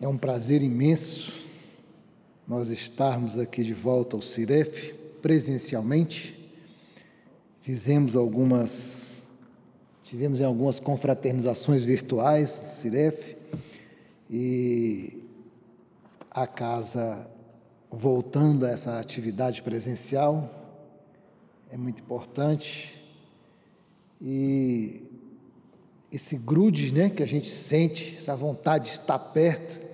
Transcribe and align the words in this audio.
É 0.00 0.08
um 0.08 0.16
prazer 0.16 0.62
imenso 0.62 1.30
nós 2.48 2.70
estarmos 2.70 3.36
aqui 3.36 3.62
de 3.62 3.74
volta 3.74 4.16
ao 4.16 4.22
Ciref 4.22 4.94
presencialmente. 5.20 6.50
Fizemos 7.60 8.16
algumas, 8.16 9.22
tivemos 10.02 10.40
em 10.40 10.44
algumas 10.44 10.80
confraternizações 10.80 11.84
virtuais 11.84 12.48
Ciref 12.48 13.36
e 14.30 15.22
a 16.30 16.46
casa 16.46 17.28
voltando 17.90 18.64
a 18.64 18.70
essa 18.70 18.98
atividade 18.98 19.60
presencial 19.60 20.48
é 21.70 21.76
muito 21.76 22.00
importante 22.00 22.98
e 24.18 25.02
esse 26.10 26.36
grude, 26.36 26.90
né, 26.90 27.10
que 27.10 27.22
a 27.22 27.26
gente 27.26 27.50
sente, 27.50 28.16
essa 28.16 28.34
vontade 28.34 28.86
de 28.86 28.90
estar 28.92 29.18
perto, 29.18 29.89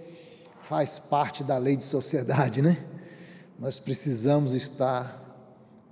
faz 0.68 0.98
parte 0.98 1.44
da 1.44 1.58
lei 1.58 1.76
de 1.76 1.84
sociedade, 1.84 2.60
né? 2.60 2.84
Nós 3.58 3.78
precisamos 3.78 4.52
estar 4.52 5.22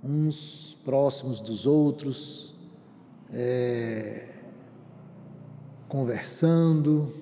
uns 0.03 0.77
próximos 0.83 1.39
dos 1.39 1.65
outros, 1.65 2.53
é, 3.31 4.27
conversando, 5.87 7.15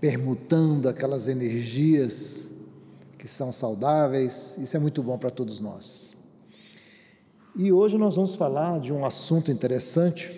permutando 0.00 0.88
aquelas 0.88 1.28
energias 1.28 2.48
que 3.16 3.28
são 3.28 3.52
saudáveis, 3.52 4.58
isso 4.58 4.76
é 4.76 4.80
muito 4.80 5.02
bom 5.04 5.16
para 5.16 5.30
todos 5.30 5.60
nós. 5.60 6.14
E 7.54 7.72
hoje 7.72 7.96
nós 7.96 8.16
vamos 8.16 8.34
falar 8.34 8.80
de 8.80 8.92
um 8.92 9.04
assunto 9.04 9.52
interessante, 9.52 10.36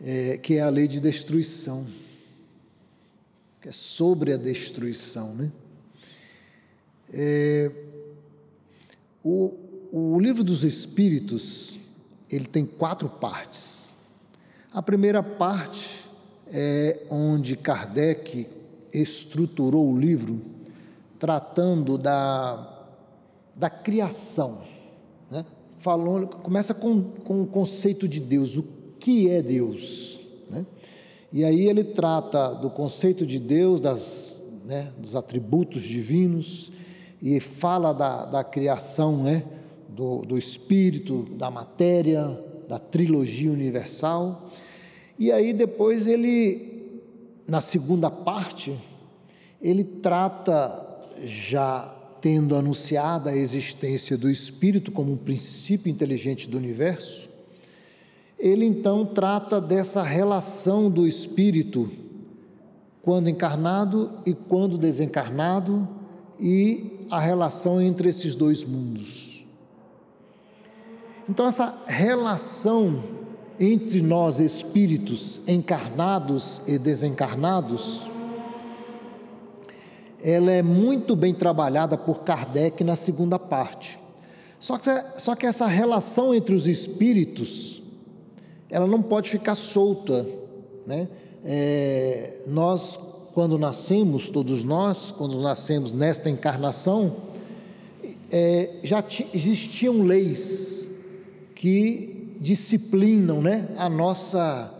é, 0.00 0.38
que 0.38 0.54
é 0.54 0.62
a 0.62 0.70
lei 0.70 0.88
de 0.88 1.00
destruição 1.00 1.86
que 3.64 3.70
é 3.70 3.72
sobre 3.72 4.30
a 4.30 4.36
destruição. 4.36 5.34
Né? 5.34 5.50
É, 7.10 7.72
o, 9.24 9.54
o 9.90 10.20
livro 10.20 10.44
dos 10.44 10.62
Espíritos 10.62 11.74
ele 12.30 12.44
tem 12.44 12.66
quatro 12.66 13.08
partes. 13.08 13.90
A 14.70 14.82
primeira 14.82 15.22
parte 15.22 16.04
é 16.48 17.06
onde 17.08 17.56
Kardec 17.56 18.50
estruturou 18.92 19.90
o 19.90 19.98
livro 19.98 20.42
tratando 21.18 21.96
da, 21.96 22.86
da 23.56 23.70
criação. 23.70 24.62
Né? 25.30 25.46
Começa 26.42 26.74
com, 26.74 27.02
com 27.02 27.40
o 27.40 27.46
conceito 27.46 28.06
de 28.06 28.20
Deus, 28.20 28.58
o 28.58 28.64
que 29.00 29.30
é 29.30 29.40
Deus. 29.40 30.20
E 31.34 31.44
aí 31.44 31.66
ele 31.68 31.82
trata 31.82 32.54
do 32.54 32.70
conceito 32.70 33.26
de 33.26 33.40
Deus, 33.40 33.80
das, 33.80 34.44
né, 34.64 34.92
dos 34.96 35.16
atributos 35.16 35.82
divinos, 35.82 36.70
e 37.20 37.40
fala 37.40 37.92
da, 37.92 38.24
da 38.24 38.44
criação 38.44 39.24
né, 39.24 39.42
do, 39.88 40.18
do 40.18 40.38
espírito, 40.38 41.24
da 41.36 41.50
matéria, 41.50 42.40
da 42.68 42.78
trilogia 42.78 43.50
universal. 43.50 44.52
E 45.18 45.32
aí 45.32 45.52
depois 45.52 46.06
ele, 46.06 47.02
na 47.48 47.60
segunda 47.60 48.08
parte, 48.08 48.80
ele 49.60 49.82
trata 49.82 51.08
já 51.24 51.92
tendo 52.20 52.54
anunciada 52.54 53.30
a 53.30 53.36
existência 53.36 54.16
do 54.16 54.30
espírito 54.30 54.92
como 54.92 55.10
um 55.10 55.16
princípio 55.16 55.90
inteligente 55.90 56.48
do 56.48 56.56
universo, 56.56 57.28
ele 58.38 58.64
então 58.64 59.06
trata 59.06 59.60
dessa 59.60 60.02
relação 60.02 60.90
do 60.90 61.06
espírito 61.06 61.90
quando 63.02 63.28
encarnado 63.28 64.18
e 64.24 64.32
quando 64.32 64.78
desencarnado 64.78 65.86
e 66.40 67.06
a 67.10 67.20
relação 67.20 67.80
entre 67.80 68.08
esses 68.08 68.34
dois 68.34 68.64
mundos. 68.64 69.44
Então, 71.28 71.46
essa 71.46 71.74
relação 71.86 73.02
entre 73.58 74.02
nós 74.02 74.40
espíritos 74.40 75.40
encarnados 75.46 76.60
e 76.66 76.78
desencarnados, 76.78 78.08
ela 80.22 80.50
é 80.50 80.62
muito 80.62 81.14
bem 81.14 81.34
trabalhada 81.34 81.96
por 81.96 82.22
Kardec 82.22 82.82
na 82.82 82.96
segunda 82.96 83.38
parte. 83.38 83.98
Só 84.58 84.78
que, 84.78 84.90
só 85.18 85.34
que 85.34 85.46
essa 85.46 85.66
relação 85.66 86.34
entre 86.34 86.54
os 86.54 86.66
espíritos, 86.66 87.82
ela 88.74 88.88
não 88.88 89.00
pode 89.00 89.30
ficar 89.30 89.54
solta, 89.54 90.26
né? 90.84 91.06
É, 91.44 92.38
nós, 92.48 92.98
quando 93.32 93.56
nascemos, 93.56 94.28
todos 94.28 94.64
nós, 94.64 95.12
quando 95.12 95.40
nascemos 95.40 95.92
nesta 95.92 96.28
encarnação, 96.28 97.14
é, 98.32 98.80
já 98.82 99.04
existiam 99.32 100.02
leis 100.02 100.88
que 101.54 102.36
disciplinam, 102.40 103.40
né? 103.40 103.68
A 103.76 103.88
nossa 103.88 104.72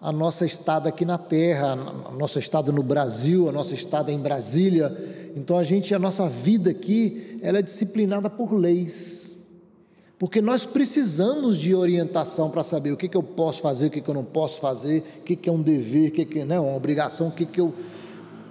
a 0.00 0.10
nossa 0.10 0.44
estada 0.44 0.88
aqui 0.88 1.04
na 1.04 1.16
Terra, 1.16 1.74
a 1.74 2.10
nossa 2.10 2.40
estada 2.40 2.72
no 2.72 2.82
Brasil, 2.82 3.48
a 3.48 3.52
nossa 3.52 3.72
estada 3.72 4.10
em 4.10 4.18
Brasília. 4.18 5.30
Então 5.36 5.56
a 5.56 5.62
gente, 5.62 5.94
a 5.94 5.98
nossa 5.98 6.28
vida 6.28 6.72
aqui, 6.72 7.38
ela 7.40 7.60
é 7.60 7.62
disciplinada 7.62 8.28
por 8.28 8.52
leis 8.52 9.21
porque 10.22 10.40
nós 10.40 10.64
precisamos 10.64 11.58
de 11.58 11.74
orientação 11.74 12.48
para 12.48 12.62
saber 12.62 12.92
o 12.92 12.96
que, 12.96 13.08
que 13.08 13.16
eu 13.16 13.24
posso 13.24 13.60
fazer, 13.60 13.86
o 13.86 13.90
que, 13.90 14.00
que 14.00 14.08
eu 14.08 14.14
não 14.14 14.22
posso 14.22 14.60
fazer, 14.60 15.02
o 15.18 15.22
que, 15.24 15.34
que 15.34 15.48
é 15.48 15.52
um 15.52 15.60
dever, 15.60 16.10
o 16.10 16.12
que, 16.12 16.24
que 16.24 16.44
né, 16.44 16.60
uma 16.60 16.76
obrigação, 16.76 17.26
o 17.26 17.32
que, 17.32 17.44
que 17.44 17.60
eu, 17.60 17.74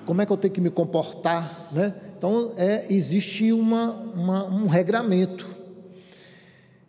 como 0.06 0.22
é 0.22 0.26
que 0.26 0.34
eu 0.34 0.36
tenho 0.36 0.54
que 0.54 0.60
me 0.60 0.70
comportar. 0.70 1.70
Né? 1.72 1.96
Então, 2.18 2.52
é, 2.58 2.94
existe 2.94 3.54
uma, 3.54 3.90
uma 3.90 4.44
um 4.48 4.68
regramento 4.68 5.48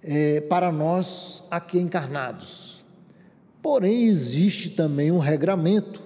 é, 0.03 0.41
para 0.41 0.73
nós 0.73 1.45
aqui 1.49 1.79
encarnados. 1.79 2.85
Porém, 3.63 4.09
existe 4.09 4.69
também 4.69 5.13
um 5.13 5.21
regramento 5.21 6.02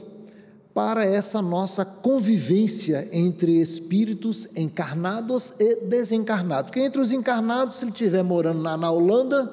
para 0.77 1.07
essa 1.07 1.41
nossa 1.41 1.87
convivência 1.87 3.09
entre 3.11 3.63
espíritos 3.63 4.47
encarnados 4.55 5.55
e 5.59 5.77
desencarnados. 5.77 6.71
Porque 6.71 6.81
entre 6.81 7.01
os 7.01 7.13
encarnados, 7.13 7.77
se 7.77 7.85
ele 7.87 7.93
estiver 7.93 8.23
morando 8.23 8.61
na, 8.61 8.77
na, 8.77 8.91
Holanda, 8.91 9.51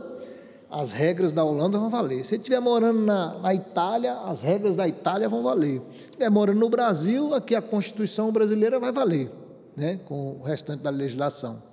as 0.70 0.92
regras 0.92 1.32
da 1.32 1.42
Holanda 1.42 1.78
vão 1.78 1.90
valer. 1.90 2.26
Se 2.26 2.36
ele 2.36 2.42
estiver 2.42 2.60
morando 2.60 3.00
na, 3.00 3.40
na 3.40 3.54
Itália, 3.54 4.16
as 4.16 4.42
regras 4.42 4.76
da 4.76 4.86
Itália 4.86 5.30
vão 5.30 5.42
valer. 5.42 5.80
Se 5.92 6.06
estiver 6.08 6.30
morando 6.30 6.60
no 6.60 6.70
Brasil, 6.70 7.34
aqui 7.34 7.56
a 7.56 7.62
Constituição 7.62 8.30
brasileira 8.30 8.78
vai 8.78 8.92
valer, 8.92 9.32
né, 9.78 10.02
com 10.04 10.42
o 10.42 10.44
restante 10.44 10.84
da 10.84 10.90
legislação. 10.90 11.64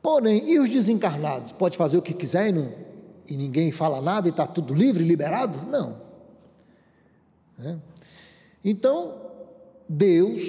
Porém, 0.00 0.48
e 0.48 0.60
os 0.60 0.68
desencarnados? 0.68 1.50
Pode 1.50 1.76
fazer 1.76 1.96
o 1.96 2.02
que 2.02 2.14
quiser 2.14 2.50
e, 2.50 2.52
não, 2.52 2.72
e 3.26 3.36
ninguém 3.36 3.72
fala 3.72 4.00
nada 4.00 4.28
e 4.28 4.30
está 4.30 4.46
tudo 4.46 4.72
livre, 4.72 5.02
liberado? 5.02 5.66
Não. 5.68 5.96
É. 7.60 7.91
Então, 8.64 9.14
Deus, 9.88 10.42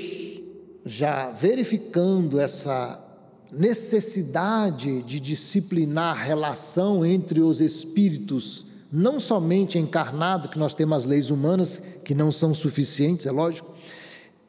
já 0.86 1.32
verificando 1.32 2.40
essa 2.40 3.04
necessidade 3.52 5.02
de 5.04 5.20
disciplinar 5.20 6.18
a 6.18 6.24
relação 6.24 7.06
entre 7.06 7.40
os 7.42 7.62
espíritos, 7.62 8.66
não 8.92 9.20
somente 9.20 9.78
encarnado, 9.78 10.50
que 10.50 10.60
nós 10.60 10.74
temos 10.74 10.98
as 10.98 11.06
leis 11.06 11.30
humanas, 11.30 11.82
que 12.04 12.14
não 12.14 12.32
são 12.32 12.54
suficientes, 12.54 13.26
é 13.26 13.32
lógico, 13.32 13.73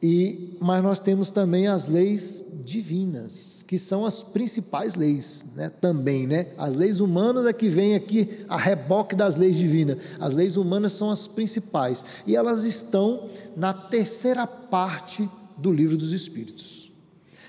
e, 0.01 0.57
mas 0.59 0.83
nós 0.83 0.99
temos 0.99 1.31
também 1.31 1.67
as 1.67 1.87
leis 1.87 2.45
divinas, 2.63 3.63
que 3.67 3.77
são 3.77 4.05
as 4.05 4.23
principais 4.23 4.95
leis, 4.95 5.45
né? 5.55 5.69
também, 5.69 6.27
né? 6.27 6.49
As 6.57 6.75
leis 6.75 6.99
humanas 6.99 7.45
é 7.45 7.53
que 7.53 7.69
vem 7.69 7.95
aqui 7.95 8.45
a 8.49 8.57
reboque 8.57 9.15
das 9.15 9.37
leis 9.37 9.55
divinas. 9.55 9.97
As 10.19 10.35
leis 10.35 10.57
humanas 10.57 10.93
são 10.93 11.09
as 11.09 11.27
principais 11.27 12.03
e 12.27 12.35
elas 12.35 12.65
estão 12.65 13.29
na 13.55 13.73
terceira 13.73 14.45
parte 14.45 15.29
do 15.57 15.71
livro 15.71 15.97
dos 15.97 16.11
Espíritos. 16.11 16.91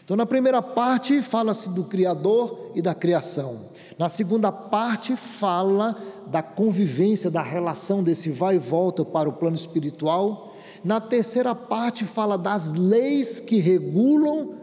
Então, 0.04 0.16
na 0.16 0.24
primeira 0.24 0.62
parte 0.62 1.20
fala-se 1.20 1.68
do 1.68 1.82
Criador 1.82 2.70
e 2.76 2.80
da 2.80 2.94
criação. 2.94 3.62
Na 3.98 4.08
segunda 4.08 4.52
parte 4.52 5.16
fala 5.16 6.00
da 6.28 6.42
convivência, 6.42 7.28
da 7.28 7.42
relação 7.42 8.04
desse 8.04 8.30
vai 8.30 8.54
e 8.54 8.58
volta 8.60 9.04
para 9.04 9.28
o 9.28 9.32
plano 9.32 9.56
espiritual 9.56 10.45
na 10.86 11.00
terceira 11.00 11.52
parte, 11.52 12.04
fala 12.04 12.38
das 12.38 12.72
leis 12.72 13.40
que 13.40 13.58
regulam 13.58 14.54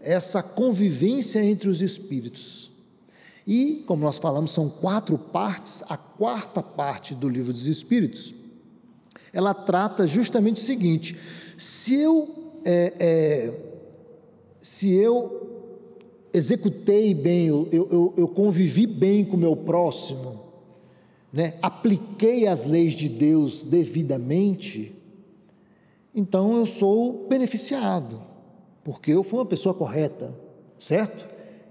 essa 0.00 0.40
convivência 0.40 1.44
entre 1.44 1.68
os 1.68 1.82
espíritos. 1.82 2.70
E, 3.44 3.82
como 3.84 4.04
nós 4.04 4.16
falamos, 4.16 4.52
são 4.52 4.68
quatro 4.68 5.18
partes, 5.18 5.82
a 5.88 5.96
quarta 5.96 6.62
parte 6.62 7.12
do 7.12 7.28
livro 7.28 7.52
dos 7.52 7.66
Espíritos, 7.66 8.32
ela 9.32 9.52
trata 9.52 10.06
justamente 10.06 10.62
o 10.62 10.64
seguinte: 10.64 11.16
se 11.58 11.96
eu, 11.96 12.54
é, 12.64 12.92
é, 13.00 13.54
se 14.62 14.92
eu 14.92 15.72
executei 16.32 17.12
bem, 17.14 17.48
eu, 17.48 17.68
eu, 17.72 18.14
eu 18.16 18.28
convivi 18.28 18.86
bem 18.86 19.24
com 19.24 19.36
o 19.36 19.40
meu 19.40 19.56
próximo, 19.56 20.40
né, 21.32 21.54
apliquei 21.60 22.46
as 22.46 22.64
leis 22.64 22.94
de 22.94 23.08
Deus 23.08 23.64
devidamente, 23.64 24.94
então 26.14 26.56
eu 26.56 26.64
sou 26.64 27.26
beneficiado, 27.28 28.22
porque 28.84 29.10
eu 29.10 29.24
fui 29.24 29.38
uma 29.40 29.46
pessoa 29.46 29.74
correta, 29.74 30.32
certo? 30.78 31.26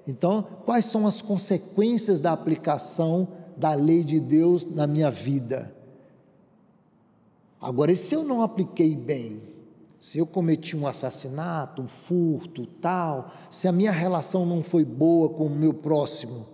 Então, 0.06 0.46
quais 0.66 0.86
são 0.86 1.08
as 1.08 1.22
consequências 1.22 2.20
da 2.20 2.34
aplicação 2.34 3.28
da 3.56 3.74
lei 3.74 4.04
de 4.04 4.20
Deus 4.20 4.66
na 4.66 4.86
minha 4.86 5.10
vida? 5.10 5.74
Agora, 7.62 7.94
e 7.94 7.96
se 7.96 8.14
eu 8.14 8.24
não 8.24 8.42
apliquei 8.42 8.96
bem? 8.96 9.42
Se 9.98 10.18
eu 10.18 10.28
cometi 10.28 10.76
um 10.76 10.86
assassinato, 10.86 11.82
um 11.82 11.88
furto, 11.88 12.66
tal, 12.66 13.32
se 13.50 13.70
a 13.70 13.72
minha 13.72 13.92
relação 13.92 14.46
não 14.46 14.62
foi 14.62 14.84
boa 14.84 15.30
com 15.30 15.46
o 15.46 15.50
meu 15.50 15.74
próximo, 15.74 16.46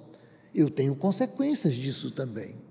eu 0.53 0.69
tenho 0.69 0.95
consequências 0.95 1.73
disso 1.73 2.11
também. 2.11 2.68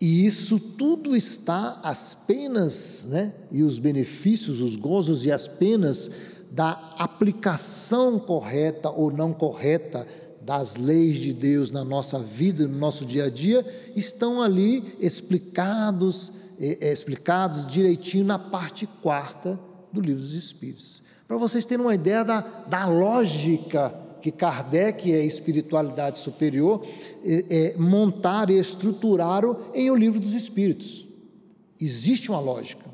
E 0.00 0.24
isso 0.24 0.60
tudo 0.60 1.16
está 1.16 1.80
as 1.82 2.14
penas, 2.14 3.06
né? 3.10 3.34
E 3.50 3.62
os 3.62 3.78
benefícios, 3.78 4.60
os 4.60 4.76
gozos 4.76 5.26
e 5.26 5.32
as 5.32 5.48
penas 5.48 6.08
da 6.50 6.94
aplicação 6.98 8.18
correta 8.18 8.90
ou 8.90 9.10
não 9.10 9.32
correta 9.32 10.06
das 10.40 10.76
leis 10.76 11.18
de 11.18 11.32
Deus 11.32 11.70
na 11.70 11.84
nossa 11.84 12.18
vida, 12.18 12.66
no 12.66 12.78
nosso 12.78 13.04
dia 13.04 13.24
a 13.24 13.30
dia, 13.30 13.66
estão 13.94 14.40
ali 14.40 14.96
explicados, 15.00 16.32
é, 16.60 16.92
explicados 16.92 17.66
direitinho 17.66 18.24
na 18.24 18.38
parte 18.38 18.86
quarta 19.02 19.58
do 19.92 20.00
livro 20.00 20.22
dos 20.22 20.32
Espíritos. 20.32 21.02
Para 21.26 21.36
vocês 21.36 21.66
terem 21.66 21.84
uma 21.84 21.94
ideia 21.94 22.24
da, 22.24 22.40
da 22.40 22.86
lógica 22.86 24.07
que 24.20 24.30
Kardec 24.30 25.12
é 25.12 25.24
espiritualidade 25.24 26.18
superior, 26.18 26.86
é, 27.24 27.44
é, 27.48 27.76
montaram 27.76 28.52
e 28.52 28.58
estruturaram 28.58 29.70
em 29.74 29.90
O 29.90 29.96
Livro 29.96 30.20
dos 30.20 30.34
Espíritos. 30.34 31.06
Existe 31.80 32.30
uma 32.30 32.40
lógica. 32.40 32.84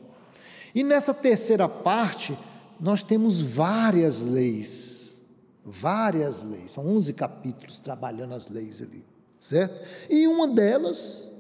E 0.75 0.83
nessa 0.83 1.15
terceira 1.15 1.69
parte, 1.69 2.37
nós 2.81 3.03
temos 3.03 3.41
várias 3.41 4.21
leis, 4.21 5.23
várias 5.65 6.43
leis, 6.45 6.73
são 6.73 6.87
11 6.87 7.13
capítulos 7.13 7.81
trabalhando 7.81 8.35
as 8.35 8.49
leis 8.49 8.83
ali, 8.83 9.05
certo? 9.39 9.87
E 10.11 10.27
uma 10.27 10.49
delas, 10.49 11.31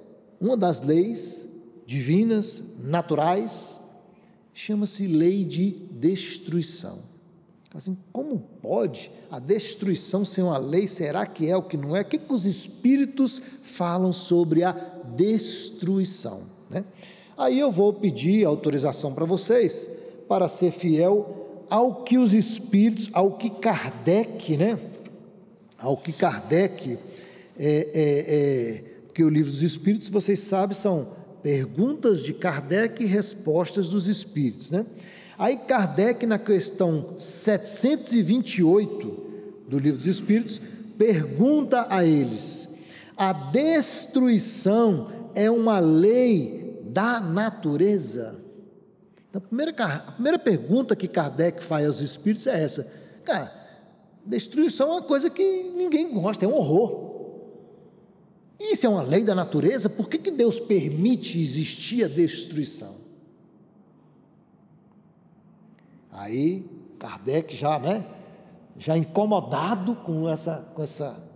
uma 0.40 0.56
das 0.56 0.80
leis 0.80 1.48
divinas, 1.86 2.64
naturais, 2.78 3.80
chama-se 4.54 5.06
lei 5.06 5.44
de 5.44 5.72
destruição. 5.90 7.02
Assim, 7.74 7.96
como 8.12 8.38
pode 8.62 9.10
a 9.28 9.40
destruição 9.40 10.24
ser 10.24 10.42
uma 10.42 10.56
lei? 10.56 10.86
Será 10.86 11.26
que 11.26 11.50
é 11.50 11.56
o 11.56 11.62
que 11.62 11.76
não 11.76 11.96
é? 11.96 12.02
O 12.02 12.04
que, 12.04 12.18
que 12.18 12.32
os 12.32 12.46
espíritos 12.46 13.42
falam 13.62 14.12
sobre 14.12 14.62
a 14.62 14.70
destruição? 15.16 16.42
Né? 16.70 16.84
Aí 17.36 17.58
eu 17.58 17.72
vou 17.72 17.92
pedir 17.92 18.44
autorização 18.44 19.12
para 19.12 19.24
vocês 19.24 19.90
para 20.28 20.48
ser 20.48 20.70
fiel 20.70 21.66
ao 21.68 22.04
que 22.04 22.16
os 22.16 22.32
espíritos, 22.32 23.10
ao 23.12 23.36
que 23.36 23.50
Kardec, 23.50 24.56
né? 24.56 24.78
Ao 25.76 25.96
que 25.96 26.12
Kardec, 26.12 26.96
é, 27.58 27.66
é, 27.66 28.24
é, 28.28 28.84
porque 29.06 29.24
o 29.24 29.28
livro 29.28 29.50
dos 29.50 29.62
espíritos, 29.62 30.08
vocês 30.08 30.38
sabem, 30.38 30.76
são 30.76 31.08
perguntas 31.42 32.22
de 32.22 32.32
Kardec 32.32 33.02
e 33.02 33.06
respostas 33.06 33.88
dos 33.88 34.06
espíritos, 34.06 34.70
né? 34.70 34.86
Aí 35.38 35.56
Kardec, 35.56 36.26
na 36.26 36.38
questão 36.38 37.14
728 37.18 39.24
do 39.68 39.78
livro 39.78 39.98
dos 39.98 40.06
espíritos, 40.06 40.60
pergunta 40.96 41.86
a 41.90 42.04
eles: 42.04 42.68
a 43.16 43.32
destruição 43.32 45.10
é 45.34 45.50
uma 45.50 45.78
lei 45.78 46.80
da 46.84 47.20
natureza? 47.20 48.40
Então, 49.28 49.42
a 49.44 49.48
primeira, 49.48 49.74
a 49.76 50.12
primeira 50.12 50.38
pergunta 50.38 50.94
que 50.94 51.08
Kardec 51.08 51.64
faz 51.64 51.86
aos 51.86 52.00
espíritos 52.00 52.46
é 52.46 52.62
essa: 52.62 52.86
cara, 53.24 53.52
destruição 54.24 54.88
é 54.88 54.92
uma 54.92 55.02
coisa 55.02 55.28
que 55.28 55.72
ninguém 55.76 56.12
gosta, 56.12 56.44
é 56.44 56.48
um 56.48 56.54
horror. 56.54 57.12
Isso 58.60 58.86
é 58.86 58.88
uma 58.88 59.02
lei 59.02 59.24
da 59.24 59.34
natureza, 59.34 59.90
por 59.90 60.08
que, 60.08 60.16
que 60.16 60.30
Deus 60.30 60.60
permite 60.60 61.40
existir 61.40 62.04
a 62.04 62.08
destruição? 62.08 63.03
Aí, 66.14 66.64
Kardec 66.96 67.56
já, 67.56 67.76
né, 67.76 68.06
já 68.78 68.96
incomodado 68.96 69.96
com 69.96 70.28
essa, 70.28 70.58
com 70.72 70.82
essa, 70.82 71.28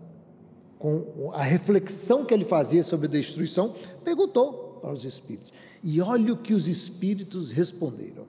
com 0.78 1.32
a 1.34 1.42
reflexão 1.42 2.24
que 2.24 2.32
ele 2.32 2.44
fazia 2.44 2.84
sobre 2.84 3.08
a 3.08 3.10
destruição, 3.10 3.74
perguntou 4.04 4.78
para 4.80 4.92
os 4.92 5.04
espíritos. 5.04 5.52
E 5.82 6.00
olha 6.00 6.32
o 6.32 6.36
que 6.36 6.54
os 6.54 6.68
espíritos 6.68 7.50
responderam. 7.50 8.26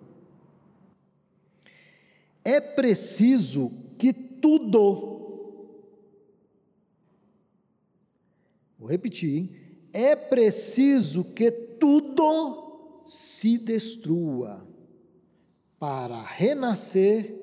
É 2.43 2.59
preciso 2.59 3.71
que 3.95 4.11
tudo, 4.11 5.17
vou 8.79 8.89
repetir, 8.89 9.37
hein? 9.37 9.49
é 9.93 10.15
preciso 10.15 11.23
que 11.23 11.51
tudo 11.51 13.03
se 13.05 13.57
destrua 13.59 14.67
para 15.79 16.21
renascer 16.21 17.35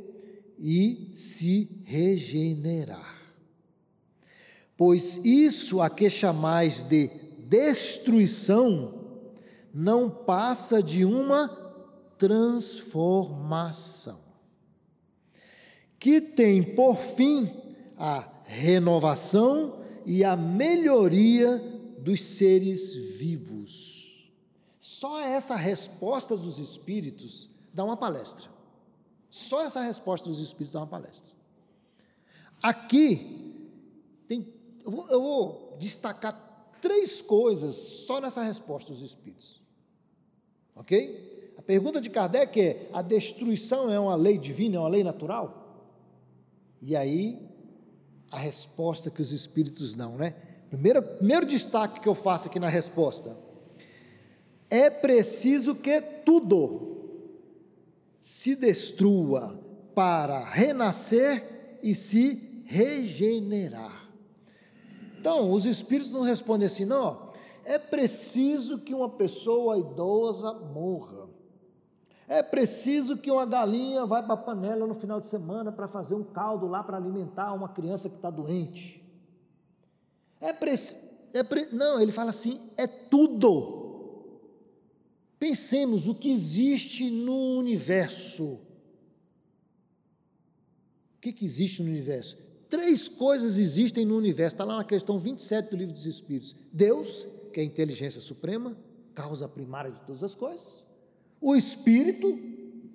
e 0.58 1.12
se 1.14 1.70
regenerar. 1.84 3.16
Pois 4.76 5.16
isso 5.24 5.80
a 5.80 5.88
que 5.88 6.10
chamais 6.10 6.82
de 6.82 7.08
destruição 7.38 9.06
não 9.72 10.10
passa 10.10 10.82
de 10.82 11.04
uma 11.04 11.48
transformação, 12.18 14.18
que 15.98 16.20
tem 16.20 16.62
por 16.62 16.96
fim 16.96 17.50
a 17.96 18.28
renovação 18.44 19.80
e 20.04 20.24
a 20.24 20.36
melhoria 20.36 21.58
dos 21.98 22.22
seres 22.22 22.94
vivos. 22.94 24.30
Só 24.78 25.20
essa 25.20 25.56
resposta 25.56 26.36
dos 26.36 26.58
espíritos 26.58 27.50
dá 27.76 27.84
uma 27.84 27.96
palestra. 27.96 28.48
Só 29.30 29.62
essa 29.62 29.82
resposta 29.82 30.28
dos 30.28 30.40
espíritos 30.40 30.72
dá 30.72 30.80
uma 30.80 30.86
palestra. 30.86 31.30
Aqui 32.62 33.70
tem, 34.26 34.54
eu 34.82 34.90
vou, 34.90 35.08
eu 35.10 35.20
vou 35.20 35.76
destacar 35.78 36.70
três 36.80 37.20
coisas 37.20 37.76
só 37.76 38.18
nessa 38.18 38.42
resposta 38.42 38.92
dos 38.92 39.02
espíritos. 39.02 39.60
Ok? 40.74 41.54
A 41.58 41.62
pergunta 41.62 42.00
de 42.00 42.08
Kardec 42.08 42.58
é: 42.58 42.88
a 42.94 43.02
destruição 43.02 43.92
é 43.92 44.00
uma 44.00 44.14
lei 44.14 44.38
divina, 44.38 44.76
é 44.76 44.80
uma 44.80 44.88
lei 44.88 45.04
natural? 45.04 45.92
E 46.80 46.96
aí, 46.96 47.46
a 48.30 48.38
resposta 48.38 49.10
que 49.10 49.20
os 49.20 49.32
espíritos 49.32 49.94
dão, 49.94 50.16
né? 50.16 50.30
Primeiro, 50.70 51.02
primeiro 51.02 51.44
destaque 51.44 52.00
que 52.00 52.08
eu 52.08 52.14
faço 52.14 52.48
aqui 52.48 52.58
na 52.58 52.70
resposta: 52.70 53.36
é 54.70 54.88
preciso 54.88 55.74
que 55.74 56.00
tudo 56.00 56.95
se 58.26 58.56
destrua 58.56 59.56
para 59.94 60.42
renascer 60.42 61.78
e 61.80 61.94
se 61.94 62.64
regenerar. 62.64 64.10
Então, 65.20 65.52
os 65.52 65.64
espíritos 65.64 66.10
não 66.10 66.22
respondem 66.22 66.66
assim, 66.66 66.84
não, 66.84 67.30
é 67.64 67.78
preciso 67.78 68.80
que 68.80 68.92
uma 68.92 69.08
pessoa 69.08 69.78
idosa 69.78 70.52
morra. 70.54 71.28
É 72.26 72.42
preciso 72.42 73.16
que 73.16 73.30
uma 73.30 73.46
galinha 73.46 74.04
vá 74.04 74.20
para 74.20 74.34
a 74.34 74.38
panela 74.38 74.88
no 74.88 74.96
final 74.96 75.20
de 75.20 75.28
semana 75.28 75.70
para 75.70 75.86
fazer 75.86 76.16
um 76.16 76.24
caldo 76.24 76.66
lá 76.66 76.82
para 76.82 76.96
alimentar 76.96 77.52
uma 77.52 77.68
criança 77.68 78.08
que 78.08 78.16
está 78.16 78.28
doente. 78.28 79.08
É 80.40 80.52
preciso. 80.52 80.98
É 81.32 81.44
pre... 81.44 81.68
Não, 81.70 82.00
ele 82.00 82.10
fala 82.10 82.30
assim: 82.30 82.60
é 82.76 82.88
tudo. 82.88 83.85
Pensemos 85.38 86.06
o 86.06 86.14
que 86.14 86.30
existe 86.30 87.10
no 87.10 87.58
universo. 87.58 88.44
O 91.16 91.20
que, 91.20 91.32
que 91.32 91.44
existe 91.44 91.82
no 91.82 91.90
universo? 91.90 92.38
Três 92.68 93.06
coisas 93.08 93.58
existem 93.58 94.04
no 94.04 94.16
universo, 94.16 94.54
está 94.54 94.64
lá 94.64 94.76
na 94.76 94.84
questão 94.84 95.18
27 95.18 95.70
do 95.70 95.76
livro 95.76 95.92
dos 95.92 96.06
Espíritos: 96.06 96.54
Deus, 96.72 97.26
que 97.52 97.60
é 97.60 97.62
a 97.62 97.66
inteligência 97.66 98.20
suprema, 98.20 98.76
causa 99.14 99.48
primária 99.48 99.90
de 99.90 100.00
todas 100.00 100.22
as 100.22 100.34
coisas. 100.34 100.84
O 101.40 101.54
espírito, 101.54 102.38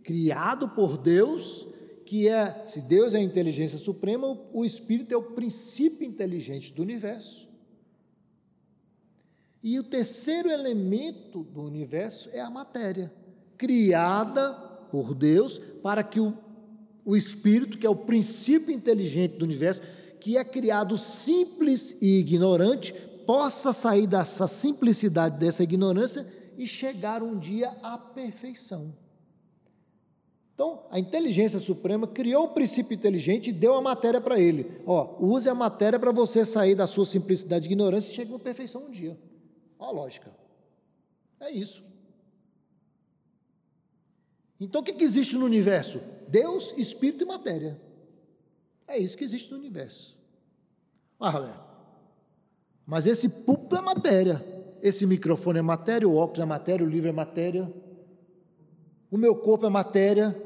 criado 0.03 0.69
por 0.69 0.97
Deus, 0.97 1.67
que 2.05 2.27
é, 2.27 2.65
se 2.67 2.81
Deus 2.81 3.13
é 3.13 3.17
a 3.17 3.21
inteligência 3.21 3.77
suprema, 3.77 4.39
o 4.51 4.65
espírito 4.65 5.13
é 5.13 5.17
o 5.17 5.31
princípio 5.31 6.05
inteligente 6.05 6.73
do 6.73 6.81
universo. 6.81 7.47
E 9.63 9.77
o 9.77 9.83
terceiro 9.83 10.49
elemento 10.49 11.43
do 11.43 11.61
universo 11.61 12.29
é 12.33 12.41
a 12.41 12.49
matéria, 12.49 13.13
criada 13.57 14.53
por 14.89 15.13
Deus 15.13 15.59
para 15.83 16.03
que 16.03 16.19
o, 16.19 16.35
o 17.05 17.15
espírito, 17.15 17.77
que 17.77 17.85
é 17.85 17.89
o 17.89 17.95
princípio 17.95 18.73
inteligente 18.73 19.37
do 19.37 19.45
universo, 19.45 19.81
que 20.19 20.35
é 20.37 20.43
criado 20.43 20.97
simples 20.97 21.95
e 22.01 22.19
ignorante, 22.19 22.93
possa 23.25 23.71
sair 23.71 24.07
dessa 24.07 24.47
simplicidade, 24.47 25.37
dessa 25.37 25.63
ignorância 25.63 26.25
e 26.57 26.65
chegar 26.65 27.21
um 27.21 27.37
dia 27.37 27.69
à 27.83 27.97
perfeição. 27.97 28.93
Então, 30.53 30.85
a 30.91 30.99
inteligência 30.99 31.59
suprema 31.59 32.07
criou 32.07 32.45
o 32.45 32.53
princípio 32.53 32.93
inteligente 32.93 33.49
e 33.49 33.53
deu 33.53 33.75
a 33.75 33.81
matéria 33.81 34.21
para 34.21 34.39
ele. 34.39 34.71
Ó, 34.85 35.17
use 35.19 35.47
a 35.47 35.55
matéria 35.55 35.99
para 35.99 36.11
você 36.11 36.45
sair 36.45 36.75
da 36.75 36.85
sua 36.85 37.05
simplicidade 37.05 37.65
e 37.65 37.71
ignorância 37.71 38.11
e 38.11 38.15
chegar 38.15 38.35
à 38.35 38.39
perfeição 38.39 38.85
um 38.85 38.91
dia. 38.91 39.17
Olha 39.81 39.89
a 39.89 39.91
lógica. 39.91 40.31
É 41.39 41.51
isso. 41.51 41.83
Então, 44.59 44.81
o 44.81 44.83
que, 44.83 44.93
que 44.93 45.03
existe 45.03 45.35
no 45.35 45.45
universo? 45.45 45.99
Deus, 46.27 46.71
espírito 46.77 47.23
e 47.23 47.27
matéria. 47.27 47.81
É 48.87 48.97
isso 48.99 49.17
que 49.17 49.23
existe 49.23 49.49
no 49.49 49.57
universo. 49.57 50.15
Ah, 51.19 51.65
mas 52.85 53.07
esse 53.07 53.27
púlpito 53.27 53.75
é 53.75 53.81
matéria. 53.81 54.45
Esse 54.83 55.05
microfone 55.05 55.59
é 55.59 55.61
matéria, 55.63 56.07
o 56.07 56.15
óculos 56.15 56.41
é 56.41 56.45
matéria, 56.45 56.85
o 56.85 56.89
livro 56.89 57.09
é 57.09 57.11
matéria. 57.11 57.73
O 59.09 59.17
meu 59.17 59.35
corpo 59.35 59.65
é 59.65 59.69
matéria. 59.69 60.39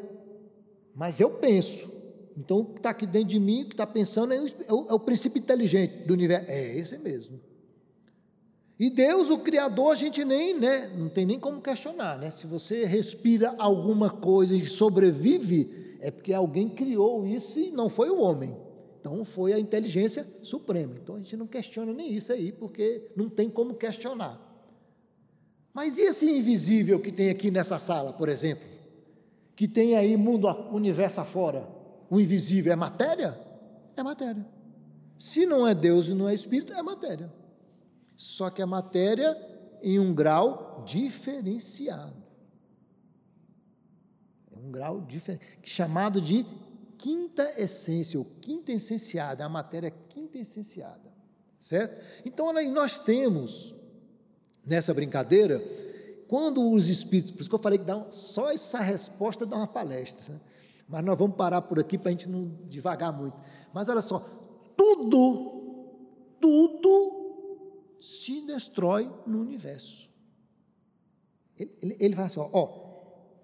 Mas 0.96 1.20
eu 1.20 1.32
penso. 1.32 1.92
Então, 2.38 2.60
o 2.60 2.66
que 2.66 2.80
está 2.80 2.92
aqui 2.92 3.06
dentro 3.06 3.30
de 3.30 3.40
mim, 3.40 3.64
o 3.64 3.66
que 3.68 3.74
está 3.74 3.86
pensando, 3.86 4.34
é 4.34 4.38
é, 4.38 4.74
o, 4.74 4.88
é 4.90 4.94
o, 4.94 5.00
princípio 5.00 5.40
inteligente 5.40 6.06
do 6.06 6.14
universo. 6.14 6.50
É 6.50 6.78
esse 6.78 6.98
mesmo. 6.98 7.40
E 8.78 8.90
Deus, 8.90 9.30
o 9.30 9.38
Criador, 9.38 9.94
a 9.94 9.96
gente 9.96 10.26
nem, 10.26 10.54
né, 10.54 10.88
não 10.88 11.08
tem 11.08 11.26
nem 11.26 11.40
como 11.40 11.62
questionar, 11.62 12.18
né? 12.18 12.30
Se 12.32 12.46
você 12.46 12.84
respira 12.86 13.56
alguma 13.58 14.10
coisa 14.10 14.54
e 14.54 14.66
sobrevive, 14.66 15.98
é 16.02 16.12
porque 16.12 16.34
alguém 16.34 16.68
criou 16.68 17.26
isso 17.26 17.60
e 17.60 17.72
não 17.72 17.90
foi 17.90 18.10
o 18.10 18.20
homem. 18.20 18.56
Então 19.00 19.24
foi 19.24 19.54
a 19.54 19.60
inteligência 19.60 20.28
suprema. 20.42 20.96
Então 21.02 21.16
a 21.16 21.20
gente 21.20 21.38
não 21.38 21.48
questiona 21.48 21.94
nem 21.94 22.14
isso 22.14 22.34
aí, 22.34 22.52
porque 22.52 23.12
não 23.16 23.30
tem 23.30 23.50
como 23.50 23.76
questionar. 23.76 24.42
Mas 25.74 25.98
e 25.98 26.02
esse 26.02 26.30
invisível 26.30 27.00
que 27.00 27.12
tem 27.12 27.30
aqui 27.30 27.52
nessa 27.52 27.78
sala, 27.78 28.12
por 28.12 28.28
exemplo? 28.28 28.68
Que 29.56 29.68
tem 29.68 29.96
aí 29.96 30.18
mundo, 30.18 30.50
universo 30.72 31.22
afora? 31.22 31.68
O 32.10 32.20
invisível 32.20 32.74
é 32.74 32.76
matéria? 32.76 33.40
É 33.96 34.04
matéria. 34.04 34.46
Se 35.18 35.46
não 35.46 35.66
é 35.66 35.74
Deus 35.74 36.08
e 36.10 36.14
não 36.14 36.28
é 36.28 36.34
Espírito, 36.34 36.74
é 36.74 36.82
matéria. 36.82 37.32
Só 38.16 38.50
que 38.50 38.62
é 38.62 38.66
matéria 38.66 39.38
em 39.82 40.00
um 40.00 40.14
grau 40.14 40.84
diferenciado. 40.86 42.24
É 44.52 44.58
um 44.58 44.72
grau 44.72 45.02
diferente, 45.02 45.46
chamado 45.64 46.22
de 46.22 46.46
quinta 46.98 47.54
essência, 47.58 48.18
ou 48.18 48.26
quinta 48.42 48.72
essenciada, 48.72 49.44
é 49.44 49.46
a 49.46 49.50
matéria 49.50 49.92
quinta 50.10 50.38
essenciada, 50.38 51.14
certo? 51.60 52.04
Então, 52.26 52.52
nós 52.72 52.98
temos, 52.98 53.76
nessa 54.66 54.94
brincadeira, 54.94 55.62
quando 56.28 56.68
os 56.68 56.88
espíritos, 56.88 57.32
por 57.32 57.42
isso 57.42 57.50
que 57.50 57.56
eu 57.56 57.62
falei 57.62 57.78
que 57.78 57.86
dá, 57.86 58.08
só 58.12 58.52
essa 58.52 58.80
resposta 58.80 59.46
dá 59.46 59.58
uma 59.58 59.68
palestra, 59.68 60.34
né? 60.34 60.42
mas 60.88 61.04
nós 61.04 61.18
vamos 61.18 61.36
parar 61.36 61.62
por 61.62 61.80
aqui 61.80 61.98
para 61.98 62.10
a 62.10 62.12
gente 62.12 62.30
não 62.30 62.48
devagar 62.68 63.12
muito. 63.12 63.38
Mas 63.74 63.90
olha 63.90 64.02
só, 64.02 64.20
tudo, 64.76 65.86
tudo 66.40 67.25
se 68.00 68.42
destrói 68.42 69.12
no 69.26 69.42
universo. 69.42 70.10
Ele, 71.58 71.72
ele, 71.82 71.98
ele 72.00 72.16
fala 72.16 72.28
assim: 72.28 72.40
ó, 72.40 72.50
ó, 72.52 72.86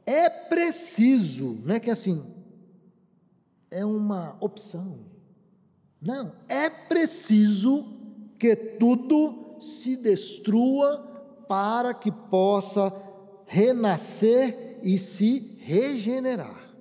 é 0.05 0.29
preciso, 0.29 1.59
não 1.63 1.75
é 1.75 1.79
que 1.79 1.89
assim, 1.89 2.25
é 3.69 3.85
uma 3.85 4.37
opção. 4.39 4.99
Não, 6.01 6.35
é 6.47 6.69
preciso 6.69 7.97
que 8.37 8.55
tudo 8.55 9.57
se 9.59 9.95
destrua 9.95 10.97
para 11.47 11.93
que 11.93 12.11
possa 12.11 12.91
renascer 13.45 14.79
e 14.81 14.97
se 14.97 15.55
regenerar. 15.59 16.71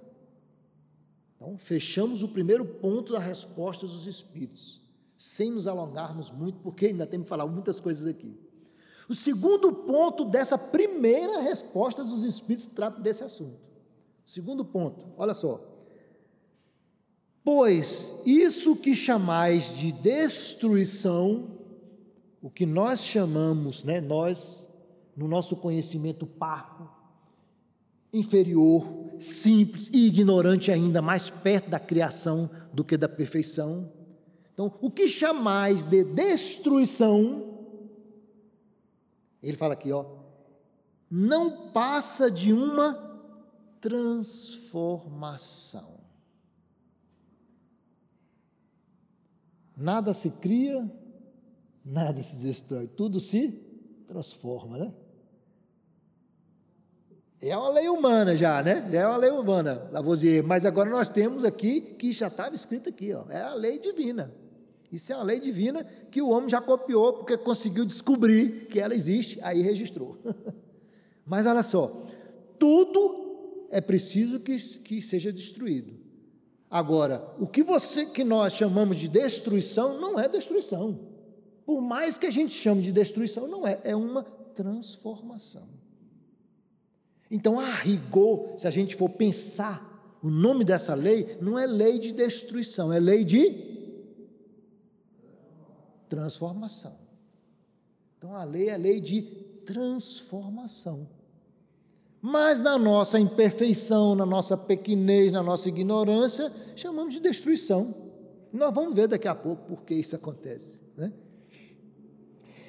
Então, 1.36 1.58
fechamos 1.58 2.22
o 2.22 2.28
primeiro 2.28 2.64
ponto 2.64 3.12
da 3.12 3.18
resposta 3.18 3.86
dos 3.86 4.06
Espíritos, 4.06 4.79
sem 5.20 5.50
nos 5.50 5.66
alongarmos 5.66 6.30
muito, 6.30 6.60
porque 6.60 6.86
ainda 6.86 7.06
temos 7.06 7.26
que 7.26 7.28
falar 7.28 7.46
muitas 7.46 7.78
coisas 7.78 8.06
aqui. 8.06 8.34
O 9.06 9.14
segundo 9.14 9.70
ponto 9.70 10.24
dessa 10.24 10.56
primeira 10.56 11.42
resposta 11.42 12.02
dos 12.02 12.24
Espíritos 12.24 12.66
trata 12.74 13.02
desse 13.02 13.22
assunto. 13.22 13.60
Segundo 14.24 14.64
ponto, 14.64 15.12
olha 15.18 15.34
só. 15.34 15.62
Pois 17.44 18.14
isso 18.24 18.74
que 18.74 18.96
chamais 18.96 19.74
de 19.74 19.92
destruição, 19.92 21.50
o 22.40 22.48
que 22.48 22.64
nós 22.64 23.04
chamamos, 23.04 23.84
né, 23.84 24.00
nós, 24.00 24.66
no 25.14 25.28
nosso 25.28 25.54
conhecimento 25.54 26.24
parco, 26.24 26.90
inferior, 28.10 28.86
simples 29.18 29.90
e 29.92 30.06
ignorante 30.06 30.70
ainda, 30.70 31.02
mais 31.02 31.28
perto 31.28 31.68
da 31.68 31.78
criação 31.78 32.48
do 32.72 32.82
que 32.82 32.96
da 32.96 33.08
perfeição. 33.08 33.99
Então, 34.60 34.76
o 34.82 34.90
que 34.90 35.08
chamais 35.08 35.86
de 35.86 36.04
destruição, 36.04 37.58
ele 39.42 39.56
fala 39.56 39.72
aqui, 39.72 39.90
ó, 39.90 40.04
não 41.10 41.70
passa 41.70 42.30
de 42.30 42.52
uma 42.52 42.92
transformação. 43.80 45.98
Nada 49.74 50.12
se 50.12 50.28
cria, 50.28 50.92
nada 51.82 52.22
se 52.22 52.36
destrói, 52.36 52.86
tudo 52.86 53.18
se 53.18 53.58
transforma, 54.06 54.76
né? 54.76 54.92
É 57.40 57.56
uma 57.56 57.70
lei 57.70 57.88
humana 57.88 58.36
já, 58.36 58.62
né? 58.62 58.94
É 58.94 59.06
uma 59.06 59.16
lei 59.16 59.30
humana, 59.30 59.88
Lavoisier. 59.90 60.44
Mas 60.44 60.66
agora 60.66 60.90
nós 60.90 61.08
temos 61.08 61.46
aqui, 61.46 61.80
que 61.80 62.12
já 62.12 62.26
estava 62.26 62.54
escrito 62.54 62.90
aqui, 62.90 63.14
ó, 63.14 63.24
é 63.30 63.40
a 63.40 63.54
lei 63.54 63.78
divina. 63.78 64.38
Isso 64.92 65.12
é 65.12 65.16
uma 65.16 65.24
lei 65.24 65.38
divina 65.38 65.84
que 66.10 66.20
o 66.20 66.28
homem 66.28 66.48
já 66.48 66.60
copiou, 66.60 67.12
porque 67.12 67.36
conseguiu 67.36 67.84
descobrir 67.84 68.66
que 68.66 68.80
ela 68.80 68.94
existe, 68.94 69.38
aí 69.42 69.62
registrou. 69.62 70.18
Mas 71.24 71.46
olha 71.46 71.62
só, 71.62 72.06
tudo 72.58 73.68
é 73.70 73.80
preciso 73.80 74.40
que, 74.40 74.56
que 74.56 75.00
seja 75.00 75.32
destruído. 75.32 75.94
Agora, 76.68 77.34
o 77.38 77.46
que 77.46 77.62
você 77.62 78.06
que 78.06 78.24
nós 78.24 78.52
chamamos 78.52 78.96
de 78.96 79.08
destruição 79.08 80.00
não 80.00 80.18
é 80.18 80.28
destruição. 80.28 80.98
Por 81.64 81.80
mais 81.80 82.18
que 82.18 82.26
a 82.26 82.30
gente 82.30 82.54
chame 82.54 82.82
de 82.82 82.90
destruição, 82.90 83.46
não 83.46 83.66
é, 83.66 83.80
é 83.84 83.94
uma 83.94 84.24
transformação. 84.24 85.68
Então, 87.30 87.60
a 87.60 87.72
rigor, 87.72 88.54
se 88.56 88.66
a 88.66 88.70
gente 88.70 88.96
for 88.96 89.08
pensar, 89.08 90.18
o 90.20 90.28
nome 90.28 90.64
dessa 90.64 90.94
lei 90.94 91.38
não 91.40 91.56
é 91.56 91.64
lei 91.64 91.98
de 91.98 92.12
destruição, 92.12 92.92
é 92.92 92.98
lei 92.98 93.24
de 93.24 93.69
transformação. 96.10 96.98
Então, 98.18 98.34
a 98.34 98.44
lei 98.44 98.68
é 98.68 98.76
lei 98.76 99.00
de 99.00 99.22
transformação. 99.64 101.08
Mas 102.20 102.60
na 102.60 102.76
nossa 102.76 103.18
imperfeição, 103.18 104.14
na 104.14 104.26
nossa 104.26 104.56
pequenez, 104.58 105.32
na 105.32 105.42
nossa 105.42 105.70
ignorância, 105.70 106.52
chamamos 106.76 107.14
de 107.14 107.20
destruição. 107.20 107.94
Nós 108.52 108.74
vamos 108.74 108.94
ver 108.94 109.08
daqui 109.08 109.28
a 109.28 109.34
pouco 109.34 109.64
por 109.64 109.84
que 109.84 109.94
isso 109.94 110.16
acontece. 110.16 110.82
Né? 110.96 111.12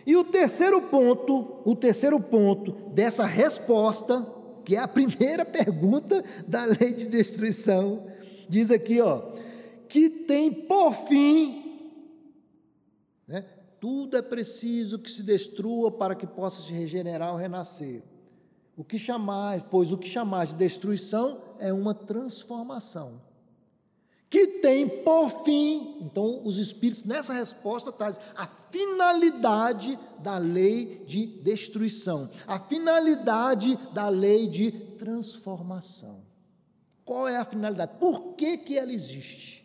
E 0.05 0.15
o 0.15 0.23
terceiro 0.23 0.83
ponto, 0.83 1.61
o 1.65 1.75
terceiro 1.75 2.19
ponto 2.19 2.71
dessa 2.93 3.25
resposta, 3.25 4.25
que 4.63 4.75
é 4.75 4.79
a 4.79 4.87
primeira 4.87 5.43
pergunta 5.45 6.23
da 6.47 6.65
lei 6.65 6.93
de 6.93 7.07
destruição, 7.07 8.05
diz 8.47 8.71
aqui, 8.71 9.01
ó, 9.01 9.33
que 9.89 10.09
tem 10.09 10.51
por 10.51 10.93
fim, 10.93 11.60
tudo 13.81 14.15
é 14.15 14.21
preciso 14.21 14.99
que 14.99 15.09
se 15.09 15.23
destrua 15.23 15.89
para 15.89 16.13
que 16.13 16.27
possa 16.27 16.61
se 16.61 16.71
regenerar 16.71 17.31
ou 17.31 17.37
renascer. 17.37 18.03
O 18.77 18.83
que 18.83 18.97
chamar, 18.99 19.67
pois 19.71 19.91
o 19.91 19.97
que 19.97 20.07
chamar 20.07 20.45
de 20.45 20.53
destruição 20.53 21.41
é 21.57 21.73
uma 21.73 21.95
transformação. 21.95 23.19
Que 24.29 24.45
tem 24.59 24.87
por 24.87 25.43
fim, 25.43 25.97
então 25.99 26.45
os 26.45 26.59
espíritos 26.59 27.03
nessa 27.03 27.33
resposta 27.33 27.91
trazem 27.91 28.23
a 28.35 28.45
finalidade 28.45 29.97
da 30.19 30.37
lei 30.37 31.03
de 31.07 31.25
destruição, 31.25 32.29
a 32.45 32.59
finalidade 32.59 33.77
da 33.93 34.07
lei 34.09 34.47
de 34.47 34.71
transformação. 34.71 36.21
Qual 37.03 37.27
é 37.27 37.35
a 37.35 37.43
finalidade? 37.43 37.97
Por 37.99 38.35
que, 38.35 38.59
que 38.59 38.77
ela 38.77 38.93
existe? 38.93 39.60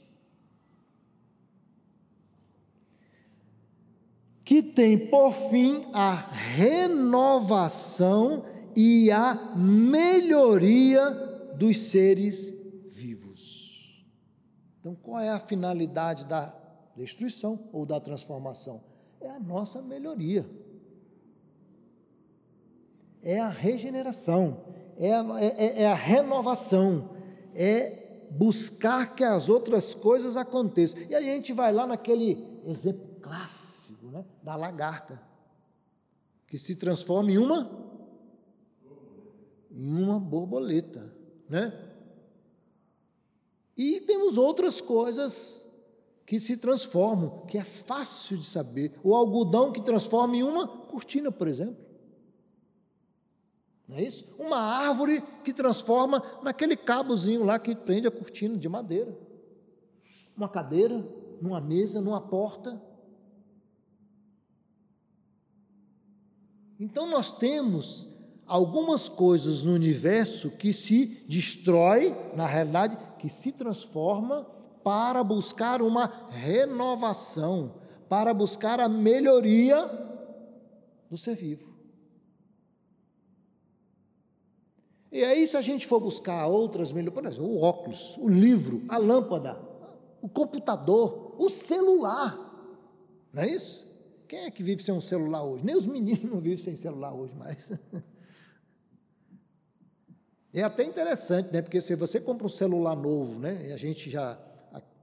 Que 4.46 4.62
tem 4.62 4.96
por 4.96 5.32
fim 5.32 5.86
a 5.92 6.14
renovação 6.14 8.44
e 8.76 9.10
a 9.10 9.34
melhoria 9.56 11.10
dos 11.58 11.90
seres 11.90 12.54
vivos. 12.92 14.06
Então, 14.78 14.94
qual 14.94 15.18
é 15.18 15.30
a 15.30 15.40
finalidade 15.40 16.26
da 16.26 16.54
destruição 16.94 17.58
ou 17.72 17.84
da 17.84 17.98
transformação? 17.98 18.84
É 19.20 19.28
a 19.28 19.40
nossa 19.40 19.82
melhoria. 19.82 20.48
É 23.24 23.40
a 23.40 23.48
regeneração, 23.48 24.60
é 24.96 25.12
a, 25.12 25.24
é, 25.40 25.46
é, 25.46 25.82
é 25.82 25.88
a 25.88 25.94
renovação, 25.96 27.10
é 27.52 28.28
buscar 28.30 29.16
que 29.16 29.24
as 29.24 29.48
outras 29.48 29.92
coisas 29.92 30.36
aconteçam. 30.36 31.00
E 31.10 31.16
a 31.16 31.20
gente 31.20 31.52
vai 31.52 31.72
lá 31.72 31.84
naquele 31.84 32.46
exemplo 32.64 33.08
clássico 33.20 33.65
né, 34.10 34.24
da 34.42 34.56
lagarta, 34.56 35.20
que 36.46 36.58
se 36.58 36.76
transforma 36.76 37.30
em 37.30 37.38
uma 37.38 37.86
uma 39.70 40.18
borboleta, 40.18 41.12
né? 41.48 41.86
E 43.76 44.00
temos 44.00 44.38
outras 44.38 44.80
coisas 44.80 45.66
que 46.24 46.40
se 46.40 46.56
transformam, 46.56 47.44
que 47.46 47.58
é 47.58 47.62
fácil 47.62 48.38
de 48.38 48.46
saber. 48.46 48.98
O 49.04 49.14
algodão 49.14 49.70
que 49.70 49.82
transforma 49.82 50.34
em 50.34 50.42
uma 50.42 50.66
cortina, 50.66 51.30
por 51.30 51.46
exemplo. 51.46 51.76
Não 53.86 53.96
é 53.96 54.02
isso? 54.02 54.26
Uma 54.38 54.58
árvore 54.58 55.22
que 55.44 55.52
transforma 55.52 56.22
naquele 56.42 56.76
cabozinho 56.76 57.44
lá 57.44 57.58
que 57.58 57.76
prende 57.76 58.08
a 58.08 58.10
cortina 58.10 58.56
de 58.56 58.68
madeira. 58.68 59.16
Uma 60.36 60.48
cadeira, 60.48 61.06
numa 61.40 61.60
mesa, 61.60 62.00
numa 62.00 62.20
porta. 62.20 62.82
Então 66.78 67.06
nós 67.06 67.32
temos 67.32 68.08
algumas 68.46 69.08
coisas 69.08 69.64
no 69.64 69.72
universo 69.72 70.50
que 70.50 70.72
se 70.72 71.24
destrói, 71.28 72.14
na 72.34 72.46
realidade, 72.46 72.96
que 73.18 73.28
se 73.28 73.52
transforma 73.52 74.44
para 74.84 75.24
buscar 75.24 75.82
uma 75.82 76.28
renovação, 76.30 77.74
para 78.08 78.32
buscar 78.32 78.78
a 78.78 78.88
melhoria 78.88 79.90
do 81.10 81.18
ser 81.18 81.34
vivo. 81.34 81.74
E 85.10 85.24
aí, 85.24 85.46
se 85.46 85.56
a 85.56 85.60
gente 85.60 85.86
for 85.86 85.98
buscar 85.98 86.46
outras 86.46 86.92
melhorias, 86.92 87.14
por 87.14 87.26
exemplo, 87.26 87.46
o 87.46 87.62
óculos, 87.62 88.16
o 88.18 88.28
livro, 88.28 88.84
a 88.88 88.98
lâmpada, 88.98 89.58
o 90.20 90.28
computador, 90.28 91.34
o 91.38 91.48
celular, 91.48 92.38
não 93.32 93.42
é 93.42 93.48
isso? 93.48 93.85
Quem 94.28 94.40
é 94.40 94.50
que 94.50 94.62
vive 94.62 94.82
sem 94.82 94.92
um 94.94 95.00
celular 95.00 95.42
hoje? 95.44 95.64
Nem 95.64 95.76
os 95.76 95.86
meninos 95.86 96.24
não 96.24 96.40
vivem 96.40 96.58
sem 96.58 96.74
celular 96.74 97.14
hoje 97.14 97.34
mais. 97.34 97.72
É 100.54 100.62
até 100.62 100.84
interessante, 100.84 101.52
né? 101.52 101.60
Porque 101.60 101.82
se 101.82 101.94
você 101.94 102.18
compra 102.18 102.46
um 102.46 102.48
celular 102.48 102.96
novo, 102.96 103.38
né? 103.38 103.66
E 103.68 103.72
a 103.72 103.76
gente 103.76 104.08
já, 104.08 104.38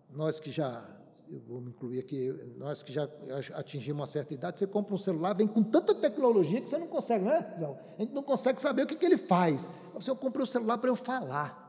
nós 0.10 0.40
que 0.40 0.50
já, 0.50 0.84
eu 1.30 1.40
vou 1.42 1.62
me 1.62 1.70
incluir 1.70 2.00
aqui, 2.00 2.34
nós 2.58 2.82
que 2.82 2.92
já 2.92 3.08
atingimos 3.54 4.00
uma 4.00 4.08
certa 4.08 4.34
idade, 4.34 4.58
você 4.58 4.66
compra 4.66 4.96
um 4.96 4.98
celular, 4.98 5.36
vem 5.36 5.46
com 5.46 5.62
tanta 5.62 5.94
tecnologia 5.94 6.60
que 6.60 6.72
você 6.72 6.78
não 6.80 6.88
consegue, 6.88 7.26
né? 7.26 7.54
A 8.00 8.02
gente 8.02 8.16
não 8.16 8.24
consegue 8.24 8.60
saber 8.60 8.82
o 8.82 8.88
que, 8.88 8.96
que 8.96 9.06
ele 9.06 9.18
faz. 9.18 9.70
Você, 9.94 10.10
eu 10.10 10.16
comprei 10.16 10.42
o 10.42 10.48
um 10.48 10.52
celular 10.52 10.80
para 10.80 10.90
eu 10.90 10.96
falar. 10.96 11.62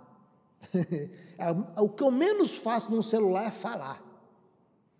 O 1.76 1.88
que 1.90 2.02
eu 2.02 2.10
menos 2.10 2.56
faço 2.56 2.90
num 2.90 3.02
celular 3.02 3.48
é 3.48 3.50
falar. 3.50 4.00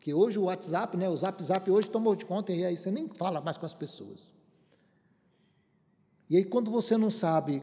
Que 0.05 0.13
hoje 0.13 0.39
o 0.39 0.43
WhatsApp, 0.43 0.99
né? 0.99 1.09
O 1.09 1.17
Zap 1.17 1.43
Zap 1.43 1.71
hoje 1.71 1.89
tomou 1.89 2.15
de 2.15 2.27
conta 2.27 2.53
e 2.53 2.63
aí 2.63 2.77
você 2.77 2.91
nem 2.91 3.09
fala 3.09 3.41
mais 3.41 3.57
com 3.57 3.65
as 3.65 3.73
pessoas. 3.73 4.31
E 6.29 6.37
aí 6.37 6.45
quando 6.45 6.71
você 6.71 6.99
não 6.99 7.11
sabe 7.11 7.63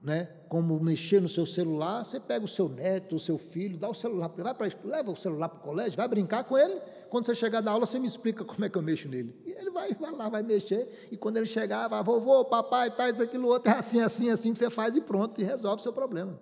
né, 0.00 0.28
como 0.48 0.78
mexer 0.78 1.20
no 1.20 1.28
seu 1.28 1.44
celular, 1.44 2.04
você 2.04 2.20
pega 2.20 2.44
o 2.44 2.48
seu 2.48 2.68
neto, 2.68 3.16
o 3.16 3.18
seu 3.18 3.36
filho, 3.36 3.76
dá 3.76 3.88
o 3.88 3.94
celular 3.94 4.28
para 4.28 4.52
vai 4.52 4.70
leva 4.84 5.10
o 5.10 5.16
celular 5.16 5.48
para 5.48 5.58
o 5.58 5.62
colégio, 5.62 5.96
vai 5.96 6.06
brincar 6.06 6.44
com 6.44 6.56
ele. 6.56 6.80
Quando 7.10 7.26
você 7.26 7.34
chegar 7.34 7.60
da 7.60 7.72
aula, 7.72 7.84
você 7.84 7.98
me 7.98 8.06
explica 8.06 8.44
como 8.44 8.64
é 8.64 8.68
que 8.68 8.78
eu 8.78 8.82
mexo 8.82 9.08
nele. 9.08 9.34
E 9.44 9.50
ele 9.50 9.70
vai, 9.70 9.92
vai 9.92 10.12
lá, 10.12 10.28
vai 10.28 10.44
mexer. 10.44 11.08
E 11.10 11.16
quando 11.16 11.38
ele 11.38 11.46
chegar, 11.46 11.88
vai, 11.88 12.00
vovô, 12.00 12.44
papai, 12.44 12.94
tá, 12.94 13.10
isso, 13.10 13.20
aquilo, 13.20 13.48
outro, 13.48 13.72
é 13.72 13.74
assim, 13.76 13.98
assim, 14.00 14.30
assim 14.30 14.52
que 14.52 14.58
você 14.60 14.70
faz 14.70 14.94
e 14.94 15.00
pronto, 15.00 15.40
e 15.40 15.42
resolve 15.42 15.80
o 15.80 15.82
seu 15.82 15.92
problema. 15.92 16.38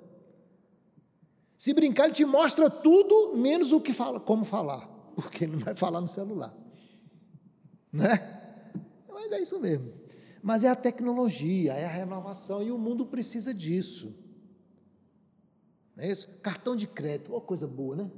Se 1.57 1.73
brincar, 1.73 2.04
ele 2.04 2.12
te 2.12 2.26
mostra 2.26 2.69
tudo, 2.69 3.34
menos 3.34 3.73
o 3.73 3.80
que 3.80 3.95
fala, 3.95 4.21
como 4.21 4.45
falar, 4.45 4.94
porque 5.15 5.45
ele 5.45 5.53
não 5.53 5.61
vai 5.61 5.75
falar 5.75 6.00
no 6.00 6.09
celular. 6.09 6.55
Né? 7.93 8.19
Mas 9.09 9.33
é 9.33 9.41
isso 9.41 9.59
mesmo. 9.61 9.93
Mas 10.43 10.65
é 10.65 10.69
a 10.69 10.77
tecnologia, 10.77 11.73
é 11.73 11.87
a 11.87 11.91
renovação, 11.91 12.63
e 12.63 12.71
o 12.71 12.79
mundo 12.79 13.07
precisa 13.07 13.55
disso. 13.55 14.15
Não 15.97 16.05
é 16.05 16.11
isso? 16.11 16.29
Cartão 16.43 16.77
de 16.77 16.87
crédito, 16.87 17.35
oh, 17.35 17.41
coisa 17.41 17.67
boa, 17.67 17.97
né? 17.97 18.11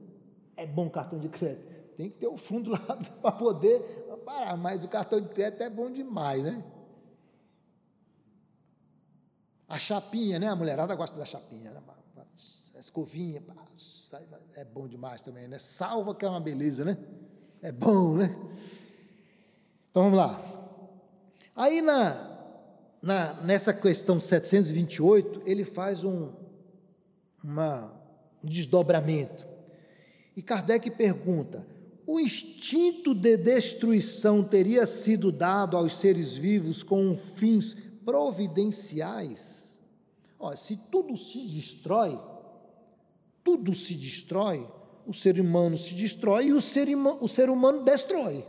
É 0.56 0.66
bom 0.66 0.88
cartão 0.90 1.18
de 1.18 1.28
crédito. 1.28 1.66
Tem 1.96 2.10
que 2.10 2.16
ter 2.16 2.26
o 2.26 2.36
fundo 2.36 2.70
lá 2.72 2.78
para 2.78 3.32
poder 3.32 3.80
parar, 4.24 4.56
mas 4.56 4.82
o 4.82 4.88
cartão 4.88 5.20
de 5.20 5.28
crédito 5.28 5.62
é 5.62 5.70
bom 5.70 5.90
demais, 5.90 6.42
né? 6.42 6.64
A 9.68 9.78
chapinha, 9.78 10.38
né? 10.38 10.48
A 10.48 10.56
mulherada 10.56 10.94
gosta 10.94 11.16
da 11.16 11.24
chapinha, 11.24 11.70
né? 11.72 11.80
Escovinha, 12.78 13.42
é 14.54 14.64
bom 14.64 14.86
demais 14.86 15.22
também, 15.22 15.48
né? 15.48 15.58
Salva 15.58 16.14
que 16.14 16.24
é 16.24 16.28
uma 16.28 16.40
beleza, 16.40 16.84
né? 16.84 16.98
É 17.62 17.72
bom, 17.72 18.16
né? 18.16 18.36
Então 19.90 20.04
vamos 20.04 20.18
lá. 20.18 20.40
Aí 21.54 21.80
na, 21.80 22.38
na, 23.00 23.32
nessa 23.40 23.72
questão 23.72 24.20
728, 24.20 25.42
ele 25.46 25.64
faz 25.64 26.04
um, 26.04 26.32
uma, 27.42 27.92
um 28.44 28.48
desdobramento. 28.48 29.46
E 30.36 30.42
Kardec 30.42 30.90
pergunta: 30.90 31.66
o 32.06 32.20
instinto 32.20 33.14
de 33.14 33.38
destruição 33.38 34.44
teria 34.44 34.86
sido 34.86 35.32
dado 35.32 35.78
aos 35.78 35.96
seres 35.96 36.36
vivos 36.36 36.82
com 36.82 37.16
fins 37.16 37.74
providenciais? 38.04 39.80
Olha, 40.38 40.58
se 40.58 40.76
tudo 40.76 41.16
se 41.16 41.46
destrói, 41.46 42.20
tudo 43.46 43.72
se 43.72 43.94
destrói, 43.94 44.68
o 45.06 45.14
ser 45.14 45.38
humano 45.40 45.78
se 45.78 45.94
destrói 45.94 46.46
e 46.46 46.52
o 46.52 46.60
ser, 46.60 46.88
o 46.96 47.28
ser 47.28 47.48
humano 47.48 47.84
destrói. 47.84 48.44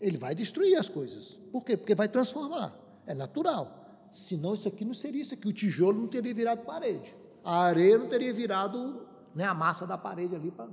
Ele 0.00 0.18
vai 0.18 0.34
destruir 0.34 0.76
as 0.76 0.88
coisas. 0.88 1.38
Por 1.52 1.62
quê? 1.62 1.76
Porque 1.76 1.94
vai 1.94 2.08
transformar. 2.08 2.76
É 3.06 3.14
natural. 3.14 4.08
Senão 4.10 4.54
isso 4.54 4.66
aqui 4.66 4.84
não 4.84 4.94
seria 4.94 5.22
isso 5.22 5.32
aqui. 5.32 5.46
O 5.46 5.52
tijolo 5.52 6.00
não 6.00 6.08
teria 6.08 6.34
virado 6.34 6.64
parede. 6.64 7.14
A 7.44 7.62
areia 7.62 7.96
não 7.96 8.08
teria 8.08 8.34
virado 8.34 9.06
né, 9.32 9.44
a 9.44 9.54
massa 9.54 9.86
da 9.86 9.96
parede 9.96 10.34
ali. 10.34 10.50
Pra... 10.50 10.68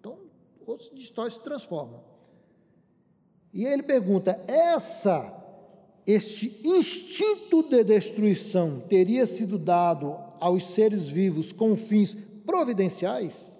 Então, 0.00 0.18
outros 0.66 0.90
destróis 0.90 1.34
se 1.34 1.40
transformam. 1.40 2.02
E 3.54 3.64
ele 3.64 3.84
pergunta: 3.84 4.40
essa, 4.48 5.32
este 6.04 6.60
instinto 6.64 7.62
de 7.62 7.84
destruição 7.84 8.80
teria 8.88 9.24
sido 9.24 9.56
dado 9.56 10.16
aos 10.40 10.64
seres 10.64 11.08
vivos 11.08 11.52
com 11.52 11.76
fins 11.76 12.16
providenciais? 12.44 13.56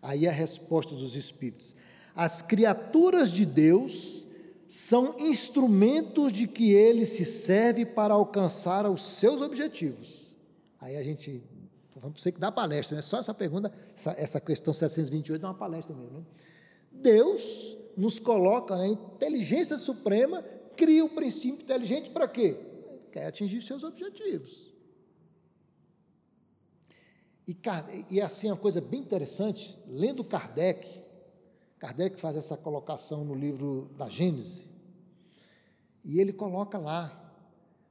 Aí 0.00 0.26
a 0.26 0.32
resposta 0.32 0.94
dos 0.94 1.16
espíritos: 1.16 1.74
as 2.14 2.42
criaturas 2.42 3.30
de 3.30 3.44
Deus 3.44 4.26
são 4.66 5.16
instrumentos 5.18 6.32
de 6.32 6.46
que 6.46 6.72
ele 6.72 7.06
se 7.06 7.24
serve 7.24 7.86
para 7.86 8.14
alcançar 8.14 8.88
os 8.88 9.02
seus 9.02 9.40
objetivos. 9.40 10.36
Aí 10.78 10.96
a 10.96 11.02
gente, 11.02 11.42
vamos 11.96 12.22
ter 12.22 12.32
que 12.32 12.38
dar 12.38 12.52
palestra, 12.52 12.94
né? 12.94 13.02
Só 13.02 13.18
essa 13.18 13.32
pergunta, 13.32 13.72
essa, 13.96 14.14
essa 14.18 14.40
questão 14.40 14.74
728 14.74 15.44
é 15.44 15.48
uma 15.48 15.54
palestra 15.54 15.94
mesmo. 15.94 16.18
Né? 16.18 16.24
Deus 16.92 17.78
nos 17.96 18.18
coloca 18.18 18.76
na 18.76 18.82
né, 18.82 18.88
inteligência 18.88 19.78
suprema, 19.78 20.44
cria 20.76 21.04
o 21.04 21.08
princípio 21.08 21.62
inteligente 21.62 22.10
para 22.10 22.28
quê? 22.28 22.56
Quer 23.10 23.26
atingir 23.26 23.62
seus 23.62 23.82
objetivos. 23.82 24.67
E, 27.48 27.56
e 28.10 28.20
assim, 28.20 28.48
uma 28.48 28.58
coisa 28.58 28.78
bem 28.78 29.00
interessante, 29.00 29.78
lendo 29.86 30.22
Kardec, 30.22 31.02
Kardec 31.78 32.20
faz 32.20 32.36
essa 32.36 32.58
colocação 32.58 33.24
no 33.24 33.34
livro 33.34 33.90
da 33.96 34.06
Gênese, 34.06 34.68
e 36.04 36.20
ele 36.20 36.32
coloca 36.32 36.76
lá, 36.76 37.32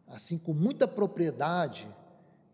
assim, 0.05 0.37
com 0.37 0.53
muita 0.53 0.87
propriedade, 0.87 1.87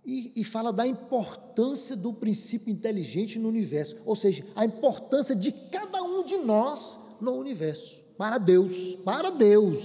e, 0.06 0.32
e, 0.34 0.44
fala 0.46 0.72
da 0.72 0.88
importância 0.88 1.96
do 1.96 2.14
princípio 2.14 2.72
inteligente 2.72 3.38
no 3.38 3.50
universo, 3.50 3.98
ou 4.06 4.16
seja, 4.16 4.46
a 4.56 4.64
importância 4.64 5.36
de 5.36 5.52
cada 5.52 6.02
um 6.02 6.24
de 6.24 6.38
nós 6.38 6.98
no 7.20 7.34
universo, 7.34 8.02
para 8.18 8.38
Deus, 8.38 8.96
para 9.04 9.30
Deus. 9.30 9.84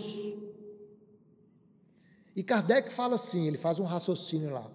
E 2.34 2.44
Kardec 2.44 2.92
fala 2.92 3.16
assim, 3.16 3.46
ele 3.46 3.58
faz 3.58 3.80
um 3.80 3.84
raciocínio 3.84 4.50
lá. 4.50 4.70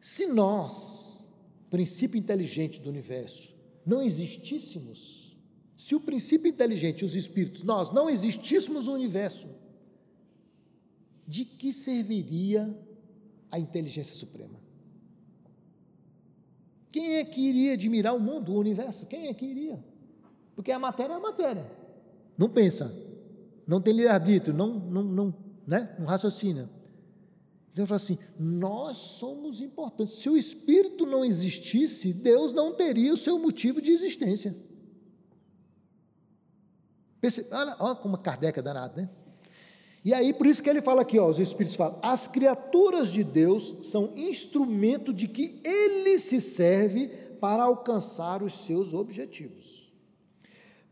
Se 0.00 0.26
nós, 0.26 0.97
princípio 1.70 2.18
inteligente 2.18 2.80
do 2.80 2.88
universo, 2.88 3.54
não 3.84 4.02
existíssemos, 4.02 5.36
se 5.76 5.94
o 5.94 6.00
princípio 6.00 6.48
inteligente, 6.48 7.04
os 7.04 7.14
espíritos, 7.14 7.62
nós 7.62 7.92
não 7.92 8.10
existíssemos 8.10 8.86
no 8.86 8.92
universo, 8.92 9.48
de 11.26 11.44
que 11.44 11.72
serviria 11.72 12.74
a 13.50 13.58
inteligência 13.58 14.14
suprema? 14.14 14.58
Quem 16.90 17.16
é 17.16 17.24
que 17.24 17.40
iria 17.40 17.74
admirar 17.74 18.14
o 18.14 18.20
mundo, 18.20 18.52
o 18.52 18.58
universo? 18.58 19.06
Quem 19.06 19.28
é 19.28 19.34
que 19.34 19.44
iria? 19.44 19.78
Porque 20.56 20.72
a 20.72 20.78
matéria 20.78 21.12
é 21.12 21.16
a 21.16 21.20
matéria. 21.20 21.70
Não 22.36 22.48
pensa, 22.48 22.92
não 23.66 23.80
tem 23.80 23.94
livre-arbítrio, 23.94 24.54
não, 24.54 24.78
não, 24.78 25.02
não, 25.02 25.34
né? 25.66 25.94
não 25.98 26.06
raciocina. 26.06 26.70
Deus 27.78 27.88
fala 27.88 27.96
assim: 27.96 28.18
nós 28.36 28.96
somos 28.96 29.60
importantes. 29.60 30.16
Se 30.16 30.28
o 30.28 30.36
Espírito 30.36 31.06
não 31.06 31.24
existisse, 31.24 32.12
Deus 32.12 32.52
não 32.52 32.74
teria 32.74 33.14
o 33.14 33.16
seu 33.16 33.38
motivo 33.38 33.80
de 33.80 33.92
existência. 33.92 34.56
olha, 37.52 37.76
olha 37.78 37.94
como 37.94 38.18
Kardec 38.18 38.58
é 38.58 38.62
danado, 38.62 39.00
né? 39.00 39.08
E 40.04 40.12
aí, 40.12 40.34
por 40.34 40.48
isso 40.48 40.60
que 40.60 40.68
ele 40.68 40.82
fala 40.82 41.02
aqui, 41.02 41.20
ó, 41.20 41.28
os 41.28 41.38
Espíritos 41.38 41.76
falam: 41.76 42.00
as 42.02 42.26
criaturas 42.26 43.12
de 43.12 43.22
Deus 43.22 43.76
são 43.82 44.12
instrumento 44.16 45.12
de 45.12 45.28
que 45.28 45.60
ele 45.62 46.18
se 46.18 46.40
serve 46.40 47.06
para 47.40 47.62
alcançar 47.62 48.42
os 48.42 48.54
seus 48.66 48.92
objetivos. 48.92 49.92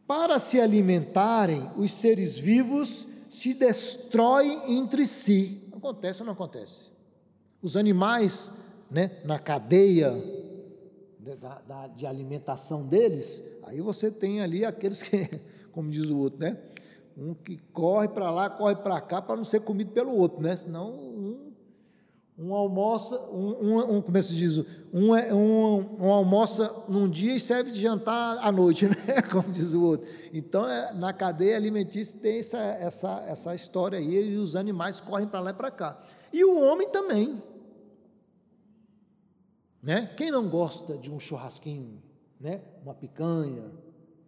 Para 0.07 0.38
se 0.38 0.61
alimentarem, 0.61 1.68
os 1.77 1.90
seres 1.90 2.38
vivos 2.38 3.09
se 3.29 3.53
destroem 3.55 4.79
entre 4.79 5.05
si. 5.05 5.65
Acontece 5.77 6.21
ou 6.21 6.27
não 6.27 6.33
acontece? 6.33 6.91
Os 7.62 7.77
animais, 7.77 8.51
né, 8.91 9.21
na 9.25 9.39
cadeia 9.39 10.12
de, 11.19 11.37
da, 11.37 11.89
de 11.89 12.07
alimentação 12.07 12.87
deles, 12.87 13.43
aí 13.65 13.81
você 13.81 14.11
tem 14.11 14.41
ali 14.41 14.65
aqueles 14.65 15.03
que, 15.03 15.29
como 15.73 15.91
diz 15.91 16.09
o 16.09 16.17
outro, 16.17 16.41
né? 16.41 16.59
Um 17.17 17.35
que 17.35 17.57
corre 17.73 18.09
para 18.09 18.31
lá, 18.31 18.51
corre 18.51 18.77
para 18.77 19.01
cá 19.01 19.23
para 19.23 19.37
não 19.37 19.45
ser 19.45 19.61
comido 19.61 19.91
pelo 19.93 20.12
outro, 20.12 20.41
né? 20.43 20.55
Senão 20.55 20.91
um, 20.93 21.53
um 22.38 22.55
almoça, 22.55 23.18
um, 23.31 23.49
um, 23.61 23.96
um 23.96 24.03
como 24.03 24.16
é 24.16 24.20
que 24.20 24.27
se 24.27 24.35
diz? 24.35 24.59
Um, 24.92 25.14
é, 25.14 25.33
um, 25.33 26.05
um 26.05 26.12
almoça 26.12 26.85
num 26.88 27.09
dia 27.09 27.35
e 27.35 27.40
serve 27.40 27.70
de 27.70 27.81
jantar 27.81 28.38
à 28.38 28.53
noite, 28.53 28.87
né? 28.88 29.22
Como 29.31 29.51
diz 29.51 29.72
o 29.72 29.83
outro. 29.83 30.07
Então, 30.33 30.68
é, 30.68 30.92
na 30.92 31.12
cadeia 31.12 31.57
alimentícia 31.57 32.18
tem 32.20 32.38
essa, 32.38 32.59
essa, 32.59 33.25
essa 33.27 33.55
história 33.55 33.99
aí, 33.99 34.35
e 34.35 34.37
os 34.37 34.55
animais 34.55 35.01
correm 35.01 35.27
para 35.27 35.40
lá 35.40 35.51
e 35.51 35.55
para 35.55 35.70
cá. 35.70 36.03
E 36.33 36.44
o 36.44 36.61
homem 36.61 36.88
também. 36.90 37.42
Né? 39.83 40.11
Quem 40.16 40.31
não 40.31 40.49
gosta 40.49 40.99
de 40.99 41.11
um 41.11 41.18
churrasquinho, 41.18 42.03
né? 42.40 42.61
uma 42.83 42.94
picanha 42.94 43.70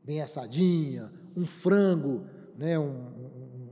bem 0.03 0.23
assadinha, 0.23 1.13
um 1.37 1.45
frango 1.45 2.25
né, 2.59 2.77
um, 2.77 2.83
um, 2.83 3.71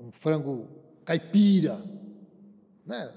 um, 0.00 0.06
um 0.08 0.12
frango 0.12 0.68
caipira, 1.04 1.80
né? 2.86 3.12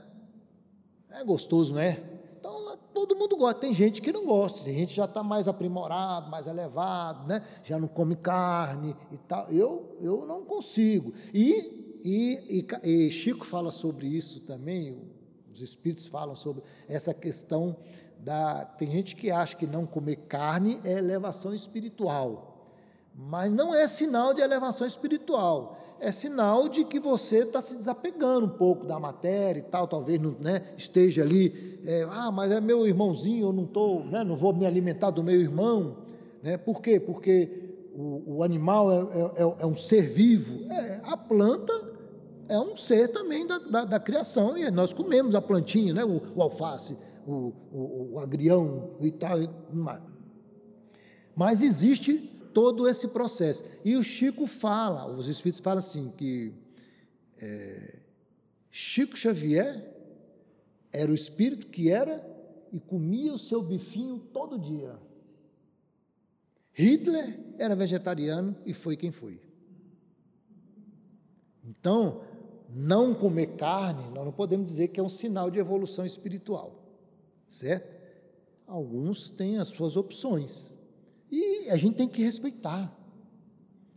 É 1.09 1.23
gostoso, 1.23 1.73
não 1.73 1.81
é? 1.81 2.03
Então, 2.39 2.77
todo 2.93 3.15
mundo 3.15 3.35
gosta. 3.35 3.59
Tem 3.59 3.73
gente 3.73 4.01
que 4.01 4.11
não 4.11 4.25
gosta, 4.25 4.63
tem 4.63 4.75
gente 4.75 4.89
que 4.89 4.95
já 4.95 5.05
está 5.05 5.23
mais 5.23 5.47
aprimorado, 5.47 6.29
mais 6.29 6.47
elevado, 6.47 7.27
né? 7.27 7.45
Já 7.63 7.79
não 7.79 7.87
come 7.87 8.15
carne 8.15 8.95
e 9.11 9.17
tal. 9.17 9.49
Eu, 9.49 9.97
eu 10.01 10.25
não 10.25 10.43
consigo. 10.43 11.13
E, 11.33 11.99
e, 12.03 12.65
e, 12.83 13.07
e 13.07 13.11
Chico 13.11 13.45
fala 13.45 13.71
sobre 13.71 14.07
isso 14.07 14.41
também, 14.41 14.97
os 15.53 15.61
espíritos 15.61 16.07
falam 16.07 16.35
sobre 16.35 16.63
essa 16.87 17.13
questão 17.13 17.75
da. 18.19 18.65
Tem 18.65 18.91
gente 18.91 19.15
que 19.15 19.31
acha 19.31 19.55
que 19.55 19.65
não 19.65 19.85
comer 19.85 20.17
carne 20.27 20.79
é 20.83 20.93
elevação 20.93 21.53
espiritual. 21.53 22.53
Mas 23.15 23.51
não 23.51 23.73
é 23.73 23.87
sinal 23.87 24.33
de 24.33 24.41
elevação 24.41 24.85
espiritual. 24.85 25.79
É 25.99 26.11
sinal 26.11 26.69
de 26.69 26.83
que 26.83 26.99
você 26.99 27.39
está 27.39 27.61
se 27.61 27.77
desapegando 27.77 28.45
um 28.45 28.57
pouco 28.57 28.85
da 28.85 28.99
matéria 28.99 29.59
e 29.59 29.63
tal, 29.63 29.87
talvez 29.87 30.21
não, 30.21 30.35
né, 30.39 30.73
esteja 30.77 31.23
ali, 31.23 31.79
é, 31.85 32.05
ah, 32.09 32.31
mas 32.31 32.51
é 32.51 32.61
meu 32.61 32.85
irmãozinho, 32.85 33.47
eu 33.47 33.53
não 33.53 33.63
estou, 33.63 34.05
né, 34.05 34.23
não 34.23 34.35
vou 34.35 34.53
me 34.53 34.65
alimentar 34.65 35.09
do 35.11 35.23
meu 35.23 35.39
irmão. 35.39 35.97
Né? 36.43 36.57
Por 36.57 36.81
quê? 36.81 36.99
Porque 36.99 37.67
o, 37.95 38.37
o 38.37 38.43
animal 38.43 38.91
é, 38.91 38.95
é, 38.95 39.43
é, 39.43 39.55
é 39.59 39.65
um 39.65 39.75
ser 39.75 40.03
vivo. 40.03 40.71
É, 40.71 41.01
a 41.03 41.17
planta 41.17 41.73
é 42.47 42.59
um 42.59 42.77
ser 42.77 43.09
também 43.09 43.45
da, 43.45 43.57
da, 43.57 43.85
da, 43.85 43.99
criação, 43.99 44.57
e 44.57 44.69
nós 44.71 44.93
comemos 44.93 45.35
a 45.35 45.41
plantinha, 45.41 45.93
né? 45.93 46.05
o, 46.05 46.21
o 46.35 46.41
alface, 46.41 46.97
o, 47.25 47.53
o, 47.71 48.09
o 48.13 48.19
agrião 48.19 48.91
e 49.01 49.11
tal. 49.11 49.37
Mas 51.35 51.61
existe 51.61 52.36
todo 52.57 52.89
esse 52.89 53.07
processo. 53.09 53.63
E 53.85 53.95
o 53.95 54.01
Chico 54.01 54.47
fala, 54.47 55.05
os 55.05 55.27
espíritos 55.27 55.61
falam 55.61 55.77
assim, 55.77 56.11
que 56.17 56.51
é, 57.37 57.99
Chico 58.71 59.15
Xavier 59.15 59.95
era 60.91 61.11
o 61.11 61.13
espírito 61.13 61.67
que 61.67 61.91
era 61.91 62.27
e 62.73 62.79
comia 62.79 63.31
o 63.31 63.37
seu 63.37 63.61
bifinho 63.61 64.17
todo 64.33 64.57
dia. 64.57 64.97
Hitler 66.73 67.39
era 67.59 67.75
vegetariano 67.75 68.55
e 68.65 68.73
foi 68.73 68.97
quem 68.97 69.11
foi. 69.11 69.39
Então, 71.63 72.23
não 72.73 73.13
comer 73.13 73.55
carne, 73.55 74.09
nós 74.09 74.25
não 74.25 74.33
podemos 74.33 74.67
dizer 74.67 74.87
que 74.87 74.99
é 74.99 75.03
um 75.03 75.09
sinal 75.09 75.51
de 75.51 75.59
evolução 75.59 76.07
espiritual, 76.07 76.83
certo? 77.47 77.95
Alguns 78.65 79.29
têm 79.29 79.59
as 79.59 79.67
suas 79.67 79.95
opções. 79.95 80.75
E 81.31 81.69
a 81.69 81.77
gente 81.77 81.95
tem 81.95 82.07
que 82.07 82.23
respeitar. 82.23 82.95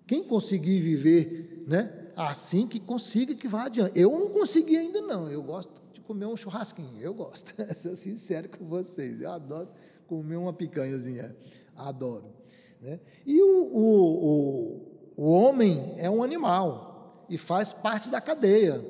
Quem 0.07 0.25
conseguir 0.25 0.81
viver 0.81 1.65
né, 1.67 2.01
assim, 2.17 2.67
que 2.67 2.81
consiga 2.81 3.35
que 3.35 3.47
vá 3.47 3.67
adiante. 3.67 3.99
Eu 3.99 4.11
não 4.11 4.31
consegui 4.31 4.77
ainda 4.77 5.01
não, 5.01 5.31
eu 5.31 5.43
gosto 5.43 5.73
de 5.93 6.01
comer 6.01 6.27
um 6.27 6.37
churrasquinho, 6.37 7.01
eu 7.01 7.15
gosto, 7.15 7.55
sou 7.77 7.97
sincero 7.97 8.49
com 8.49 8.65
vocês, 8.67 9.21
eu 9.21 9.31
adoro 9.31 9.69
comer 10.07 10.37
uma 10.37 10.53
picanhazinha, 10.53 11.37
adoro. 11.77 12.35
Né? 12.81 12.99
E 13.25 13.41
o, 13.41 13.63
o, 13.65 14.27
o, 14.27 15.25
o 15.25 15.31
homem 15.31 15.95
é 15.97 16.11
um 16.11 16.23
animal 16.23 17.27
e 17.29 17.39
faz 17.39 17.73
parte 17.73 18.11
da 18.11 18.21
cadeia, 18.21 18.85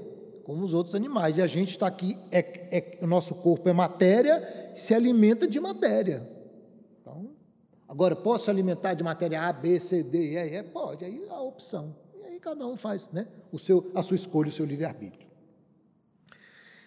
como 0.44 0.64
os 0.64 0.72
outros 0.72 0.94
animais. 0.94 1.36
E 1.36 1.42
a 1.42 1.46
gente 1.46 1.70
está 1.70 1.86
aqui, 1.86 2.16
é, 2.32 2.38
é, 2.74 2.98
o 3.02 3.06
nosso 3.06 3.34
corpo 3.34 3.68
é 3.68 3.72
matéria, 3.72 4.72
se 4.74 4.94
alimenta 4.94 5.46
de 5.46 5.60
matéria. 5.60 6.29
Agora, 7.90 8.14
posso 8.14 8.48
alimentar 8.48 8.94
de 8.94 9.02
matéria 9.02 9.48
A, 9.48 9.52
B, 9.52 9.80
C, 9.80 10.04
D, 10.04 10.34
E, 10.34 10.36
E? 10.36 10.62
Pode, 10.62 11.04
aí 11.04 11.26
a 11.28 11.42
opção. 11.42 11.92
E 12.20 12.24
aí 12.24 12.38
cada 12.38 12.64
um 12.64 12.76
faz 12.76 13.10
né, 13.10 13.26
o 13.50 13.58
seu, 13.58 13.90
a 13.96 14.00
sua 14.00 14.14
escolha, 14.14 14.48
o 14.48 14.52
seu 14.52 14.64
livre-arbítrio. 14.64 15.28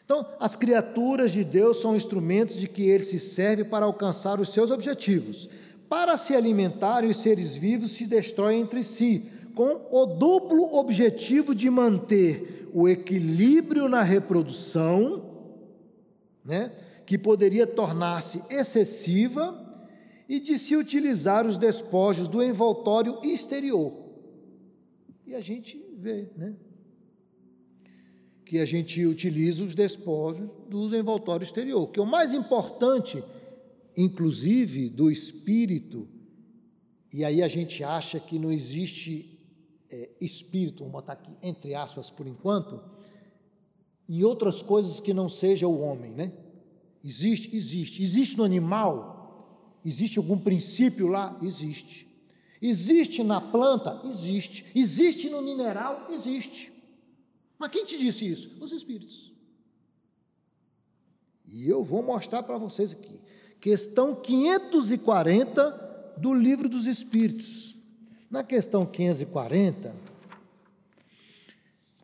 Então, 0.05 0.25
as 0.39 0.55
criaturas 0.55 1.33
de 1.33 1.43
Deus 1.43 1.81
são 1.81 1.93
instrumentos 1.93 2.55
de 2.55 2.69
que 2.69 2.83
ele 2.83 3.03
se 3.03 3.19
serve 3.19 3.65
para 3.65 3.85
alcançar 3.85 4.39
os 4.39 4.53
seus 4.53 4.71
objetivos. 4.71 5.49
Para 5.89 6.15
se 6.15 6.33
alimentarem, 6.33 7.09
os 7.09 7.17
seres 7.17 7.53
vivos 7.53 7.91
se 7.91 8.07
destroem 8.07 8.61
entre 8.61 8.81
si, 8.81 9.29
com 9.53 9.85
o 9.91 10.05
duplo 10.05 10.73
objetivo 10.73 11.53
de 11.53 11.69
manter 11.69 12.69
o 12.73 12.87
equilíbrio 12.87 13.89
na 13.89 14.03
reprodução, 14.03 15.21
né, 16.45 16.71
que 17.05 17.17
poderia 17.17 17.67
tornar-se 17.67 18.41
excessiva 18.49 19.62
e 20.27 20.39
de 20.39 20.57
se 20.57 20.75
utilizar 20.75 21.45
os 21.45 21.57
despojos 21.57 22.27
do 22.27 22.41
envoltório 22.41 23.19
exterior. 23.23 23.93
E 25.25 25.35
a 25.35 25.41
gente 25.41 25.83
vê, 25.97 26.29
né? 26.35 26.55
Que 28.45 28.59
a 28.59 28.65
gente 28.65 29.05
utiliza 29.05 29.63
os 29.63 29.73
despojos 29.73 30.51
do 30.69 30.95
envoltório 30.95 31.43
exterior, 31.43 31.87
que 31.87 31.99
é 31.99 32.03
o 32.03 32.05
mais 32.05 32.33
importante, 32.33 33.23
inclusive, 33.95 34.89
do 34.89 35.09
espírito. 35.09 36.07
E 37.11 37.23
aí 37.23 37.41
a 37.41 37.47
gente 37.47 37.83
acha 37.83 38.19
que 38.19 38.37
não 38.37 38.51
existe 38.51 39.39
é, 39.91 40.09
espírito, 40.19 40.79
vamos 40.79 40.93
botar 40.93 41.13
aqui 41.13 41.31
entre 41.41 41.75
aspas 41.75 42.09
por 42.09 42.27
enquanto, 42.27 42.81
em 44.09 44.23
outras 44.23 44.61
coisas 44.61 44.99
que 44.99 45.13
não 45.13 45.29
seja 45.29 45.67
o 45.67 45.79
homem, 45.79 46.11
né? 46.11 46.33
Existe, 47.03 47.55
existe. 47.55 48.01
Existe 48.01 48.37
no 48.37 48.43
animal 48.43 49.12
Existe 49.85 50.17
algum 50.17 50.37
princípio 50.37 51.07
lá? 51.07 51.37
Existe. 51.41 52.07
Existe 52.61 53.23
na 53.23 53.41
planta? 53.41 54.01
Existe. 54.05 54.65
Existe 54.73 55.29
no 55.29 55.41
mineral? 55.41 56.07
Existe. 56.09 56.71
Mas 57.59 57.71
quem 57.71 57.85
te 57.85 57.97
disse 57.97 58.29
isso? 58.29 58.51
Os 58.61 58.71
espíritos. 58.71 59.31
E 61.51 61.69
eu 61.69 61.83
vou 61.83 62.01
mostrar 62.01 62.43
para 62.43 62.57
vocês 62.57 62.93
aqui. 62.93 63.19
Questão 63.59 64.15
540 64.15 66.15
do 66.17 66.33
Livro 66.33 66.67
dos 66.67 66.85
Espíritos. 66.85 67.75
Na 68.29 68.43
questão 68.43 68.85
540, 68.85 69.93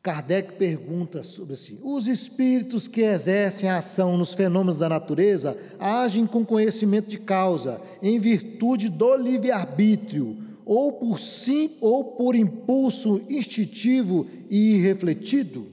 Kardec 0.01 0.53
pergunta 0.53 1.23
sobre 1.23 1.55
assim: 1.55 1.77
os 1.83 2.07
espíritos 2.07 2.87
que 2.87 3.01
exercem 3.01 3.69
a 3.69 3.77
ação 3.77 4.17
nos 4.17 4.33
fenômenos 4.33 4.77
da 4.77 4.87
natureza 4.87 5.57
agem 5.77 6.25
com 6.25 6.45
conhecimento 6.45 7.09
de 7.09 7.19
causa, 7.19 7.81
em 8.01 8.19
virtude 8.19 8.87
do 8.87 9.15
livre-arbítrio, 9.15 10.37
ou 10.65 10.93
por 10.93 11.19
sim 11.19 11.77
ou 11.81 12.03
por 12.03 12.35
impulso 12.35 13.21
instintivo 13.29 14.27
e 14.49 14.75
irrefletido? 14.75 15.67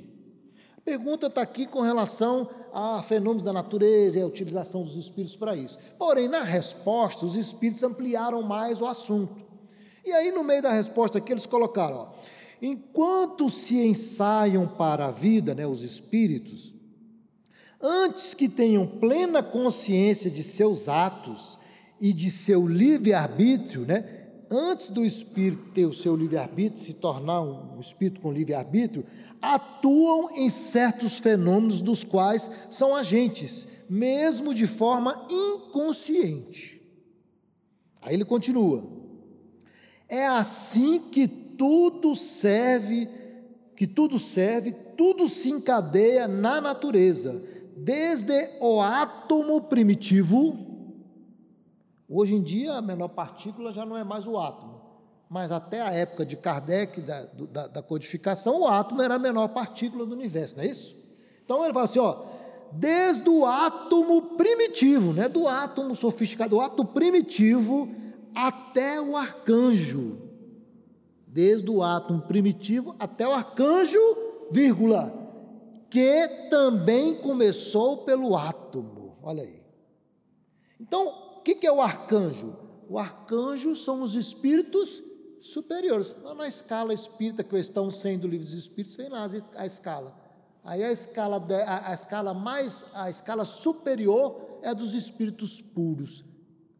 A 0.76 0.80
pergunta 0.80 1.26
está 1.28 1.42
aqui 1.42 1.66
com 1.66 1.80
relação 1.80 2.48
a 2.72 3.02
fenômenos 3.02 3.42
da 3.42 3.52
natureza 3.52 4.18
e 4.18 4.22
a 4.22 4.26
utilização 4.26 4.82
dos 4.82 4.96
espíritos 4.96 5.36
para 5.36 5.56
isso. 5.56 5.78
Porém, 5.98 6.28
na 6.28 6.42
resposta, 6.42 7.24
os 7.24 7.36
espíritos 7.36 7.82
ampliaram 7.82 8.42
mais 8.42 8.82
o 8.82 8.86
assunto. 8.86 9.34
E 10.04 10.12
aí, 10.12 10.30
no 10.30 10.44
meio 10.44 10.62
da 10.62 10.70
resposta 10.70 11.18
aqui, 11.18 11.32
eles 11.32 11.46
colocaram: 11.46 11.96
ó, 11.96 12.08
Enquanto 12.60 13.50
se 13.50 13.76
ensaiam 13.78 14.66
para 14.66 15.06
a 15.06 15.10
vida, 15.10 15.54
né, 15.54 15.66
os 15.66 15.82
espíritos, 15.82 16.76
Antes 17.80 18.32
que 18.32 18.48
tenham 18.48 18.86
plena 18.86 19.42
consciência 19.42 20.30
de 20.30 20.42
seus 20.42 20.88
atos 20.88 21.58
e 22.00 22.12
de 22.12 22.30
seu 22.30 22.66
livre-arbítrio, 22.66 23.84
né? 23.84 24.24
Antes 24.50 24.90
do 24.90 25.04
espírito 25.04 25.72
ter 25.72 25.86
o 25.86 25.92
seu 25.92 26.16
livre-arbítrio, 26.16 26.82
se 26.82 26.94
tornar 26.94 27.42
um 27.42 27.80
espírito 27.80 28.20
com 28.20 28.32
livre-arbítrio, 28.32 29.04
atuam 29.42 30.34
em 30.36 30.48
certos 30.48 31.18
fenômenos 31.18 31.80
dos 31.80 32.02
quais 32.02 32.50
são 32.70 32.94
agentes, 32.94 33.66
mesmo 33.90 34.54
de 34.54 34.66
forma 34.66 35.26
inconsciente. 35.28 36.80
Aí 38.00 38.14
ele 38.14 38.24
continua: 38.24 38.84
é 40.08 40.26
assim 40.26 41.00
que 41.10 41.28
tudo 41.56 42.14
serve, 42.14 43.08
que 43.76 43.86
tudo 43.86 44.18
serve, 44.18 44.72
tudo 44.96 45.28
se 45.28 45.50
encadeia 45.50 46.26
na 46.26 46.60
natureza, 46.60 47.42
desde 47.76 48.58
o 48.60 48.80
átomo 48.80 49.62
primitivo. 49.62 50.56
Hoje 52.08 52.34
em 52.34 52.42
dia, 52.42 52.74
a 52.74 52.82
menor 52.82 53.08
partícula 53.08 53.72
já 53.72 53.84
não 53.84 53.96
é 53.96 54.04
mais 54.04 54.26
o 54.26 54.38
átomo, 54.38 54.80
mas 55.28 55.50
até 55.50 55.82
a 55.82 55.90
época 55.90 56.24
de 56.24 56.36
Kardec, 56.36 57.00
da, 57.00 57.24
da, 57.24 57.66
da 57.66 57.82
codificação, 57.82 58.60
o 58.60 58.68
átomo 58.68 59.02
era 59.02 59.16
a 59.16 59.18
menor 59.18 59.48
partícula 59.48 60.06
do 60.06 60.14
universo, 60.14 60.56
não 60.56 60.62
é 60.62 60.68
isso? 60.68 60.96
Então 61.44 61.64
ele 61.64 61.72
fala 61.72 61.84
assim: 61.84 61.98
ó, 61.98 62.24
desde 62.72 63.28
o 63.28 63.44
átomo 63.44 64.22
primitivo, 64.36 65.12
né, 65.12 65.28
do 65.28 65.48
átomo 65.48 65.96
sofisticado, 65.96 66.56
o 66.56 66.60
átomo 66.60 66.88
primitivo, 66.90 67.88
até 68.34 69.00
o 69.00 69.16
arcanjo, 69.16 70.25
desde 71.36 71.70
o 71.70 71.82
átomo 71.82 72.22
primitivo 72.22 72.96
até 72.98 73.28
o 73.28 73.30
arcanjo, 73.30 74.00
vírgula, 74.50 75.12
que 75.90 76.48
também 76.48 77.14
começou 77.14 78.06
pelo 78.06 78.34
átomo. 78.34 79.18
Olha 79.22 79.42
aí. 79.42 79.62
Então, 80.80 81.06
o 81.36 81.42
que 81.42 81.66
é 81.66 81.70
o 81.70 81.82
arcanjo? 81.82 82.56
O 82.88 82.98
arcanjo 82.98 83.76
são 83.76 84.00
os 84.00 84.14
espíritos 84.14 85.02
superiores. 85.42 86.16
Na 86.22 86.48
escala 86.48 86.94
espírita, 86.94 87.44
que 87.44 87.54
estão 87.58 87.90
sendo 87.90 88.26
livres 88.26 88.52
dos 88.52 88.60
espíritos, 88.60 88.96
vem 88.96 89.10
lá 89.10 89.28
a 89.56 89.66
escala. 89.66 90.16
Aí 90.64 90.82
a 90.82 90.90
escala, 90.90 91.36
a, 91.66 91.90
a 91.90 91.92
escala 91.92 92.32
mais, 92.32 92.82
a 92.94 93.10
escala 93.10 93.44
superior 93.44 94.58
é 94.62 94.74
dos 94.74 94.94
espíritos 94.94 95.60
puros. 95.60 96.24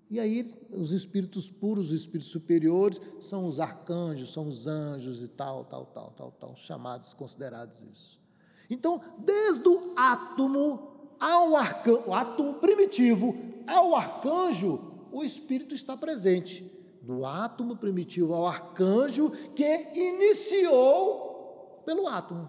E 0.08 0.20
aí, 0.20 0.54
os 0.70 0.92
espíritos 0.92 1.50
puros, 1.50 1.90
os 1.90 2.00
espíritos 2.00 2.30
superiores, 2.30 3.00
são 3.20 3.44
os 3.46 3.58
arcanjos, 3.58 4.32
são 4.32 4.46
os 4.46 4.66
anjos 4.66 5.20
e 5.20 5.26
tal, 5.26 5.64
tal, 5.64 5.86
tal, 5.86 6.12
tal, 6.16 6.30
tal, 6.30 6.56
chamados, 6.56 7.12
considerados 7.12 7.82
isso. 7.82 8.20
Então, 8.70 9.00
desde 9.18 9.68
o 9.68 9.92
átomo 9.96 11.14
ao 11.18 11.56
arcanjo, 11.56 12.12
átomo 12.12 12.54
primitivo 12.54 13.36
ao 13.66 13.96
arcanjo, 13.96 14.92
o 15.10 15.24
espírito 15.24 15.74
está 15.74 15.96
presente. 15.96 16.72
Do 17.02 17.24
átomo 17.24 17.76
primitivo 17.76 18.34
ao 18.34 18.46
arcanjo, 18.46 19.30
que 19.54 19.92
iniciou 19.94 21.82
pelo 21.84 22.06
átomo. 22.06 22.48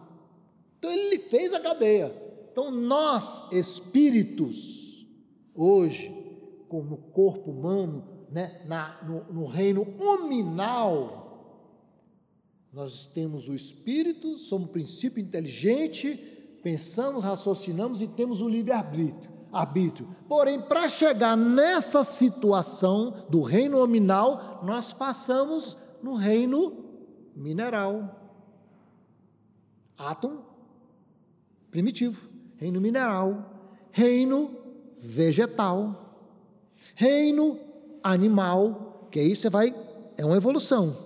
Então, 0.78 0.91
ele 0.91 1.20
fez 1.30 1.54
a 1.54 1.60
cadeia. 1.60 2.15
Então, 2.52 2.72
nós, 2.72 3.46
espíritos, 3.52 5.08
hoje, 5.54 6.27
como 6.68 6.98
corpo 7.12 7.52
humano, 7.52 8.04
né, 8.30 8.62
na, 8.66 9.02
no, 9.04 9.34
no 9.34 9.46
reino 9.46 9.88
hominal, 10.00 11.28
nós 12.72 13.08
temos 13.08 13.48
o 13.48 13.54
espírito, 13.54 14.38
somos 14.38 14.70
princípio 14.70 15.22
inteligente, 15.22 16.16
pensamos, 16.62 17.24
raciocinamos 17.24 18.02
e 18.02 18.08
temos 18.08 18.42
o 18.42 18.48
livre-arbítrio. 18.48 19.38
Arbítrio. 19.52 20.08
Porém, 20.28 20.62
para 20.62 20.90
chegar 20.90 21.38
nessa 21.38 22.04
situação 22.04 23.26
do 23.30 23.42
reino 23.42 23.80
nominal, 23.80 24.62
nós 24.64 24.92
passamos 24.92 25.78
no 26.04 26.16
reino 26.16 26.86
mineral. 27.36 28.14
Átomo 29.98 30.46
primitivo, 31.72 32.30
reino 32.58 32.80
mineral, 32.82 33.74
reino 33.92 34.52
vegetal 35.00 36.07
Reino 37.00 37.60
animal, 38.02 39.08
que 39.12 39.20
aí 39.20 39.36
você 39.36 39.52
vai, 39.52 39.72
é 40.18 40.26
uma 40.26 40.36
evolução. 40.36 40.98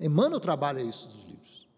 Emmanuel 0.00 0.40
trabalha 0.40 0.82
isso 0.82 1.06
dos 1.06 1.24
livros. 1.24 1.68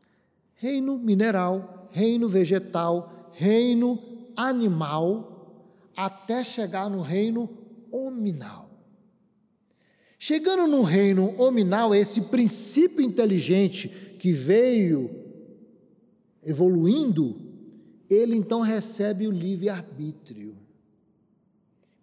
Reino 0.54 0.96
mineral, 0.96 1.86
reino 1.90 2.30
vegetal, 2.30 3.28
reino 3.34 4.02
animal, 4.34 5.92
até 5.94 6.42
chegar 6.42 6.88
no 6.88 7.02
reino 7.02 7.46
hominal. 7.90 8.70
Chegando 10.18 10.66
no 10.66 10.82
reino 10.82 11.38
hominal, 11.38 11.94
esse 11.94 12.22
princípio 12.22 13.02
inteligente 13.02 14.16
que 14.18 14.32
veio 14.32 15.10
evoluindo, 16.42 17.36
ele 18.08 18.34
então 18.34 18.62
recebe 18.62 19.28
o 19.28 19.30
livre-arbítrio. 19.30 20.61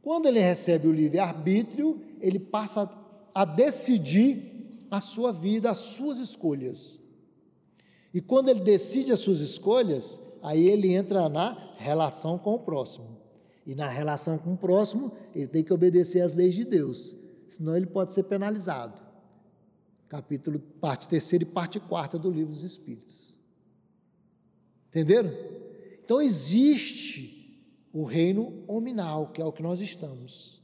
Quando 0.10 0.26
ele 0.26 0.40
recebe 0.40 0.88
o 0.88 0.92
livre-arbítrio, 0.92 2.02
ele 2.20 2.40
passa 2.40 2.90
a 3.32 3.46
decidir 3.46 4.88
a 4.90 5.00
sua 5.00 5.32
vida, 5.32 5.70
as 5.70 5.78
suas 5.78 6.18
escolhas. 6.18 7.00
E 8.12 8.20
quando 8.20 8.50
ele 8.50 8.62
decide 8.62 9.12
as 9.12 9.20
suas 9.20 9.40
escolhas, 9.40 10.20
aí 10.42 10.68
ele 10.68 10.92
entra 10.92 11.30
na 11.30 11.76
relação 11.78 12.40
com 12.40 12.56
o 12.56 12.60
próximo. 12.60 13.20
E 13.68 13.76
na 13.76 13.88
relação 13.88 14.40
com 14.40 14.54
o 14.54 14.58
próximo, 14.58 15.12
ele 15.36 15.46
tem 15.48 15.64
que 15.64 15.72
obedecer 15.72 16.22
às 16.22 16.34
leis 16.34 16.56
de 16.56 16.66
Deus, 16.66 17.16
senão 17.48 17.78
ele 17.78 17.86
pode 17.86 18.12
ser 18.12 18.24
penalizado. 18.24 19.00
Capítulo, 20.08 20.58
parte 20.82 21.08
terceira 21.08 21.44
e 21.44 21.48
parte 21.48 21.80
quarta 21.80 22.18
do 22.18 22.32
livro 22.32 22.52
dos 22.52 22.64
Espíritos. 22.64 23.38
Entenderam? 24.88 25.32
Então 26.04 26.20
existe 26.20 27.39
o 27.94 28.04
reino 28.04 28.64
hominal, 28.68 29.28
que 29.28 29.42
é 29.42 29.46
o 29.46 29.52
que 29.52 29.64
nós 29.64 29.82
estamos. 29.82 30.62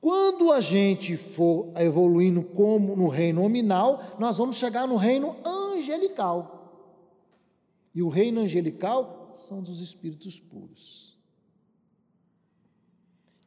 Quando 0.00 0.52
a 0.52 0.60
gente 0.60 1.16
for 1.16 1.72
evoluindo 1.76 2.42
como 2.42 2.94
no 2.94 3.08
reino 3.08 3.42
nominal, 3.42 4.16
nós 4.18 4.38
vamos 4.38 4.56
chegar 4.56 4.86
no 4.86 4.96
reino 4.96 5.36
angelical. 5.44 6.58
E 7.94 8.02
o 8.02 8.08
reino 8.08 8.40
angelical 8.40 9.34
são 9.48 9.62
dos 9.62 9.80
espíritos 9.80 10.38
puros. 10.38 11.16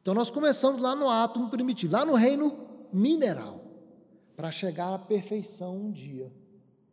Então 0.02 0.14
nós 0.14 0.30
começamos 0.30 0.80
lá 0.80 0.96
no 0.96 1.08
átomo 1.08 1.48
primitivo, 1.48 1.92
lá 1.92 2.04
no 2.04 2.14
reino 2.14 2.66
mineral, 2.92 3.60
para 4.36 4.50
chegar 4.50 4.92
à 4.94 4.98
perfeição 4.98 5.76
um 5.76 5.90
dia, 5.90 6.30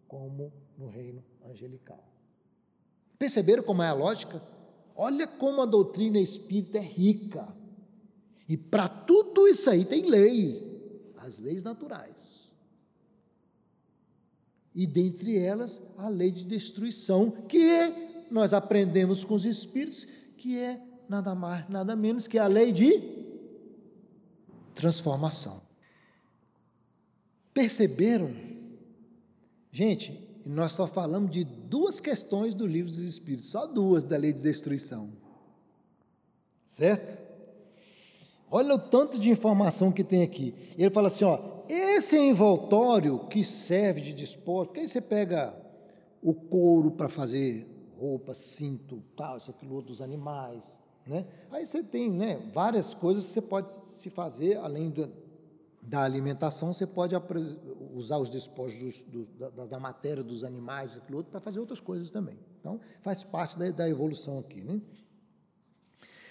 como 0.08 0.54
no 0.78 0.88
reino 0.88 1.24
angelical. 1.44 2.04
Perceberam 3.18 3.64
como 3.64 3.82
é 3.82 3.90
a 3.90 3.94
lógica? 3.94 4.42
Olha 5.02 5.26
como 5.26 5.62
a 5.62 5.66
doutrina 5.66 6.20
espírita 6.20 6.78
é 6.78 6.82
rica. 6.82 7.48
E 8.50 8.58
para 8.58 8.90
tudo 8.90 9.48
isso 9.48 9.70
aí 9.70 9.86
tem 9.86 10.10
lei, 10.10 11.14
as 11.16 11.40
leis 11.40 11.64
naturais. 11.64 12.54
E 14.76 14.86
dentre 14.86 15.38
elas, 15.38 15.82
a 15.98 16.10
lei 16.10 16.32
de 16.32 16.44
destruição, 16.44 17.32
que 17.32 18.28
nós 18.30 18.54
aprendemos 18.54 19.24
com 19.24 19.36
os 19.36 19.46
espíritos, 19.46 20.06
que 20.36 20.60
é 20.60 20.82
nada 21.08 21.34
mais, 21.34 21.70
nada 21.70 21.96
menos 21.96 22.28
que 22.28 22.38
a 22.38 22.48
lei 22.48 22.74
de 22.74 23.02
transformação. 24.76 25.62
Perceberam? 27.54 28.36
Gente, 29.72 30.29
e 30.50 30.52
nós 30.52 30.72
só 30.72 30.88
falamos 30.88 31.30
de 31.30 31.44
duas 31.44 32.02
questões 32.02 32.56
do 32.56 32.66
livro 32.66 32.90
dos 32.90 32.98
Espíritos, 32.98 33.52
só 33.52 33.68
duas 33.68 34.04
da 34.04 34.18
lei 34.18 34.34
de 34.34 34.42
destruição. 34.42 35.12
Certo? 36.66 37.22
Olha 38.50 38.74
o 38.74 38.80
tanto 38.80 39.20
de 39.20 39.30
informação 39.30 39.92
que 39.92 40.04
tem 40.04 40.24
aqui. 40.24 40.56
Ele 40.76 40.90
fala 40.90 41.10
assim: 41.10 41.24
ó, 41.24 41.40
esse 41.70 42.18
envoltório 42.18 43.28
que 43.28 43.46
serve 43.46 44.02
de 44.02 44.12
despósito, 44.12 44.74
que 44.74 44.80
aí 44.80 44.90
você 44.90 45.00
pega 45.00 45.56
o 46.20 46.34
couro 46.34 46.90
para 46.90 47.10
fazer 47.10 47.68
roupa, 48.00 48.34
cinto, 48.34 49.04
tal, 49.16 49.38
isso, 49.38 49.52
aquilo 49.52 49.76
outro 49.76 49.92
dos 49.92 50.02
animais, 50.02 50.80
né? 51.06 51.28
Aí 51.52 51.68
você 51.68 51.84
tem, 51.84 52.10
né, 52.10 52.42
várias 52.52 52.96
coisas 52.96 53.28
que 53.28 53.34
você 53.34 53.42
pode 53.42 53.72
se 53.72 54.10
fazer 54.10 54.58
além 54.58 54.90
do, 54.90 55.14
da 55.82 56.04
alimentação, 56.04 56.74
você 56.74 56.86
pode 56.86 57.16
usar 57.94 58.18
os 58.18 58.30
despojos 58.30 59.04
do, 59.06 59.26
da, 59.26 59.66
da, 59.66 59.80
matéria 59.80 60.24
dos 60.24 60.44
animais 60.44 60.96
e 60.96 61.14
outro 61.14 61.32
para 61.32 61.40
fazer 61.40 61.60
outras 61.60 61.80
coisas 61.80 62.12
também. 62.12 62.38
Então, 62.60 62.80
faz 63.02 63.24
parte 63.24 63.58
da, 63.58 63.72
da 63.72 63.90
evolução 63.90 64.40
aqui. 64.40 64.62
Né? 64.62 64.82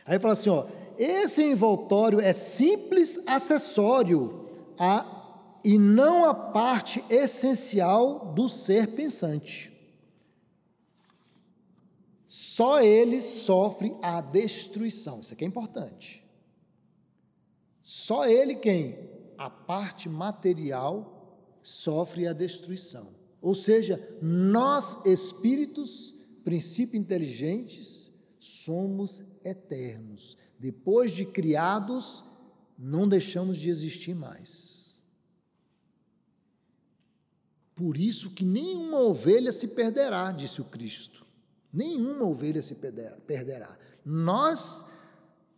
Aí 0.05 0.19
fala 0.19 0.35
assim: 0.35 0.51
ó, 0.51 0.67
esse 0.99 1.43
envoltório 1.43 2.21
é 2.21 2.33
simples 2.33 3.21
acessório 3.27 4.49
a, 4.79 5.59
e 5.65 5.79
não 5.79 6.25
a 6.25 6.35
parte 6.35 7.05
essencial 7.09 8.33
do 8.35 8.49
ser 8.49 8.89
pensante. 8.89 9.73
Só 12.27 12.81
ele 12.81 13.23
sofre 13.23 13.97
a 14.03 14.21
destruição. 14.21 15.21
Isso 15.21 15.33
aqui 15.33 15.45
é 15.45 15.49
importante. 15.49 16.23
Só 17.83 18.27
ele 18.27 18.55
quem? 18.55 19.18
A 19.39 19.49
parte 19.49 20.09
material 20.09 21.39
sofre 21.63 22.27
a 22.27 22.33
destruição. 22.33 23.09
Ou 23.41 23.55
seja, 23.55 24.19
nós 24.21 24.99
espíritos, 25.07 26.15
princípios 26.45 27.01
inteligentes, 27.01 28.13
somos 28.39 29.23
eternos. 29.45 30.37
Depois 30.59 31.13
de 31.13 31.25
criados, 31.25 32.25
não 32.77 33.09
deixamos 33.09 33.57
de 33.57 33.71
existir 33.71 34.15
mais. 34.15 34.99
Por 37.75 37.97
isso 37.97 38.31
que 38.31 38.45
nenhuma 38.45 38.99
ovelha 38.99 39.53
se 39.53 39.69
perderá, 39.69 40.33
disse 40.33 40.61
o 40.61 40.65
Cristo. 40.65 41.25
Nenhuma 41.73 42.25
ovelha 42.25 42.61
se 42.61 42.75
perderá. 42.75 43.79
Nós 44.05 44.85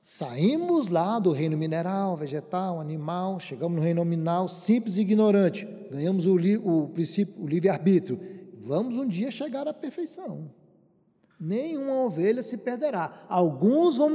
saímos 0.02 0.88
lá 0.88 1.18
do 1.18 1.32
reino 1.32 1.56
mineral, 1.56 2.16
vegetal, 2.16 2.80
animal, 2.80 3.38
chegamos 3.38 3.76
no 3.76 3.82
reino 3.82 4.02
nominal, 4.02 4.48
simples 4.48 4.96
e 4.96 5.02
ignorante. 5.02 5.66
Ganhamos 5.90 6.26
o, 6.26 6.36
li, 6.36 6.56
o 6.56 6.88
princípio, 6.88 7.42
o 7.42 7.46
livre-arbítrio. 7.46 8.20
Vamos 8.62 8.94
um 8.94 9.06
dia 9.06 9.30
chegar 9.30 9.66
à 9.68 9.74
perfeição. 9.74 10.50
Nenhuma 11.38 12.04
ovelha 12.04 12.42
se 12.42 12.56
perderá. 12.56 13.24
Alguns 13.26 13.96
vão, 13.96 14.10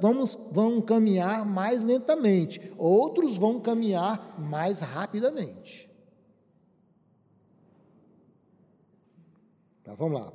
vamos, 0.00 0.38
vão 0.52 0.80
caminhar 0.80 1.44
mais 1.44 1.82
lentamente, 1.82 2.72
outros 2.78 3.36
vão 3.36 3.60
caminhar 3.60 4.38
mais 4.40 4.80
rapidamente. 4.80 5.90
Tá, 9.82 9.94
vamos 9.94 10.20
lá. 10.20 10.32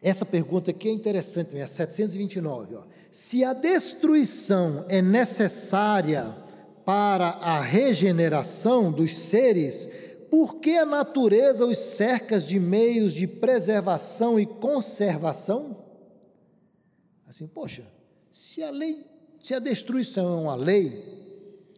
Essa 0.00 0.24
pergunta 0.24 0.70
aqui 0.70 0.88
é 0.88 0.92
interessante, 0.92 1.56
é 1.56 1.66
729. 1.66 2.76
Ó. 2.76 2.82
Se 3.10 3.42
a 3.42 3.52
destruição 3.52 4.84
é 4.88 5.02
necessária 5.02 6.36
para 6.84 7.28
a 7.28 7.60
regeneração 7.60 8.92
dos 8.92 9.16
seres, 9.16 9.88
por 10.30 10.56
que 10.56 10.76
a 10.76 10.86
natureza 10.86 11.66
os 11.66 11.78
cerca 11.78 12.38
de 12.38 12.60
meios 12.60 13.12
de 13.12 13.26
preservação 13.26 14.38
e 14.38 14.46
conservação? 14.46 15.84
Assim, 17.26 17.46
poxa, 17.46 17.84
se 18.32 18.62
a 18.62 18.70
lei, 18.70 19.04
se 19.42 19.52
a 19.52 19.58
destruição 19.58 20.38
é 20.38 20.42
uma 20.42 20.54
lei 20.54 21.18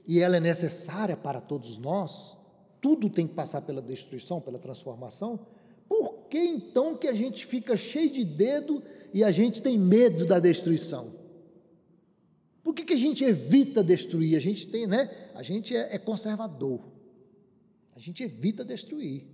e 0.06 0.20
ela 0.20 0.36
é 0.36 0.40
necessária 0.40 1.16
para 1.16 1.40
todos 1.40 1.78
nós, 1.78 2.36
tudo 2.80 3.08
tem 3.08 3.26
que 3.26 3.34
passar 3.34 3.62
pela 3.62 3.80
destruição, 3.80 4.40
pela 4.40 4.58
transformação, 4.58 5.40
por 5.90 6.28
que 6.28 6.38
então 6.38 6.96
que 6.96 7.08
a 7.08 7.12
gente 7.12 7.44
fica 7.44 7.76
cheio 7.76 8.08
de 8.12 8.24
dedo 8.24 8.80
e 9.12 9.24
a 9.24 9.32
gente 9.32 9.60
tem 9.60 9.76
medo 9.76 10.24
da 10.24 10.38
destruição? 10.38 11.12
Por 12.62 12.72
que, 12.72 12.84
que 12.84 12.92
a 12.92 12.96
gente 12.96 13.24
evita 13.24 13.82
destruir? 13.82 14.36
A 14.36 14.40
gente 14.40 14.68
tem, 14.68 14.86
né? 14.86 15.10
A 15.34 15.42
gente 15.42 15.74
é, 15.74 15.92
é 15.92 15.98
conservador. 15.98 16.80
A 17.96 17.98
gente 17.98 18.22
evita 18.22 18.64
destruir. 18.64 19.26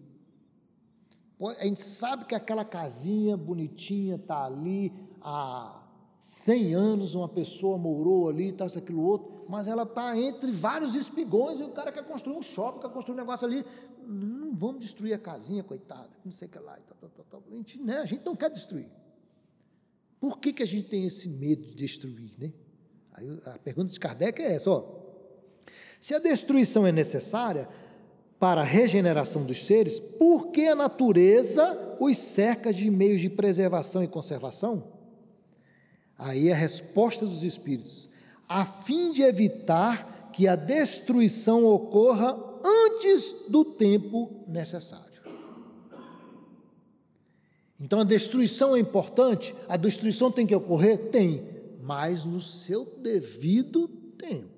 A 1.59 1.65
gente 1.67 1.83
sabe 1.83 2.25
que 2.25 2.35
aquela 2.35 2.65
casinha 2.65 3.37
bonitinha 3.37 4.15
está 4.15 4.47
ali 4.47 4.91
há 5.21 5.87
100 6.19 6.75
anos, 6.75 7.15
uma 7.15 7.29
pessoa 7.29 7.77
morou 7.77 8.31
ali, 8.31 8.51
tal, 8.51 8.67
isso, 8.67 8.79
aquilo 8.79 9.03
outro, 9.03 9.45
mas 9.47 9.69
ela 9.69 9.83
está 9.83 10.19
entre 10.19 10.51
vários 10.51 10.95
espigões 10.95 11.61
e 11.61 11.65
o 11.65 11.69
cara 11.69 11.93
quer 11.93 12.05
construir 12.05 12.37
um 12.37 12.43
shopping, 12.43 12.81
quer 12.81 12.91
construir 12.91 13.15
um 13.15 13.19
negócio 13.19 13.47
ali 13.47 13.65
não 14.07 14.55
vamos 14.55 14.81
destruir 14.81 15.13
a 15.15 15.19
casinha, 15.19 15.63
coitada, 15.63 16.11
não 16.25 16.33
sei 16.33 16.49
o 16.49 16.51
que 16.51 16.59
lá. 16.59 16.79
Tal, 16.89 17.11
tal, 17.11 17.27
tal, 17.31 17.43
a, 17.51 17.55
gente, 17.55 17.79
né, 17.79 17.99
a 17.99 18.07
gente 18.07 18.25
não 18.25 18.37
quer 18.37 18.51
destruir. 18.51 18.89
Por 20.21 20.39
que, 20.39 20.53
que 20.53 20.63
a 20.63 20.67
gente 20.67 20.89
tem 20.89 21.05
esse 21.05 21.29
medo 21.29 21.63
de 21.63 21.75
destruir? 21.75 22.33
Né? 22.39 22.53
Aí 23.13 23.41
a 23.45 23.59
pergunta 23.59 23.93
de 23.93 24.01
Kardec 24.01 24.41
é 24.41 24.55
essa: 24.55 24.71
ó, 24.71 24.85
se 26.01 26.15
a 26.15 26.19
destruição 26.19 26.87
é 26.87 26.93
necessária 26.93 27.69
para 28.39 28.61
a 28.61 28.65
regeneração 28.65 29.45
dos 29.45 29.65
seres, 29.65 29.99
por 29.99 30.49
que 30.49 30.69
a 30.69 30.75
natureza 30.75 31.97
os 31.99 32.19
cerca 32.19 32.73
de 32.73 32.91
meios 32.91 33.21
de 33.21 33.31
preservação 33.31 34.03
e 34.05 34.09
conservação? 34.09 34.93
Aí 36.19 36.51
a 36.51 36.55
resposta 36.55 37.27
dos 37.27 37.43
espíritos, 37.43 38.09
a 38.49 38.65
fim 38.65 39.13
de 39.13 39.23
evitar 39.23 40.31
que 40.33 40.47
a 40.47 40.57
destruição 40.57 41.65
ocorra 41.65 42.35
antes 42.65 43.35
do 43.49 43.65
tempo 43.65 44.45
necessário. 44.47 45.17
Então 47.79 48.01
a 48.01 48.05
destruição 48.05 48.75
é 48.75 48.79
importante, 48.79 49.55
a 49.69 49.77
destruição 49.77 50.33
tem 50.33 50.47
que 50.47 50.55
ocorrer? 50.55 51.11
Tem, 51.11 51.47
mas 51.83 52.25
no 52.25 52.41
seu 52.41 52.85
devido 52.85 53.87
tempo. 54.19 54.57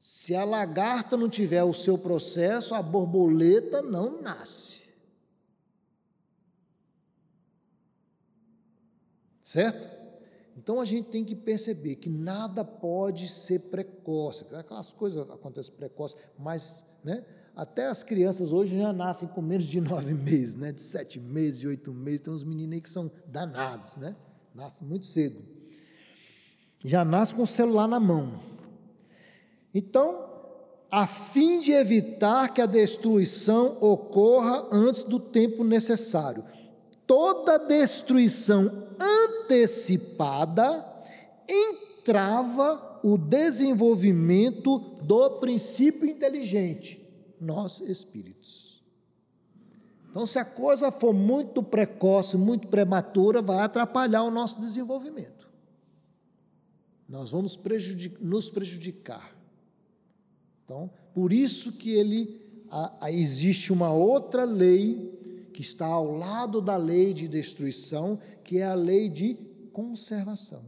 Se 0.00 0.36
a 0.36 0.44
lagarta 0.44 1.16
não 1.16 1.28
tiver 1.28 1.64
o 1.64 1.74
seu 1.74 1.96
processo, 1.96 2.74
a 2.74 2.82
borboleta 2.82 3.82
não 3.82 4.20
nasce. 4.20 4.82
Certo? 9.42 9.95
Então 10.56 10.80
a 10.80 10.84
gente 10.84 11.08
tem 11.10 11.24
que 11.24 11.34
perceber 11.34 11.96
que 11.96 12.08
nada 12.08 12.64
pode 12.64 13.28
ser 13.28 13.60
precoce. 13.60 14.46
Aquelas 14.54 14.90
coisas 14.90 15.28
acontecem 15.30 15.74
precoce, 15.74 16.16
mas 16.38 16.84
né, 17.04 17.24
até 17.54 17.86
as 17.86 18.02
crianças 18.02 18.52
hoje 18.52 18.78
já 18.78 18.92
nascem 18.92 19.28
com 19.28 19.42
menos 19.42 19.66
de 19.66 19.80
nove 19.82 20.14
meses, 20.14 20.56
né, 20.56 20.72
de 20.72 20.82
sete 20.82 21.20
meses, 21.20 21.60
de 21.60 21.68
oito 21.68 21.92
meses. 21.92 22.22
Tem 22.22 22.32
uns 22.32 22.44
meninos 22.44 22.74
aí 22.74 22.80
que 22.80 22.88
são 22.88 23.10
danados, 23.26 23.96
né? 23.96 24.16
Nascem 24.54 24.88
muito 24.88 25.06
cedo. 25.06 25.44
Já 26.82 27.04
nascem 27.04 27.36
com 27.36 27.42
o 27.42 27.46
celular 27.46 27.86
na 27.86 28.00
mão. 28.00 28.40
Então, 29.74 30.24
a 30.90 31.06
fim 31.06 31.60
de 31.60 31.72
evitar 31.72 32.48
que 32.54 32.62
a 32.62 32.66
destruição 32.66 33.76
ocorra 33.80 34.68
antes 34.72 35.04
do 35.04 35.20
tempo 35.20 35.62
necessário. 35.62 36.44
Toda 37.06 37.58
destruição 37.58 38.88
antecipada 39.00 40.84
entrava 41.48 43.00
o 43.02 43.16
desenvolvimento 43.16 44.78
do 44.78 45.30
princípio 45.38 46.08
inteligente, 46.08 47.00
nós 47.40 47.80
espíritos. 47.80 48.82
Então, 50.10 50.24
se 50.24 50.38
a 50.38 50.44
coisa 50.44 50.90
for 50.90 51.12
muito 51.12 51.62
precoce, 51.62 52.36
muito 52.36 52.68
prematura, 52.68 53.42
vai 53.42 53.60
atrapalhar 53.60 54.22
o 54.22 54.30
nosso 54.30 54.58
desenvolvimento. 54.58 55.46
Nós 57.08 57.30
vamos 57.30 57.54
prejudicar, 57.54 58.24
nos 58.24 58.50
prejudicar. 58.50 59.36
Então, 60.64 60.90
por 61.14 61.32
isso 61.32 61.70
que 61.70 61.92
ele 61.92 62.40
a, 62.70 63.06
a, 63.06 63.12
existe 63.12 63.72
uma 63.72 63.92
outra 63.92 64.44
lei 64.44 65.15
que 65.56 65.62
está 65.62 65.86
ao 65.86 66.12
lado 66.12 66.60
da 66.60 66.76
lei 66.76 67.14
de 67.14 67.26
destruição, 67.26 68.18
que 68.44 68.58
é 68.58 68.66
a 68.66 68.74
lei 68.74 69.08
de 69.08 69.34
conservação. 69.72 70.62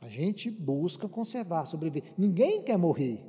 A 0.00 0.06
gente 0.06 0.48
busca 0.48 1.08
conservar, 1.08 1.64
sobreviver. 1.64 2.12
Ninguém 2.16 2.62
quer 2.62 2.78
morrer. 2.78 3.20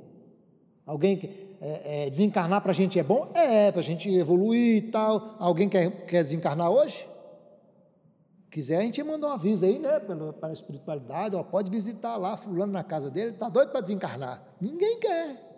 Alguém 0.86 1.18
quer 1.18 1.56
é, 1.60 2.06
é, 2.06 2.10
desencarnar 2.10 2.62
para 2.62 2.70
a 2.70 2.74
gente 2.74 3.00
é 3.00 3.02
bom? 3.02 3.32
É, 3.34 3.72
para 3.72 3.80
a 3.80 3.84
gente 3.84 4.08
evoluir 4.08 4.76
e 4.76 4.82
tal. 4.92 5.34
Alguém 5.40 5.68
quer, 5.68 6.06
quer 6.06 6.22
desencarnar 6.22 6.70
hoje? 6.70 7.04
Quiser, 8.48 8.78
a 8.78 8.82
gente 8.82 9.02
manda 9.02 9.26
um 9.26 9.30
aviso 9.30 9.64
aí, 9.64 9.80
né, 9.80 9.98
pela, 9.98 10.36
a 10.40 10.52
espiritualidade, 10.52 11.34
ó, 11.34 11.42
pode 11.42 11.68
visitar 11.68 12.16
lá, 12.16 12.36
fulano 12.36 12.72
na 12.72 12.82
casa 12.82 13.10
dele, 13.10 13.30
está 13.30 13.48
doido 13.48 13.70
para 13.70 13.80
desencarnar. 13.80 14.42
Ninguém 14.60 15.00
quer. 15.00 15.49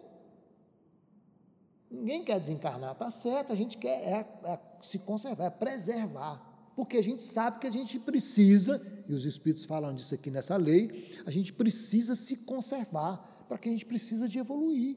Ninguém 1.92 2.24
quer 2.24 2.40
desencarnar, 2.40 2.94
tá 2.94 3.10
certo, 3.10 3.52
a 3.52 3.56
gente 3.56 3.76
quer 3.76 4.00
é, 4.00 4.26
é 4.44 4.58
se 4.80 4.98
conservar, 4.98 5.44
é 5.44 5.50
preservar, 5.50 6.72
porque 6.74 6.96
a 6.96 7.02
gente 7.02 7.22
sabe 7.22 7.60
que 7.60 7.66
a 7.66 7.70
gente 7.70 7.98
precisa, 7.98 8.80
e 9.06 9.12
os 9.12 9.26
Espíritos 9.26 9.66
falam 9.66 9.94
disso 9.94 10.14
aqui 10.14 10.30
nessa 10.30 10.56
lei, 10.56 11.10
a 11.26 11.30
gente 11.30 11.52
precisa 11.52 12.16
se 12.16 12.34
conservar, 12.34 13.44
para 13.46 13.58
que 13.58 13.68
a 13.68 13.72
gente 13.72 13.84
precisa 13.84 14.26
de 14.26 14.38
evoluir. 14.38 14.96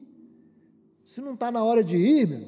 Se 1.04 1.20
não 1.20 1.34
está 1.34 1.50
na 1.50 1.62
hora 1.62 1.84
de 1.84 1.98
ir, 1.98 2.26
meu, 2.26 2.42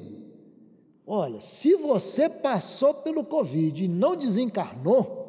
olha, 1.05 1.39
se 1.41 1.75
você 1.75 2.27
passou 2.27 2.95
pelo 2.95 3.23
Covid 3.23 3.85
e 3.85 3.87
não 3.87 4.15
desencarnou, 4.15 5.19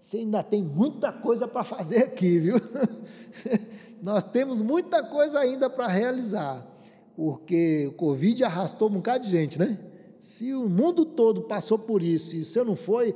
você 0.00 0.18
ainda 0.18 0.42
tem 0.42 0.64
muita 0.64 1.12
coisa 1.12 1.46
para 1.46 1.62
fazer 1.62 2.02
aqui, 2.02 2.40
viu? 2.40 2.56
Nós 4.02 4.24
temos 4.24 4.60
muita 4.60 5.04
coisa 5.04 5.38
ainda 5.38 5.70
para 5.70 5.86
realizar 5.86 6.75
porque 7.16 7.86
o 7.88 7.92
Covid 7.92 8.44
arrastou 8.44 8.90
um 8.90 8.92
bocado 8.92 9.24
de 9.24 9.30
gente, 9.30 9.58
né? 9.58 9.78
Se 10.20 10.52
o 10.52 10.68
mundo 10.68 11.06
todo 11.06 11.42
passou 11.42 11.78
por 11.78 12.02
isso 12.02 12.36
e 12.36 12.44
você 12.44 12.62
não 12.62 12.76
foi, 12.76 13.14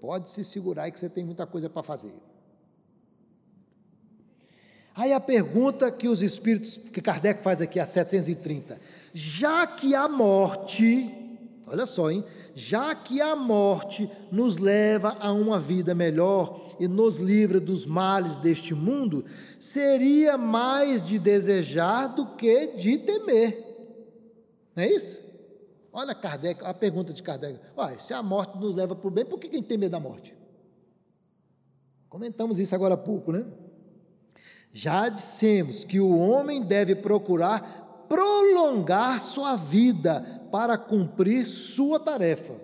pode 0.00 0.30
se 0.30 0.42
segurar 0.42 0.84
aí 0.84 0.92
que 0.92 0.98
você 0.98 1.08
tem 1.08 1.24
muita 1.24 1.46
coisa 1.46 1.70
para 1.70 1.84
fazer. 1.84 2.12
Aí 4.94 5.12
a 5.12 5.20
pergunta 5.20 5.92
que 5.92 6.08
os 6.08 6.22
espíritos, 6.22 6.76
que 6.76 7.00
Kardec 7.00 7.40
faz 7.40 7.60
aqui 7.60 7.78
a 7.78 7.86
730, 7.86 8.80
já 9.14 9.64
que 9.64 9.94
a 9.94 10.08
morte, 10.08 11.14
olha 11.68 11.86
só, 11.86 12.10
hein? 12.10 12.24
Já 12.54 12.94
que 12.94 13.20
a 13.20 13.34
morte 13.36 14.10
nos 14.30 14.58
leva 14.58 15.16
a 15.20 15.32
uma 15.32 15.58
vida 15.58 15.94
melhor 15.94 16.68
e 16.80 16.86
nos 16.86 17.16
livra 17.16 17.60
dos 17.60 17.86
males 17.86 18.38
deste 18.38 18.74
mundo, 18.74 19.24
seria 19.58 20.36
mais 20.36 21.06
de 21.06 21.18
desejar 21.18 22.08
do 22.08 22.36
que 22.36 22.68
de 22.76 22.98
temer. 22.98 23.64
Não 24.74 24.82
é 24.82 24.88
isso? 24.88 25.20
Olha 25.92 26.14
Kardec, 26.14 26.64
a 26.64 26.72
pergunta 26.72 27.12
de 27.12 27.22
Kardec. 27.22 27.58
Olha, 27.76 27.98
se 27.98 28.14
a 28.14 28.22
morte 28.22 28.58
nos 28.58 28.74
leva 28.74 28.94
para 28.94 29.08
o 29.08 29.10
bem, 29.10 29.24
por 29.24 29.38
que 29.38 29.48
quem 29.48 29.62
tem 29.62 29.76
medo 29.76 29.92
da 29.92 30.00
morte? 30.00 30.36
Comentamos 32.08 32.58
isso 32.58 32.74
agora 32.74 32.94
há 32.94 32.98
pouco, 32.98 33.32
né? 33.32 33.44
Já 34.72 35.08
dissemos 35.08 35.84
que 35.84 35.98
o 35.98 36.16
homem 36.18 36.62
deve 36.62 36.94
procurar 36.94 38.06
prolongar 38.08 39.20
sua 39.20 39.54
vida 39.54 40.37
para 40.50 40.76
cumprir 40.76 41.46
sua 41.46 41.98
tarefa. 41.98 42.54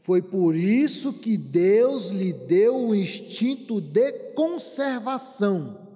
Foi 0.00 0.22
por 0.22 0.56
isso 0.56 1.12
que 1.12 1.36
Deus 1.36 2.06
lhe 2.06 2.32
deu 2.32 2.76
o 2.76 2.94
instinto 2.94 3.80
de 3.80 4.12
conservação. 4.32 5.86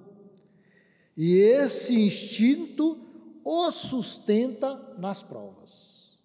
E 1.17 1.35
esse 1.37 1.99
instinto 1.99 2.99
o 3.43 3.71
sustenta 3.71 4.95
nas 4.97 5.21
provas. 5.21 6.21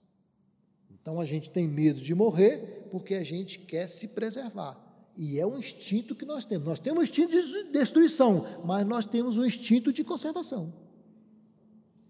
Então 0.90 1.20
a 1.20 1.24
gente 1.24 1.51
tem 1.51 1.66
medo 1.66 2.01
de 2.01 2.14
morrer 2.14 2.88
porque 2.90 3.14
a 3.14 3.24
gente 3.24 3.59
quer 3.59 3.88
se 3.88 4.07
preservar. 4.07 4.78
E 5.16 5.38
é 5.38 5.46
um 5.46 5.59
instinto 5.59 6.14
que 6.14 6.24
nós 6.24 6.44
temos. 6.44 6.66
Nós 6.66 6.78
temos 6.78 7.05
instinto 7.05 7.32
de 7.32 7.64
destruição, 7.72 8.46
mas 8.64 8.86
nós 8.86 9.05
temos 9.05 9.36
um 9.36 9.44
instinto 9.44 9.92
de 9.92 10.05
conservação. 10.05 10.72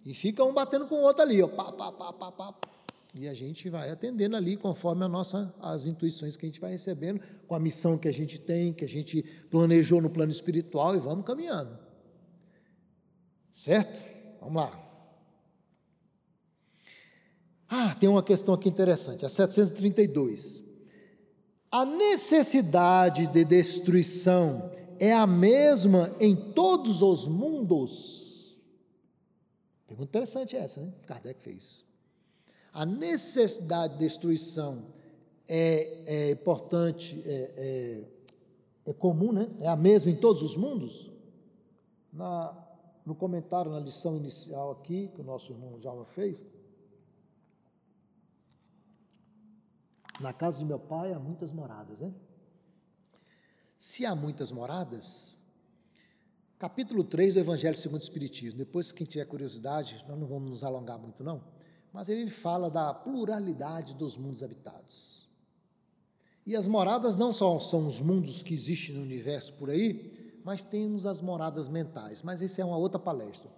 E 0.04 0.14
fica 0.14 0.44
um 0.44 0.52
batendo 0.52 0.86
com 0.86 0.96
o 0.96 1.02
outro 1.02 1.22
ali, 1.22 1.42
ó, 1.42 1.48
pá, 1.48 1.72
pá, 1.72 1.92
pá, 1.92 2.12
pá, 2.12 2.32
pá. 2.32 2.54
E 3.18 3.26
a 3.26 3.34
gente 3.34 3.68
vai 3.68 3.90
atendendo 3.90 4.36
ali 4.36 4.56
conforme 4.56 5.04
a 5.04 5.08
nossa, 5.08 5.52
as 5.58 5.86
intuições 5.86 6.36
que 6.36 6.46
a 6.46 6.48
gente 6.48 6.60
vai 6.60 6.70
recebendo, 6.70 7.20
com 7.48 7.54
a 7.56 7.58
missão 7.58 7.98
que 7.98 8.06
a 8.06 8.12
gente 8.12 8.38
tem, 8.38 8.72
que 8.72 8.84
a 8.84 8.88
gente 8.88 9.24
planejou 9.50 10.00
no 10.00 10.08
plano 10.08 10.30
espiritual 10.30 10.94
e 10.94 11.00
vamos 11.00 11.26
caminhando. 11.26 11.76
Certo? 13.50 14.00
Vamos 14.40 14.62
lá. 14.62 14.84
Ah, 17.68 17.96
tem 17.96 18.08
uma 18.08 18.22
questão 18.22 18.54
aqui 18.54 18.68
interessante, 18.68 19.26
a 19.26 19.28
732. 19.28 20.62
A 21.72 21.84
necessidade 21.84 23.26
de 23.26 23.44
destruição 23.44 24.70
é 25.00 25.12
a 25.12 25.26
mesma 25.26 26.14
em 26.20 26.36
todos 26.52 27.02
os 27.02 27.26
mundos? 27.26 28.56
Pergunta 29.88 30.08
interessante 30.08 30.54
essa, 30.54 30.80
né? 30.80 30.92
Kardec 31.04 31.42
fez. 31.42 31.87
A 32.78 32.86
necessidade 32.86 33.94
de 33.94 33.98
destruição 33.98 34.84
é, 35.48 36.04
é 36.06 36.30
importante, 36.30 37.20
é, 37.26 38.04
é, 38.86 38.90
é, 38.90 38.94
comum, 38.94 39.32
né? 39.32 39.50
É 39.58 39.66
a 39.66 39.74
mesma 39.74 40.12
em 40.12 40.14
todos 40.14 40.42
os 40.42 40.56
mundos? 40.56 41.10
Na, 42.12 42.56
no 43.04 43.16
comentário, 43.16 43.72
na 43.72 43.80
lição 43.80 44.16
inicial 44.16 44.70
aqui, 44.70 45.08
que 45.12 45.20
o 45.20 45.24
nosso 45.24 45.50
irmão 45.50 45.80
Jalma 45.80 46.04
fez, 46.04 46.40
Na 50.20 50.32
casa 50.32 50.58
de 50.58 50.64
meu 50.64 50.78
pai 50.78 51.12
há 51.12 51.18
muitas 51.18 51.50
moradas, 51.50 51.98
né? 51.98 52.14
Se 53.76 54.06
há 54.06 54.14
muitas 54.14 54.52
moradas, 54.52 55.36
capítulo 56.60 57.02
3 57.02 57.34
do 57.34 57.40
Evangelho 57.40 57.76
segundo 57.76 58.00
o 58.00 58.04
Espiritismo, 58.04 58.58
depois 58.58 58.92
quem 58.92 59.04
tiver 59.04 59.24
curiosidade, 59.24 60.04
nós 60.08 60.16
não 60.16 60.28
vamos 60.28 60.50
nos 60.50 60.62
alongar 60.62 60.96
muito 60.96 61.24
não, 61.24 61.57
mas 61.92 62.08
ele 62.08 62.30
fala 62.30 62.70
da 62.70 62.92
pluralidade 62.92 63.94
dos 63.94 64.16
mundos 64.16 64.42
habitados. 64.42 65.28
E 66.46 66.56
as 66.56 66.66
moradas 66.66 67.14
não 67.14 67.32
só 67.32 67.58
são 67.60 67.86
os 67.86 68.00
mundos 68.00 68.42
que 68.42 68.54
existem 68.54 68.94
no 68.94 69.02
universo 69.02 69.52
por 69.54 69.68
aí, 69.68 70.40
mas 70.44 70.62
temos 70.62 71.04
as 71.04 71.20
moradas 71.20 71.68
mentais, 71.68 72.22
mas 72.22 72.40
isso 72.40 72.60
é 72.60 72.64
uma 72.64 72.76
outra 72.76 72.98
palestra. 72.98 73.50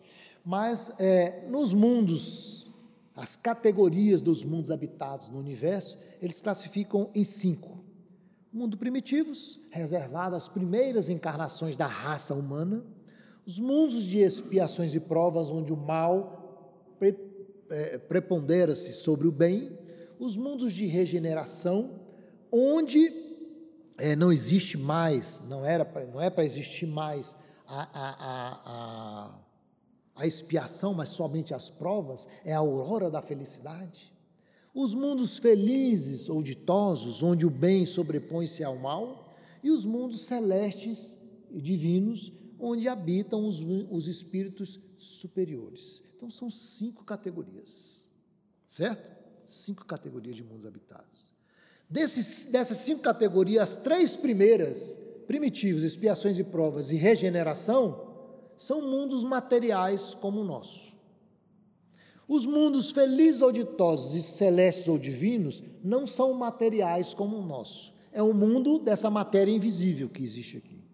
Mas 0.44 0.92
é, 0.98 1.46
nos 1.48 1.72
mundos, 1.72 2.68
as 3.14 3.36
categorias 3.36 4.20
dos 4.20 4.44
mundos 4.44 4.70
habitados 4.70 5.28
no 5.28 5.38
universo, 5.38 5.98
eles 6.20 6.40
classificam 6.40 7.10
em 7.14 7.22
cinco. 7.22 7.78
Mundo 8.52 8.76
primitivos, 8.76 9.60
reservado 9.70 10.34
às 10.34 10.48
primeiras 10.48 11.08
encarnações 11.08 11.76
da 11.76 11.86
raça 11.86 12.34
humana, 12.34 12.84
os 13.46 13.58
mundos 13.58 14.02
de 14.02 14.18
expiações 14.18 14.94
e 14.94 15.00
provas, 15.00 15.48
onde 15.48 15.72
o 15.72 15.76
mal 15.76 16.39
é, 17.70 17.98
prepondera-se 17.98 18.92
sobre 18.92 19.26
o 19.26 19.32
bem, 19.32 19.78
os 20.18 20.36
mundos 20.36 20.72
de 20.72 20.86
regeneração, 20.86 22.00
onde 22.52 23.12
é, 23.96 24.16
não 24.16 24.32
existe 24.32 24.76
mais, 24.76 25.42
não, 25.48 25.64
era 25.64 25.84
pra, 25.84 26.04
não 26.06 26.20
é 26.20 26.28
para 26.28 26.44
existir 26.44 26.86
mais 26.86 27.36
a, 27.66 27.82
a, 27.82 28.60
a, 28.64 29.38
a 30.16 30.26
expiação, 30.26 30.92
mas 30.92 31.10
somente 31.10 31.54
as 31.54 31.70
provas, 31.70 32.26
é 32.44 32.52
a 32.52 32.58
aurora 32.58 33.10
da 33.10 33.22
felicidade. 33.22 34.12
Os 34.74 34.94
mundos 34.94 35.38
felizes 35.38 36.28
ou 36.28 36.42
ditosos, 36.42 37.22
onde 37.22 37.46
o 37.46 37.50
bem 37.50 37.86
sobrepõe-se 37.86 38.62
ao 38.62 38.76
mal, 38.76 39.32
e 39.62 39.70
os 39.70 39.84
mundos 39.84 40.22
celestes 40.22 41.18
e 41.50 41.60
divinos, 41.60 42.32
onde 42.58 42.88
habitam 42.88 43.46
os, 43.46 43.60
os 43.90 44.06
espíritos 44.06 44.80
superiores. 44.98 46.02
Então 46.20 46.30
são 46.30 46.50
cinco 46.50 47.02
categorias, 47.02 48.04
certo? 48.68 49.10
Cinco 49.46 49.86
categorias 49.86 50.36
de 50.36 50.44
mundos 50.44 50.66
habitados. 50.66 51.32
Desses, 51.88 52.44
dessas 52.44 52.76
cinco 52.76 53.00
categorias, 53.00 53.70
as 53.70 53.76
três 53.78 54.16
primeiras, 54.16 54.98
primitivos, 55.26 55.82
expiações 55.82 56.38
e 56.38 56.44
provas 56.44 56.90
e 56.90 56.96
regeneração, 56.96 58.06
são 58.54 58.82
mundos 58.82 59.24
materiais 59.24 60.14
como 60.14 60.42
o 60.42 60.44
nosso. 60.44 60.94
Os 62.28 62.44
mundos 62.44 62.90
felizes 62.90 63.40
ou 63.40 63.50
ditosos 63.50 64.14
e 64.14 64.22
celestes 64.22 64.88
ou 64.88 64.98
divinos 64.98 65.64
não 65.82 66.06
são 66.06 66.34
materiais 66.34 67.14
como 67.14 67.38
o 67.38 67.46
nosso. 67.46 67.94
É 68.12 68.22
o 68.22 68.34
mundo 68.34 68.78
dessa 68.78 69.08
matéria 69.08 69.50
invisível 69.50 70.06
que 70.10 70.22
existe 70.22 70.58
aqui. 70.58 70.84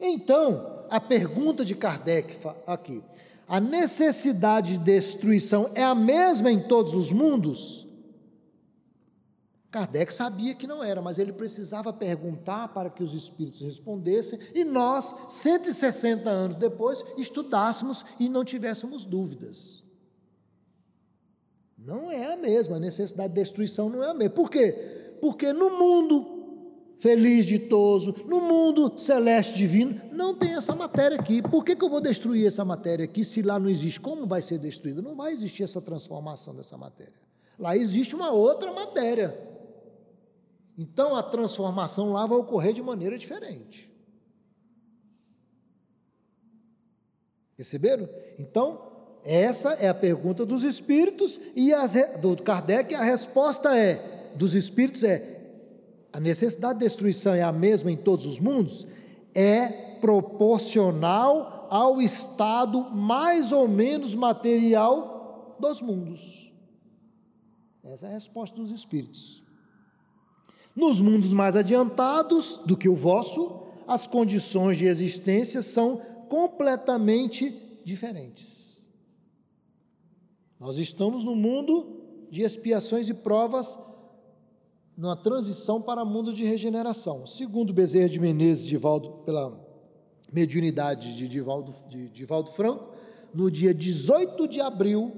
Então, 0.00 0.73
a 0.94 1.00
pergunta 1.00 1.64
de 1.64 1.74
Kardec 1.74 2.38
aqui: 2.64 3.02
a 3.48 3.58
necessidade 3.58 4.78
de 4.78 4.84
destruição 4.84 5.68
é 5.74 5.82
a 5.82 5.94
mesma 5.94 6.52
em 6.52 6.60
todos 6.60 6.94
os 6.94 7.10
mundos? 7.10 7.84
Kardec 9.72 10.14
sabia 10.14 10.54
que 10.54 10.68
não 10.68 10.84
era, 10.84 11.02
mas 11.02 11.18
ele 11.18 11.32
precisava 11.32 11.92
perguntar 11.92 12.68
para 12.68 12.90
que 12.90 13.02
os 13.02 13.12
espíritos 13.12 13.60
respondessem 13.60 14.38
e 14.54 14.62
nós, 14.62 15.12
160 15.28 16.30
anos 16.30 16.54
depois, 16.54 17.02
estudássemos 17.18 18.04
e 18.20 18.28
não 18.28 18.44
tivéssemos 18.44 19.04
dúvidas. 19.04 19.84
Não 21.76 22.08
é 22.08 22.32
a 22.32 22.36
mesma, 22.36 22.76
a 22.76 22.80
necessidade 22.80 23.34
de 23.34 23.40
destruição 23.40 23.90
não 23.90 24.04
é 24.04 24.10
a 24.10 24.14
mesma. 24.14 24.32
Por 24.32 24.48
quê? 24.48 25.16
Porque 25.20 25.52
no 25.52 25.76
mundo 25.76 26.33
feliz, 27.00 27.44
ditoso, 27.46 28.14
no 28.26 28.40
mundo 28.40 28.98
celeste 28.98 29.56
divino, 29.56 30.00
não 30.12 30.34
tem 30.34 30.54
essa 30.54 30.74
matéria 30.74 31.18
aqui. 31.18 31.42
Por 31.42 31.64
que, 31.64 31.76
que 31.76 31.84
eu 31.84 31.90
vou 31.90 32.00
destruir 32.00 32.46
essa 32.46 32.64
matéria 32.64 33.04
aqui 33.04 33.24
se 33.24 33.42
lá 33.42 33.58
não 33.58 33.68
existe? 33.68 34.00
Como 34.00 34.26
vai 34.26 34.42
ser 34.42 34.58
destruída? 34.58 35.02
Não 35.02 35.14
vai 35.14 35.32
existir 35.32 35.62
essa 35.62 35.80
transformação 35.80 36.54
dessa 36.54 36.76
matéria. 36.76 37.14
Lá 37.58 37.76
existe 37.76 38.14
uma 38.14 38.30
outra 38.30 38.72
matéria. 38.72 39.38
Então 40.76 41.14
a 41.14 41.22
transformação 41.22 42.12
lá 42.12 42.26
vai 42.26 42.38
ocorrer 42.38 42.72
de 42.72 42.82
maneira 42.82 43.16
diferente. 43.16 43.92
Perceberam? 47.56 48.08
Então, 48.38 48.92
essa 49.24 49.74
é 49.74 49.88
a 49.88 49.94
pergunta 49.94 50.44
dos 50.44 50.62
espíritos 50.62 51.40
e 51.54 51.72
as, 51.72 51.94
do 52.20 52.36
Kardec, 52.42 52.94
a 52.94 53.02
resposta 53.02 53.76
é 53.76 54.32
dos 54.34 54.54
espíritos 54.54 55.04
é 55.04 55.33
a 56.14 56.20
necessidade 56.20 56.78
de 56.78 56.84
destruição 56.84 57.34
é 57.34 57.42
a 57.42 57.50
mesma 57.50 57.90
em 57.90 57.96
todos 57.96 58.24
os 58.24 58.38
mundos? 58.38 58.86
É 59.34 59.66
proporcional 60.00 61.66
ao 61.68 62.00
estado 62.00 62.88
mais 62.92 63.50
ou 63.50 63.66
menos 63.66 64.14
material 64.14 65.56
dos 65.58 65.82
mundos. 65.82 66.52
Essa 67.82 68.06
é 68.06 68.10
a 68.10 68.12
resposta 68.12 68.54
dos 68.54 68.70
espíritos. 68.70 69.42
Nos 70.76 71.00
mundos 71.00 71.32
mais 71.32 71.56
adiantados 71.56 72.60
do 72.64 72.76
que 72.76 72.88
o 72.88 72.94
vosso, 72.94 73.64
as 73.84 74.06
condições 74.06 74.78
de 74.78 74.86
existência 74.86 75.62
são 75.62 76.00
completamente 76.28 77.60
diferentes. 77.84 78.88
Nós 80.60 80.78
estamos 80.78 81.24
no 81.24 81.34
mundo 81.34 82.04
de 82.30 82.42
expiações 82.42 83.08
e 83.08 83.14
provas, 83.14 83.76
numa 84.96 85.16
transição 85.16 85.80
para 85.80 86.04
mundo 86.04 86.32
de 86.32 86.44
regeneração. 86.44 87.26
Segundo 87.26 87.72
Bezerra 87.72 88.08
de 88.08 88.20
Menezes, 88.20 88.66
Divaldo, 88.66 89.10
pela 89.24 89.58
mediunidade 90.32 91.16
de 91.16 91.28
Divaldo, 91.28 91.74
de 91.88 92.08
Divaldo 92.10 92.50
Franco, 92.50 92.94
no 93.32 93.50
dia 93.50 93.74
18 93.74 94.46
de 94.46 94.60
abril 94.60 95.12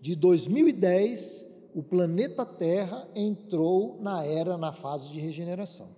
de 0.00 0.14
2010, 0.14 1.46
o 1.74 1.82
planeta 1.82 2.46
Terra 2.46 3.08
entrou 3.14 3.98
na 4.00 4.24
era, 4.24 4.56
na 4.56 4.72
fase 4.72 5.08
de 5.08 5.20
regeneração. 5.20 5.90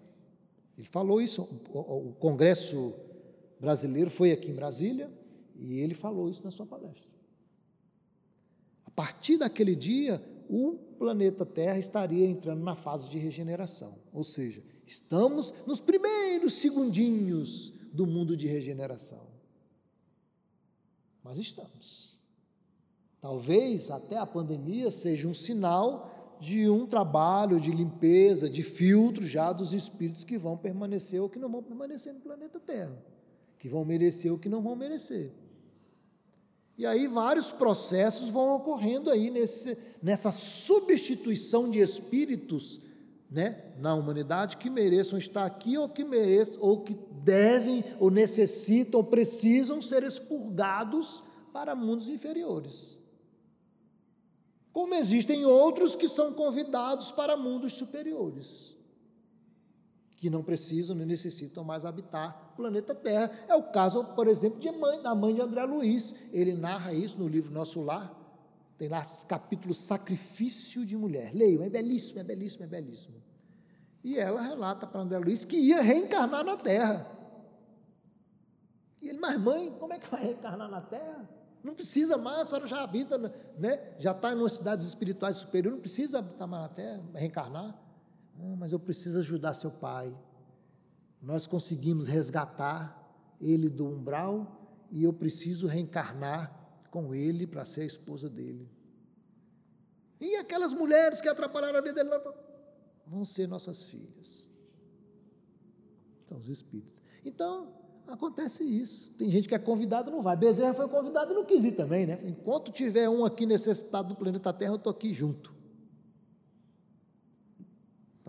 Ele 0.77 0.87
falou 0.87 1.21
isso, 1.21 1.43
o 1.75 2.15
Congresso 2.19 2.95
brasileiro 3.61 4.11
foi 4.11 4.33
aqui 4.33 4.51
em 4.51 4.55
Brasília 4.55 5.11
e 5.55 5.79
ele 5.79 5.95
falou 5.95 6.31
isso 6.31 6.43
na 6.43 6.51
sua 6.51 6.65
palestra. 6.65 7.11
A 8.87 8.91
partir 8.91 9.37
daquele 9.37 9.77
dia, 9.77 10.23
o 10.53 10.77
planeta 10.99 11.47
Terra 11.47 11.79
estaria 11.79 12.27
entrando 12.27 12.65
na 12.65 12.75
fase 12.75 13.09
de 13.09 13.19
regeneração, 13.19 13.95
ou 14.13 14.25
seja, 14.25 14.65
estamos 14.85 15.55
nos 15.65 15.79
primeiros 15.79 16.55
segundinhos 16.55 17.73
do 17.93 18.05
mundo 18.05 18.37
de 18.37 18.49
regeneração. 18.49 19.29
Mas 21.23 21.39
estamos. 21.39 22.19
Talvez 23.21 23.93
até 23.93 24.17
a 24.17 24.27
pandemia 24.27 24.91
seja 24.91 25.29
um 25.29 25.35
sinal 25.35 26.37
de 26.41 26.69
um 26.69 26.85
trabalho 26.85 27.61
de 27.61 27.71
limpeza, 27.71 28.51
de 28.51 28.65
filtro 28.65 29.25
já 29.25 29.53
dos 29.53 29.73
espíritos 29.73 30.25
que 30.25 30.37
vão 30.37 30.57
permanecer 30.57 31.23
ou 31.23 31.29
que 31.29 31.39
não 31.39 31.49
vão 31.49 31.63
permanecer 31.63 32.13
no 32.13 32.21
planeta 32.21 32.59
Terra, 32.59 32.99
que 33.57 33.69
vão 33.69 33.85
merecer 33.85 34.33
ou 34.33 34.39
que 34.39 34.49
não 34.49 34.61
vão 34.61 34.75
merecer. 34.75 35.31
E 36.81 36.87
aí 36.87 37.07
vários 37.07 37.53
processos 37.53 38.31
vão 38.31 38.57
ocorrendo 38.57 39.11
aí 39.11 39.31
nesse, 39.31 39.77
nessa 40.03 40.33
substituição 40.33 41.71
de 41.71 41.79
espíritos 41.79 42.81
né, 43.31 43.75
na 43.79 43.95
humanidade 43.95 44.57
que 44.57 44.71
mereçam 44.71 45.19
estar 45.19 45.45
aqui 45.45 45.77
ou 45.77 45.91
que 45.91 46.03
mereçam, 46.03 46.57
ou 46.59 46.81
que 46.81 46.97
devem, 47.23 47.85
ou 47.99 48.11
necessitam, 48.11 48.99
ou 48.99 49.05
precisam 49.05 49.83
ser 49.83 50.05
expurgados 50.05 51.23
para 51.53 51.75
mundos 51.75 52.09
inferiores. 52.09 52.99
Como 54.73 54.95
existem 54.95 55.45
outros 55.45 55.95
que 55.95 56.09
são 56.09 56.33
convidados 56.33 57.13
para 57.13 57.37
mundos 57.37 57.75
superiores, 57.75 58.70
que 60.21 60.29
não 60.29 60.43
precisam 60.43 60.95
nem 60.95 61.07
necessitam 61.07 61.65
mais 61.65 61.83
habitar 61.83 62.51
o 62.53 62.57
planeta 62.57 62.95
Terra. 62.95 63.33
É 63.49 63.55
o 63.55 63.63
caso, 63.63 64.05
por 64.05 64.29
exemplo, 64.29 64.61
mãe, 64.79 65.01
da 65.01 65.15
mãe 65.15 65.35
de 65.35 65.41
André 65.41 65.65
Luiz. 65.65 66.15
Ele 66.31 66.53
narra 66.53 66.93
isso 66.93 67.19
no 67.19 67.27
livro 67.27 67.51
Nosso 67.51 67.81
Lar. 67.81 68.15
Tem 68.77 68.87
lá 68.87 69.03
capítulo 69.27 69.73
Sacrifício 69.73 70.85
de 70.85 70.95
Mulher. 70.95 71.35
Leiam, 71.35 71.65
é 71.65 71.71
belíssimo, 71.71 72.21
é 72.21 72.23
belíssimo, 72.23 72.65
é 72.65 72.67
belíssimo. 72.67 73.17
E 74.05 74.19
ela 74.19 74.43
relata 74.43 74.87
para 74.87 75.01
André 75.01 75.19
Luiz 75.19 75.47
que 75.47 75.57
ia 75.57 75.81
reencarnar 75.81 76.45
na 76.45 76.59
Terra. 76.59 77.11
E 79.01 79.09
ele, 79.09 79.19
mas 79.19 79.41
mãe, 79.41 79.75
como 79.81 79.95
é 79.95 79.99
que 79.99 80.11
vai 80.11 80.23
reencarnar 80.23 80.69
na 80.71 80.83
Terra? 80.83 81.27
Não 81.65 81.75
precisa 81.75 82.19
mais, 82.19 82.41
a 82.41 82.45
senhora 82.45 82.67
já 82.67 82.83
habita, 82.83 83.17
né? 83.59 83.95
já 83.99 84.13
está 84.13 84.35
em 84.35 84.49
cidades 84.51 84.85
espirituais 84.85 85.39
superiores, 85.39 85.77
não 85.77 85.81
precisa 85.81 86.19
habitar 86.19 86.47
mais 86.47 86.63
na 86.65 86.69
terra, 86.69 87.03
reencarnar. 87.15 87.90
Ah, 88.43 88.57
mas 88.57 88.73
eu 88.73 88.81
preciso 88.81 89.19
ajudar 89.19 89.55
seu 89.55 89.71
pai. 89.71 90.17
Nós 91.23 91.47
conseguimos 91.47 92.07
resgatar 92.07 92.97
ele 93.41 93.69
do 93.69 93.87
umbral 93.87 94.87
e 94.91 95.05
eu 95.05 95.13
preciso 95.13 95.67
reencarnar 95.67 96.85
com 96.91 97.15
ele 97.15 97.47
para 97.47 97.65
ser 97.65 97.83
a 97.83 97.87
esposa 97.87 98.29
dele. 98.29 98.69
E 100.21 100.37
aquelas 100.37 100.73
mulheres 100.73 101.21
que 101.21 101.29
atrapalharam 101.29 101.79
a 101.79 101.83
vida 101.83 102.03
dele 102.03 102.11
vão 103.07 103.25
ser 103.25 103.47
nossas 103.47 103.85
filhas. 103.85 104.53
São 106.27 106.39
os 106.39 106.49
espíritos. 106.49 107.01
Então, 107.25 107.81
Acontece 108.11 108.65
isso. 108.65 109.13
Tem 109.13 109.31
gente 109.31 109.49
que 109.49 109.55
é 109.55 109.59
convidado 109.59 110.11
e 110.11 110.13
não 110.13 110.21
vai. 110.21 110.37
Bezerra 110.37 110.75
foi 110.75 110.89
convidado 110.89 111.33
e 111.33 111.35
não 111.35 111.45
quis 111.45 111.65
ir 111.65 111.73
também, 111.73 112.07
né? 112.07 112.19
Enquanto 112.25 112.73
tiver 112.73 113.09
um 113.09 113.25
aqui 113.25 113.47
necessitado 113.47 114.09
do 114.09 114.17
planeta 114.17 114.53
Terra, 114.53 114.73
eu 114.73 114.77
estou 114.77 114.91
aqui 114.91 115.15
junto. 115.15 115.55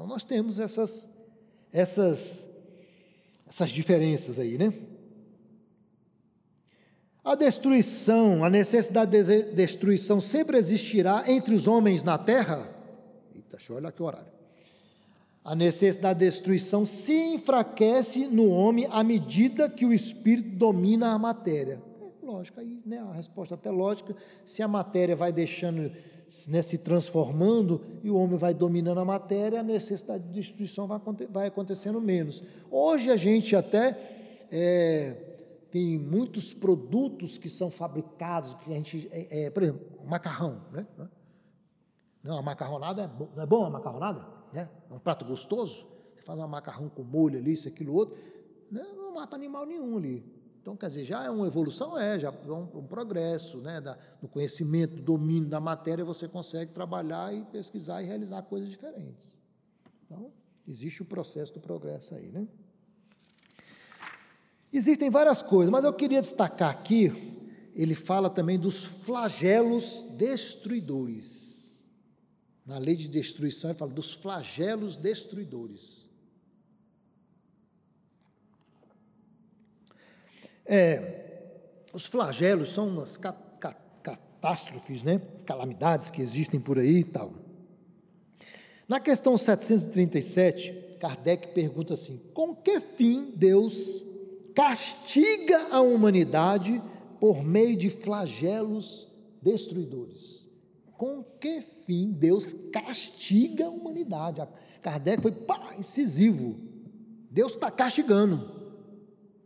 Então 0.02 0.10
nós 0.10 0.24
temos 0.24 0.60
essas, 0.60 1.08
essas, 1.72 2.50
essas 3.48 3.70
diferenças 3.70 4.40
aí, 4.40 4.58
né? 4.58 4.74
A 7.24 7.36
destruição, 7.36 8.44
a 8.44 8.50
necessidade 8.50 9.24
de 9.24 9.44
destruição 9.54 10.20
sempre 10.20 10.58
existirá 10.58 11.26
entre 11.28 11.54
os 11.54 11.68
homens 11.68 12.04
na 12.04 12.18
terra. 12.18 12.68
Eita, 13.36 13.58
deixa 13.58 13.72
eu 13.72 13.78
olhar 13.78 13.94
o 13.96 14.04
horário. 14.04 14.32
A 15.46 15.54
necessidade 15.54 16.20
da 16.20 16.26
destruição 16.26 16.84
se 16.84 17.14
enfraquece 17.14 18.26
no 18.26 18.50
homem 18.50 18.88
à 18.90 19.04
medida 19.04 19.70
que 19.70 19.86
o 19.86 19.94
espírito 19.94 20.50
domina 20.58 21.12
a 21.12 21.20
matéria. 21.20 21.80
É, 22.02 22.26
lógico, 22.26 22.60
aí 22.60 22.82
né, 22.84 22.98
a 22.98 23.14
resposta 23.14 23.54
até 23.54 23.70
lógica, 23.70 24.16
se 24.46 24.64
a 24.64 24.68
matéria 24.68 25.16
vai 25.16 25.32
deixando, 25.32 25.92
né, 26.48 26.62
se 26.62 26.78
transformando 26.78 27.82
e 28.04 28.10
o 28.10 28.16
homem 28.16 28.38
vai 28.38 28.54
dominando 28.54 29.00
a 29.00 29.06
matéria, 29.06 29.60
a 29.60 29.64
necessidade 29.64 30.24
de 30.24 30.34
destruição 30.34 30.88
vai, 30.88 31.00
vai 31.30 31.48
acontecendo 31.48 32.00
menos. 32.00 32.44
Hoje 32.70 33.10
a 33.10 33.16
gente 33.16 33.56
até 33.56 34.48
é, 34.52 35.14
tem 35.70 35.98
muitos 35.98 36.54
produtos 36.54 37.38
que 37.38 37.50
são 37.50 37.70
fabricados, 37.70 38.54
que 38.56 38.72
a 38.72 38.76
gente, 38.76 39.10
é, 39.12 39.46
é, 39.46 39.50
por 39.50 39.64
exemplo, 39.64 39.82
macarrão, 40.06 40.62
né? 40.72 40.86
Não, 42.24 42.38
a 42.38 42.42
macarronada 42.42 43.04
é, 43.04 43.36
não 43.36 43.44
é 43.44 43.46
bom 43.46 43.66
a 43.66 43.70
macarronada? 43.70 44.42
né? 44.52 44.70
um 44.90 45.00
prato 45.00 45.26
gostoso, 45.26 45.88
você 46.14 46.22
faz 46.22 46.40
um 46.40 46.48
macarrão 46.48 46.90
com 46.90 47.04
molho 47.04 47.40
ali, 47.40 47.54
isso, 47.54 47.68
aquilo, 47.68 47.94
outro, 47.94 48.18
não 48.70 49.14
mata 49.14 49.36
animal 49.36 49.66
nenhum 49.66 49.98
ali. 49.98 50.24
Então, 50.62 50.78
quer 50.78 50.90
dizer, 50.90 51.06
já 51.06 51.24
é 51.24 51.30
uma 51.30 51.48
evolução, 51.48 51.98
é, 51.98 52.20
já 52.20 52.30
é 52.30 52.52
um, 52.52 52.68
um 52.76 52.86
progresso, 52.86 53.58
né, 53.58 53.82
da, 53.82 53.98
do 54.22 54.28
conhecimento, 54.28 54.96
do 54.96 55.02
domínio 55.02 55.50
da 55.50 55.60
matéria, 55.60 56.06
você 56.06 56.28
consegue 56.28 56.72
trabalhar 56.72 57.34
e 57.34 57.44
pesquisar 57.46 58.04
e 58.04 58.06
realizar 58.06 58.44
coisas 58.44 58.70
diferentes. 58.70 59.42
Então, 60.06 60.32
existe 60.68 61.02
o 61.02 61.06
processo 61.06 61.52
do 61.52 61.60
progresso 61.60 62.14
aí, 62.14 62.30
né? 62.32 62.48
Existem 64.72 65.10
várias 65.10 65.42
coisas, 65.42 65.72
mas 65.72 65.84
eu 65.84 65.92
queria 65.92 66.22
destacar 66.22 66.70
aqui, 66.70 67.12
ele 67.76 67.96
fala 67.96 68.30
também 68.30 68.60
dos 68.60 68.86
flagelos 68.86 70.06
destruidores. 70.12 71.86
Na 72.64 72.78
lei 72.78 72.96
de 72.96 73.08
destruição, 73.08 73.72
ele 73.72 73.80
fala 73.80 73.92
dos 73.92 74.14
flagelos 74.14 74.96
destruidores. 74.96 76.08
É, 80.66 81.82
os 81.94 82.06
flagelos 82.06 82.70
são 82.70 82.88
umas 82.88 83.18
catástrofes, 83.18 85.04
né? 85.04 85.22
calamidades 85.46 86.10
que 86.12 86.22
existem 86.22 86.60
por 86.60 86.80
aí 86.80 87.00
e 87.00 87.04
tal. 87.04 87.34
Na 88.88 89.00
questão 89.00 89.38
737, 89.38 90.98
Kardec 91.00 91.54
pergunta 91.54 91.94
assim: 91.94 92.20
com 92.34 92.56
que 92.56 92.80
fim 92.80 93.32
Deus 93.36 94.06
castiga 94.56 95.68
a 95.72 95.82
humanidade 95.82 96.82
por 97.20 97.44
meio 97.44 97.78
de 97.78 97.90
flagelos 97.90 99.08
destruidores? 99.42 100.42
com 101.02 101.24
que 101.24 101.62
fim 101.62 102.12
Deus 102.12 102.54
castiga 102.72 103.66
a 103.66 103.70
humanidade. 103.72 104.48
Kardec 104.84 105.20
foi 105.20 105.32
pá, 105.32 105.74
incisivo. 105.76 106.60
Deus 107.32 107.54
está 107.54 107.72
castigando 107.72 108.61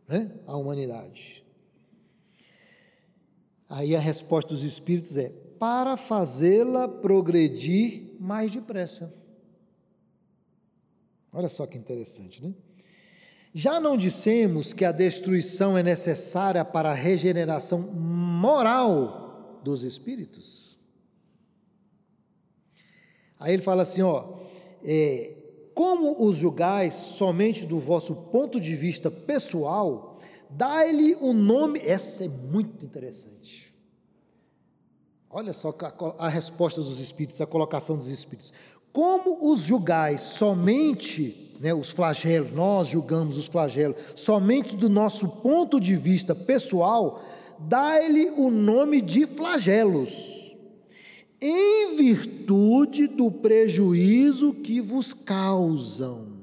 né, 0.07 0.31
a 0.45 0.55
humanidade. 0.55 1.43
Aí 3.67 3.95
a 3.95 3.99
resposta 3.99 4.53
dos 4.53 4.63
Espíritos 4.63 5.17
é: 5.17 5.29
para 5.59 5.97
fazê-la 5.97 6.87
progredir 6.87 8.15
mais 8.19 8.51
depressa. 8.51 9.13
Olha 11.33 11.49
só 11.49 11.65
que 11.65 11.77
interessante, 11.77 12.41
né? 12.41 12.53
Já 13.53 13.79
não 13.79 13.95
dissemos 13.95 14.73
que 14.73 14.83
a 14.83 14.91
destruição 14.91 15.77
é 15.77 15.83
necessária 15.83 16.63
para 16.63 16.91
a 16.91 16.93
regeneração 16.93 17.79
moral 17.79 19.61
dos 19.63 19.81
espíritos? 19.83 20.77
Aí 23.39 23.53
ele 23.53 23.61
fala 23.61 23.83
assim: 23.83 24.01
ó, 24.01 24.39
é, 24.83 25.34
como 25.75 26.25
os 26.25 26.37
julgais 26.37 26.95
somente 26.95 27.65
do 27.65 27.77
vosso 27.77 28.15
ponto 28.15 28.61
de 28.61 28.73
vista 28.73 29.11
pessoal, 29.11 30.17
dai-lhe 30.49 31.15
o 31.15 31.31
um 31.31 31.33
nome. 31.33 31.81
Essa 31.83 32.23
é 32.23 32.29
muito 32.29 32.85
interessante. 32.85 33.75
Olha 35.29 35.51
só 35.51 35.75
a, 36.17 36.27
a 36.27 36.29
resposta 36.29 36.81
dos 36.81 37.01
espíritos, 37.01 37.41
a 37.41 37.45
colocação 37.45 37.97
dos 37.97 38.07
espíritos. 38.07 38.53
Como 38.93 39.51
os 39.51 39.63
julgais 39.63 40.21
somente, 40.21 41.53
né, 41.59 41.73
os 41.73 41.89
flagelos, 41.89 42.53
nós 42.53 42.87
julgamos 42.87 43.37
os 43.37 43.47
flagelos 43.47 43.97
somente 44.15 44.77
do 44.77 44.87
nosso 44.87 45.27
ponto 45.27 45.77
de 45.77 45.93
vista 45.97 46.33
pessoal, 46.33 47.21
dai-lhe 47.59 48.29
o 48.29 48.49
nome 48.49 49.01
de 49.01 49.27
flagelos 49.27 50.44
em 51.45 51.95
virtude 51.95 53.07
do 53.07 53.31
prejuízo 53.31 54.53
que 54.53 54.81
vos 54.81 55.13
causam. 55.13 56.35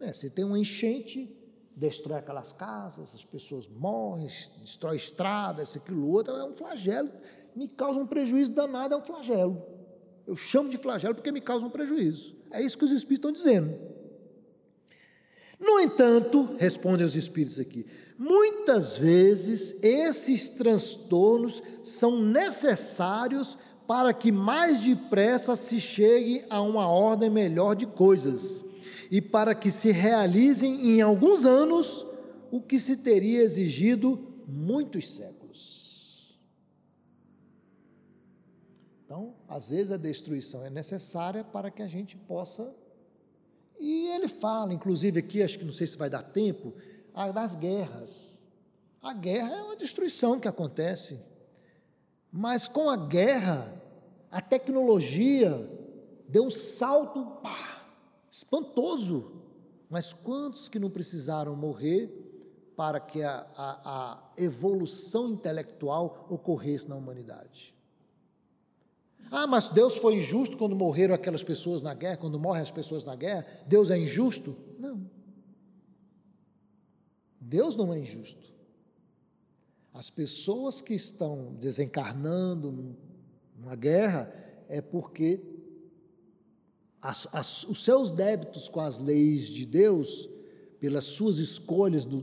É, 0.00 0.12
se 0.12 0.30
tem 0.30 0.44
uma 0.44 0.58
enchente, 0.58 1.34
destrói 1.74 2.18
aquelas 2.18 2.52
casas, 2.52 3.14
as 3.14 3.24
pessoas 3.24 3.66
morrem, 3.68 4.28
destrói 4.60 4.96
estradas, 4.96 5.76
aquilo 5.76 6.08
outro, 6.08 6.34
é 6.34 6.44
um 6.44 6.54
flagelo 6.54 7.10
me 7.58 7.66
causa 7.66 7.98
um 7.98 8.06
prejuízo 8.06 8.52
danado, 8.52 8.94
é 8.94 8.96
um 8.96 9.02
flagelo. 9.02 9.60
Eu 10.24 10.36
chamo 10.36 10.68
de 10.68 10.76
flagelo 10.76 11.14
porque 11.14 11.32
me 11.32 11.40
causa 11.40 11.66
um 11.66 11.70
prejuízo. 11.70 12.36
É 12.52 12.62
isso 12.62 12.78
que 12.78 12.84
os 12.84 12.92
espíritos 12.92 13.30
estão 13.30 13.32
dizendo. 13.32 13.76
No 15.58 15.80
entanto, 15.80 16.54
respondem 16.56 17.04
os 17.04 17.16
espíritos 17.16 17.58
aqui, 17.58 17.84
muitas 18.16 18.96
vezes 18.96 19.74
esses 19.82 20.48
transtornos 20.50 21.62
são 21.82 22.22
necessários 22.22 23.58
para 23.86 24.12
que 24.12 24.30
mais 24.30 24.80
depressa 24.80 25.56
se 25.56 25.80
chegue 25.80 26.44
a 26.48 26.60
uma 26.60 26.86
ordem 26.88 27.30
melhor 27.30 27.74
de 27.74 27.86
coisas 27.86 28.64
e 29.10 29.20
para 29.20 29.54
que 29.54 29.70
se 29.70 29.90
realizem 29.90 30.90
em 30.90 31.00
alguns 31.00 31.44
anos 31.44 32.06
o 32.50 32.60
que 32.60 32.78
se 32.78 32.96
teria 32.96 33.42
exigido 33.42 34.18
muitos 34.46 35.08
séculos. 35.10 36.38
Então, 39.04 39.34
às 39.48 39.70
vezes 39.70 39.90
a 39.90 39.96
destruição 39.96 40.62
é 40.62 40.68
necessária 40.68 41.42
para 41.42 41.70
que 41.70 41.82
a 41.82 41.88
gente 41.88 42.14
possa. 42.14 42.70
E 43.78 44.08
ele 44.08 44.28
fala, 44.28 44.72
inclusive 44.72 45.20
aqui, 45.20 45.42
acho 45.42 45.58
que 45.58 45.64
não 45.64 45.72
sei 45.72 45.86
se 45.86 45.96
vai 45.96 46.10
dar 46.10 46.22
tempo, 46.22 46.74
das 47.32 47.54
guerras. 47.54 48.38
A 49.02 49.12
guerra 49.12 49.56
é 49.56 49.62
uma 49.62 49.76
destruição 49.76 50.38
que 50.38 50.48
acontece. 50.48 51.18
Mas 52.30 52.68
com 52.68 52.90
a 52.90 52.96
guerra, 52.96 53.72
a 54.30 54.40
tecnologia 54.40 55.68
deu 56.28 56.44
um 56.44 56.50
salto 56.50 57.24
pá, 57.42 57.86
espantoso. 58.30 59.42
Mas 59.88 60.12
quantos 60.12 60.68
que 60.68 60.78
não 60.78 60.90
precisaram 60.90 61.56
morrer 61.56 62.26
para 62.76 63.00
que 63.00 63.22
a, 63.22 63.46
a, 63.56 64.12
a 64.12 64.32
evolução 64.36 65.30
intelectual 65.30 66.26
ocorresse 66.28 66.88
na 66.88 66.94
humanidade? 66.94 67.74
Ah, 69.30 69.46
mas 69.46 69.68
Deus 69.68 69.96
foi 69.96 70.16
injusto 70.16 70.56
quando 70.56 70.74
morreram 70.74 71.14
aquelas 71.14 71.42
pessoas 71.42 71.82
na 71.82 71.94
guerra, 71.94 72.16
quando 72.16 72.38
morrem 72.38 72.62
as 72.62 72.70
pessoas 72.70 73.04
na 73.04 73.14
guerra? 73.14 73.46
Deus 73.66 73.90
é 73.90 73.98
injusto? 73.98 74.56
Não. 74.78 75.08
Deus 77.40 77.76
não 77.76 77.92
é 77.92 77.98
injusto. 77.98 78.52
As 79.92 80.10
pessoas 80.10 80.80
que 80.80 80.94
estão 80.94 81.54
desencarnando 81.54 82.96
numa 83.56 83.74
guerra 83.74 84.32
é 84.68 84.80
porque 84.80 85.40
as, 87.00 87.26
as, 87.32 87.64
os 87.64 87.82
seus 87.84 88.10
débitos 88.10 88.68
com 88.68 88.80
as 88.80 88.98
leis 88.98 89.46
de 89.46 89.64
Deus, 89.64 90.28
pelas 90.78 91.04
suas 91.04 91.38
escolhas 91.38 92.04
no, 92.04 92.22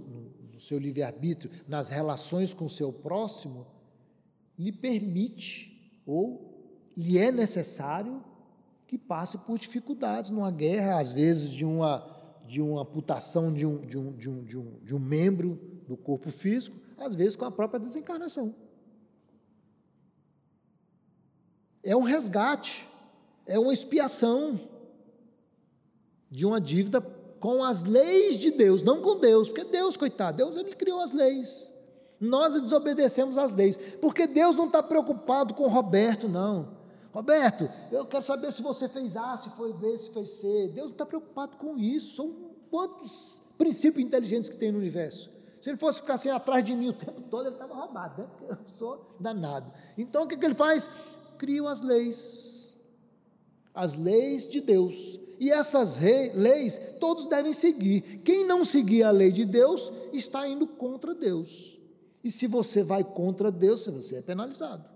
no 0.53 0.59
seu 0.59 0.77
livre-arbítrio, 0.77 1.51
nas 1.67 1.89
relações 1.89 2.53
com 2.53 2.65
o 2.65 2.69
seu 2.69 2.91
próximo, 2.91 3.65
lhe 4.57 4.71
permite 4.71 6.01
ou 6.05 6.54
lhe 6.95 7.17
é 7.17 7.31
necessário 7.31 8.23
que 8.87 8.97
passe 8.97 9.37
por 9.37 9.59
dificuldades 9.59 10.31
numa 10.31 10.51
guerra, 10.51 10.99
às 10.99 11.11
vezes 11.11 11.51
de 11.51 11.65
uma, 11.65 12.07
de 12.47 12.61
uma 12.61 12.81
amputação 12.81 13.51
de 13.51 13.65
um, 13.65 13.81
de, 13.81 13.97
um, 13.97 14.11
de, 14.13 14.29
um, 14.29 14.43
de, 14.43 14.57
um, 14.57 14.79
de 14.83 14.95
um 14.95 14.99
membro 14.99 15.59
do 15.87 15.97
corpo 15.97 16.29
físico, 16.31 16.77
às 16.97 17.15
vezes 17.15 17.35
com 17.35 17.45
a 17.45 17.51
própria 17.51 17.79
desencarnação. 17.79 18.53
É 21.83 21.95
um 21.95 22.03
resgate, 22.03 22.87
é 23.45 23.59
uma 23.59 23.73
expiação 23.73 24.59
de 26.29 26.45
uma 26.45 26.59
dívida 26.59 27.01
com 27.39 27.63
as 27.63 27.83
leis 27.83 28.39
de 28.39 28.49
Deus, 28.49 28.81
não 28.81 29.01
com 29.01 29.19
Deus, 29.19 29.49
porque 29.49 29.65
Deus, 29.65 29.95
coitado, 29.95 30.37
Deus 30.37 30.55
ele 30.57 30.75
criou 30.75 30.99
as 30.99 31.11
leis. 31.11 31.73
Nós 32.19 32.59
desobedecemos 32.59 33.37
as 33.37 33.53
leis, 33.53 33.77
porque 34.01 34.25
Deus 34.25 34.55
não 34.55 34.65
está 34.65 34.81
preocupado 34.81 35.53
com 35.53 35.67
Roberto, 35.67 36.27
não. 36.27 36.84
Roberto, 37.15 37.69
eu 37.93 38.05
quero 38.05 38.21
saber 38.21 38.51
se 38.51 38.61
você 38.61 38.89
fez 38.89 39.15
A, 39.15 39.37
se 39.37 39.49
foi 39.51 39.71
B, 39.71 39.97
se 39.97 40.11
fez 40.11 40.31
C. 40.31 40.67
Deus 40.67 40.87
não 40.87 40.91
está 40.91 41.05
preocupado 41.05 41.55
com 41.55 41.77
isso. 41.77 42.13
São 42.13 42.35
quantos 42.69 43.41
princípios 43.57 44.05
inteligentes 44.05 44.49
que 44.49 44.57
tem 44.57 44.69
no 44.69 44.79
universo? 44.79 45.31
Se 45.61 45.69
ele 45.69 45.77
fosse 45.77 46.01
ficar 46.01 46.15
assim 46.15 46.29
atrás 46.29 46.61
de 46.61 46.75
mim 46.75 46.89
o 46.89 46.93
tempo 46.93 47.21
todo, 47.21 47.45
ele 47.45 47.55
estava 47.55 47.73
roubado, 47.73 48.21
né? 48.21 48.27
Porque 48.29 48.51
eu 48.51 48.57
sou 48.75 49.15
danado. 49.17 49.71
Então 49.97 50.23
o 50.23 50.27
que, 50.27 50.35
que 50.35 50.45
ele 50.45 50.55
faz? 50.55 50.89
Cria 51.37 51.63
as 51.69 51.81
leis. 51.81 52.77
As 53.73 53.95
leis 53.95 54.45
de 54.45 54.59
Deus. 54.59 55.17
E 55.39 55.53
essas 55.53 55.97
leis 56.33 56.77
todos 56.99 57.27
devem 57.27 57.53
seguir. 57.53 58.19
Quem 58.25 58.45
não 58.45 58.65
seguir 58.65 59.03
a 59.03 59.11
lei 59.11 59.31
de 59.31 59.45
Deus 59.45 59.89
está 60.11 60.45
indo 60.45 60.67
contra 60.67 61.15
Deus. 61.15 61.79
E 62.21 62.29
se 62.29 62.45
você 62.45 62.83
vai 62.83 63.05
contra 63.05 63.49
Deus, 63.49 63.87
você 63.87 64.17
é 64.17 64.21
penalizado. 64.21 64.94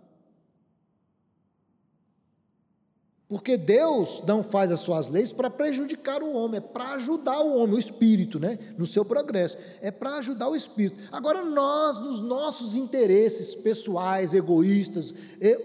Porque 3.30 3.56
Deus 3.56 4.24
não 4.26 4.44
faz 4.44 4.72
as 4.72 4.80
suas 4.80 5.08
leis 5.08 5.32
para 5.32 5.52
prejudicar 5.52 6.24
o 6.24 6.34
homem, 6.34 6.58
é 6.58 6.62
para 6.62 6.94
ajudar 6.94 7.40
o 7.42 7.56
homem, 7.56 7.76
o 7.76 7.80
espírito, 7.80 8.40
né, 8.40 8.58
no 8.76 8.88
seu 8.88 9.06
progresso. 9.06 9.56
É 9.82 9.92
para 9.92 10.16
ajudar 10.16 10.50
o 10.50 10.56
espírito. 10.56 11.00
Agora, 11.12 11.44
nós, 11.44 12.00
nos 12.00 12.20
nossos 12.20 12.76
interesses 12.76 13.54
pessoais, 13.54 14.34
egoístas, 14.34 15.14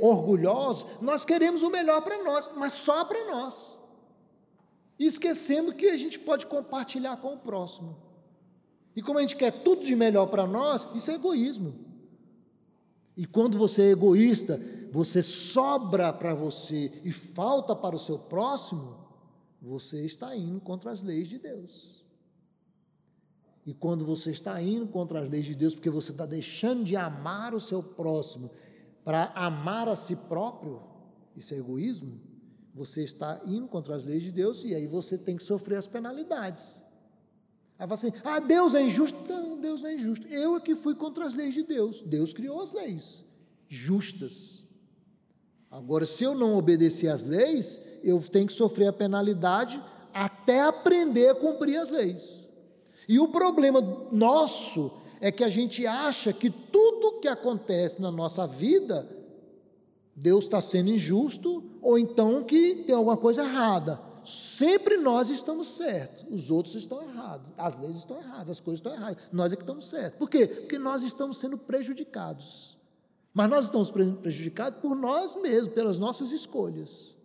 orgulhosos, 0.03 0.85
nós 1.01 1.25
queremos 1.25 1.63
o 1.63 1.71
melhor 1.71 2.03
para 2.03 2.23
nós, 2.23 2.51
mas 2.55 2.75
só 2.75 3.03
para 3.07 3.25
nós. 3.33 3.79
Esquecendo 4.99 5.73
que 5.73 5.87
a 5.87 5.97
gente 5.97 6.19
pode 6.19 6.47
compartilhar 6.47 7.17
com 7.17 7.33
o 7.33 7.39
próximo. 7.39 7.97
E 8.95 9.01
como 9.01 9.19
a 9.19 9.23
gente 9.23 9.37
quer 9.37 9.51
tudo 9.51 9.87
de 9.87 9.97
melhor 9.97 10.27
para 10.27 10.47
nós, 10.47 10.87
isso 10.95 11.11
é 11.11 11.15
egoísmo. 11.15 11.75
E 13.17 13.27
quando 13.27 13.57
você 13.57 13.85
é 13.85 13.91
egoísta, 13.91 14.61
você 14.95 15.25
sobra 15.25 16.13
para 16.13 16.33
você 16.35 17.01
e 17.03 17.11
falta 17.11 17.75
para 17.75 17.97
o 17.97 17.99
seu 17.99 18.17
próximo, 18.17 18.97
você 19.61 20.05
está 20.05 20.37
indo 20.37 20.61
contra 20.61 20.93
as 20.93 21.03
leis 21.03 21.29
de 21.29 21.37
Deus. 21.37 22.05
E 23.67 23.75
quando 23.75 24.05
você 24.05 24.31
está 24.31 24.63
indo 24.63 24.87
contra 24.87 25.21
as 25.21 25.29
leis 25.29 25.47
de 25.47 25.55
Deus, 25.57 25.75
porque 25.75 25.91
você 25.91 26.13
está 26.13 26.25
deixando 26.25 26.85
de 26.85 26.95
amar 26.95 27.55
o 27.55 27.61
seu 27.61 27.83
próximo 27.83 28.53
para 29.05 29.33
amar 29.35 29.89
a 29.89 29.97
si 29.97 30.15
próprio, 30.15 30.81
isso 31.35 31.53
é 31.55 31.57
egoísmo, 31.57 32.21
você 32.73 33.03
está 33.03 33.41
indo 33.45 33.67
contra 33.67 33.97
as 33.97 34.05
leis 34.05 34.23
de 34.23 34.31
Deus 34.31 34.63
e 34.63 34.77
aí 34.77 34.87
você 34.87 35.19
tem 35.19 35.37
que 35.37 35.43
sofrer 35.43 35.77
as 35.77 35.89
penalidades. 35.89 36.81
Aí 37.77 37.89
fala 37.89 37.95
assim: 37.95 38.13
ah, 38.23 38.39
Deus 38.39 38.77
é 38.77 38.83
injusto. 38.83 39.19
Não, 39.29 39.61
Deus 39.61 39.83
não 39.83 39.89
é 39.89 39.95
injusto. 39.97 40.25
Eu 40.29 40.55
é 40.55 40.61
que 40.61 40.77
fui 40.77 40.95
contra 40.95 41.27
as 41.27 41.35
leis 41.35 41.53
de 41.53 41.65
Deus. 41.65 42.01
Deus 42.03 42.33
criou 42.33 42.63
as 42.63 42.73
leis 42.73 43.25
justas. 43.69 44.64
Agora, 45.75 46.07
se 46.07 46.23
eu 46.23 46.37
não 46.37 46.57
obedecer 46.57 47.09
às 47.09 47.25
leis, 47.25 47.81
eu 48.05 48.21
tenho 48.21 48.47
que 48.47 48.53
sofrer 48.53 48.87
a 48.87 48.93
penalidade 48.93 49.83
até 50.13 50.61
aprender 50.61 51.31
a 51.31 51.35
cumprir 51.35 51.77
as 51.79 51.91
leis. 51.91 52.49
E 53.09 53.19
o 53.19 53.27
problema 53.27 53.81
nosso 54.13 54.93
é 55.21 55.33
que 55.33 55.43
a 55.43 55.49
gente 55.49 55.85
acha 55.85 56.33
que 56.33 56.49
tudo 56.49 57.19
que 57.19 57.27
acontece 57.27 58.01
na 58.01 58.13
nossa 58.13 58.47
vida, 58.47 59.05
Deus 60.15 60.45
está 60.45 60.61
sendo 60.61 60.91
injusto, 60.91 61.65
ou 61.83 61.99
então 61.99 62.45
que 62.45 62.85
tem 62.87 62.95
alguma 62.95 63.17
coisa 63.17 63.43
errada. 63.43 64.01
Sempre 64.25 64.97
nós 64.97 65.29
estamos 65.29 65.73
certos, 65.73 66.25
os 66.31 66.53
outros 66.53 66.77
estão 66.77 67.03
errados, 67.03 67.49
as 67.59 67.77
leis 67.81 67.97
estão 67.97 68.17
erradas, 68.17 68.51
as 68.51 68.61
coisas 68.61 68.79
estão 68.79 68.95
erradas, 68.95 69.19
nós 69.33 69.53
é 69.53 69.57
que 69.57 69.63
estamos 69.63 69.91
certos. 69.91 70.21
Por 70.21 70.31
quê? 70.31 70.47
Porque 70.47 70.79
nós 70.79 71.03
estamos 71.03 71.39
sendo 71.39 71.59
prejudicados. 71.59 72.74
Mas 73.35 73.51
nós 73.51 73.65
estamos 73.65 73.91
prejudicados 73.91 74.79
por 74.81 74.95
nós 74.95 75.35
mesmos, 75.43 75.75
pelas 75.75 75.99
nossas 75.99 76.31
escolhas. 76.31 77.19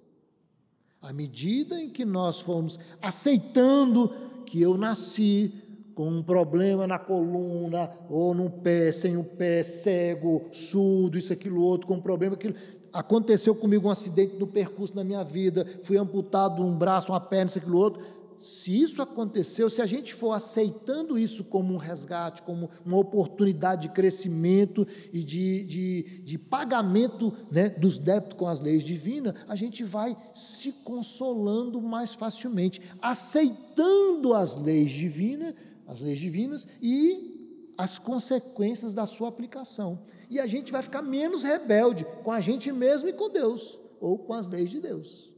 À 1.00 1.14
medida 1.14 1.80
em 1.80 1.92
que 1.92 2.04
nós 2.04 2.42
fomos 2.42 2.80
aceitando 3.00 4.10
que 4.46 4.60
eu 4.60 4.76
nasci 4.76 5.54
com 5.94 6.08
um 6.08 6.24
problema 6.24 6.88
na 6.88 6.98
coluna, 6.98 7.92
ou 8.10 8.34
no 8.34 8.50
pé, 8.50 8.92
sem 8.92 9.18
o 9.18 9.24
pé, 9.24 9.64
cego, 9.64 10.48
surdo, 10.52 11.18
isso, 11.18 11.32
aquilo, 11.32 11.62
outro, 11.62 11.88
com 11.88 11.96
um 11.96 12.02
problema, 12.02 12.36
aquilo. 12.36 12.56
Aconteceu 12.92 13.54
comigo 13.54 13.88
um 13.88 13.92
acidente 13.92 14.36
no 14.38 14.48
percurso 14.48 14.96
da 14.96 15.04
minha 15.04 15.24
vida, 15.24 15.68
fui 15.84 15.98
amputado 15.98 16.64
um 16.64 16.76
braço, 16.76 17.12
uma 17.12 17.20
perna, 17.20 17.50
isso, 17.50 17.60
aquilo, 17.60 17.78
outro. 17.78 18.02
Se 18.40 18.82
isso 18.82 19.02
aconteceu, 19.02 19.70
se 19.70 19.82
a 19.82 19.86
gente 19.86 20.14
for 20.14 20.32
aceitando 20.32 21.18
isso 21.18 21.44
como 21.44 21.74
um 21.74 21.78
resgate, 21.78 22.42
como 22.42 22.70
uma 22.86 22.98
oportunidade 22.98 23.84
de 23.84 23.94
crescimento 23.94 24.88
e 25.12 25.24
de, 25.24 25.64
de, 25.64 26.22
de 26.24 26.38
pagamento 26.38 27.34
né, 27.52 27.70
dos 27.70 28.00
débitos 28.00 28.38
com 28.38 28.48
as 28.48 28.60
leis 28.60 28.84
divinas, 28.84 29.36
a 29.48 29.56
gente 29.56 29.84
vai 29.84 30.16
se 30.34 30.72
consolando 30.84 31.82
mais 31.82 32.14
facilmente, 32.14 32.82
aceitando 33.02 34.34
as 34.34 34.56
leis 34.56 34.92
divinas, 34.92 35.54
as 35.86 36.00
leis 36.00 36.20
divinas 36.20 36.68
e 36.82 37.74
as 37.78 38.00
consequências 38.00 38.94
da 38.94 39.06
sua 39.06 39.30
aplicação 39.30 40.00
e 40.30 40.40
a 40.40 40.46
gente 40.46 40.72
vai 40.72 40.82
ficar 40.82 41.02
menos 41.02 41.44
rebelde 41.44 42.06
com 42.24 42.32
a 42.32 42.40
gente 42.40 42.72
mesmo 42.72 43.10
e 43.10 43.14
com 43.14 43.30
Deus, 43.30 43.80
ou 44.00 44.18
com 44.18 44.34
as 44.34 44.48
leis 44.48 44.70
de 44.70 44.80
Deus. 44.80 45.34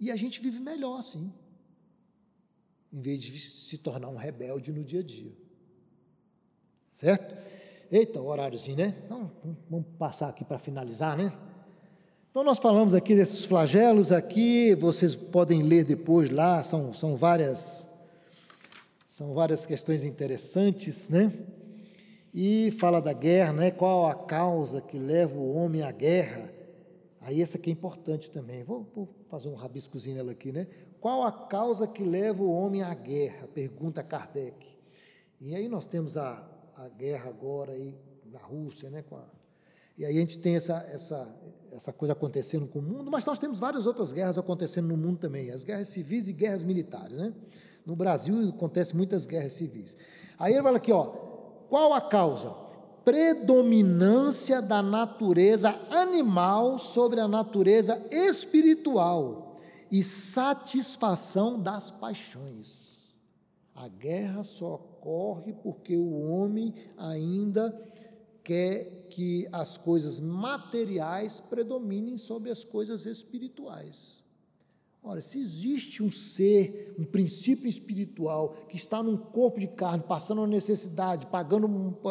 E 0.00 0.10
a 0.10 0.16
gente 0.16 0.40
vive 0.40 0.58
melhor 0.58 0.98
assim, 0.98 1.30
em 2.92 3.00
vez 3.00 3.22
de 3.22 3.38
se 3.38 3.76
tornar 3.76 4.08
um 4.08 4.16
rebelde 4.16 4.72
no 4.72 4.82
dia 4.82 5.00
a 5.00 5.02
dia. 5.02 5.32
Certo? 6.94 7.36
Eita, 7.90 8.20
horáriozinho, 8.20 8.78
né? 8.78 8.96
Então, 9.04 9.30
vamos 9.68 9.86
passar 9.98 10.28
aqui 10.28 10.44
para 10.44 10.58
finalizar, 10.58 11.16
né? 11.16 11.32
Então, 12.30 12.42
nós 12.42 12.58
falamos 12.58 12.94
aqui 12.94 13.14
desses 13.14 13.44
flagelos 13.44 14.12
aqui, 14.12 14.74
vocês 14.76 15.16
podem 15.16 15.62
ler 15.62 15.84
depois 15.84 16.30
lá, 16.30 16.62
são, 16.62 16.92
são 16.92 17.16
várias 17.16 17.90
são 19.08 19.34
várias 19.34 19.66
questões 19.66 20.02
interessantes, 20.02 21.10
né? 21.10 21.30
E 22.32 22.70
fala 22.78 23.02
da 23.02 23.12
guerra, 23.12 23.52
né? 23.52 23.70
Qual 23.70 24.08
a 24.08 24.14
causa 24.14 24.80
que 24.80 24.96
leva 24.96 25.36
o 25.36 25.54
homem 25.54 25.82
à 25.82 25.90
guerra? 25.90 26.50
Aí 27.20 27.42
essa 27.42 27.58
aqui 27.58 27.70
é 27.70 27.72
importante 27.72 28.30
também. 28.30 28.64
Vou, 28.64 28.88
vou 28.94 29.08
fazer 29.28 29.48
um 29.48 29.54
rabiscozinho 29.54 30.16
nela 30.16 30.32
aqui, 30.32 30.50
né? 30.50 30.66
Qual 31.00 31.22
a 31.22 31.32
causa 31.32 31.86
que 31.86 32.02
leva 32.02 32.42
o 32.42 32.50
homem 32.50 32.82
à 32.82 32.94
guerra? 32.94 33.46
Pergunta 33.48 34.02
Kardec. 34.02 34.66
E 35.40 35.54
aí 35.54 35.68
nós 35.68 35.86
temos 35.86 36.16
a, 36.16 36.46
a 36.76 36.88
guerra 36.88 37.28
agora 37.28 37.72
aí 37.72 37.98
na 38.30 38.38
Rússia, 38.38 38.90
né? 38.90 39.04
A, 39.12 39.24
e 39.98 40.04
aí 40.04 40.16
a 40.16 40.20
gente 40.20 40.38
tem 40.38 40.56
essa, 40.56 40.78
essa, 40.90 41.28
essa 41.72 41.92
coisa 41.92 42.12
acontecendo 42.12 42.66
com 42.66 42.78
o 42.78 42.82
mundo, 42.82 43.10
mas 43.10 43.24
nós 43.26 43.38
temos 43.38 43.58
várias 43.58 43.84
outras 43.84 44.12
guerras 44.12 44.38
acontecendo 44.38 44.88
no 44.88 44.96
mundo 44.96 45.18
também, 45.18 45.50
as 45.50 45.62
guerras 45.62 45.88
civis 45.88 46.26
e 46.26 46.32
guerras 46.32 46.62
militares, 46.62 47.16
né? 47.18 47.34
No 47.84 47.94
Brasil 47.94 48.48
acontecem 48.48 48.96
muitas 48.96 49.26
guerras 49.26 49.52
civis. 49.52 49.96
Aí 50.38 50.54
ele 50.54 50.62
fala 50.62 50.78
aqui, 50.78 50.90
ó, 50.90 51.04
qual 51.68 51.92
a 51.92 52.00
causa? 52.00 52.69
Predominância 53.04 54.60
da 54.60 54.82
natureza 54.82 55.70
animal 55.90 56.78
sobre 56.78 57.20
a 57.20 57.28
natureza 57.28 58.06
espiritual 58.10 59.58
e 59.90 60.02
satisfação 60.02 61.60
das 61.60 61.90
paixões. 61.90 63.14
A 63.74 63.88
guerra 63.88 64.44
só 64.44 64.74
ocorre 64.74 65.52
porque 65.52 65.96
o 65.96 66.30
homem 66.30 66.74
ainda 66.96 67.74
quer 68.44 69.06
que 69.08 69.48
as 69.50 69.76
coisas 69.76 70.20
materiais 70.20 71.40
predominem 71.40 72.16
sobre 72.16 72.50
as 72.50 72.64
coisas 72.64 73.06
espirituais. 73.06 74.19
Ora, 75.02 75.22
se 75.22 75.40
existe 75.40 76.02
um 76.02 76.10
ser, 76.10 76.94
um 76.98 77.04
princípio 77.04 77.66
espiritual 77.66 78.50
que 78.68 78.76
está 78.76 79.02
num 79.02 79.16
corpo 79.16 79.58
de 79.58 79.66
carne, 79.66 80.04
passando 80.06 80.38
uma 80.38 80.46
necessidade, 80.46 81.26
pagando, 81.26 81.66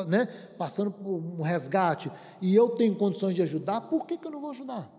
né, 0.08 0.26
passando 0.58 0.90
por 0.90 1.18
um 1.18 1.42
resgate, 1.42 2.12
e 2.42 2.56
eu 2.56 2.70
tenho 2.70 2.96
condições 2.96 3.36
de 3.36 3.44
ajudar, 3.44 3.82
por 3.82 4.08
que, 4.08 4.18
que 4.18 4.26
eu 4.26 4.32
não 4.32 4.42
vou 4.42 4.50
ajudar? 4.50 4.92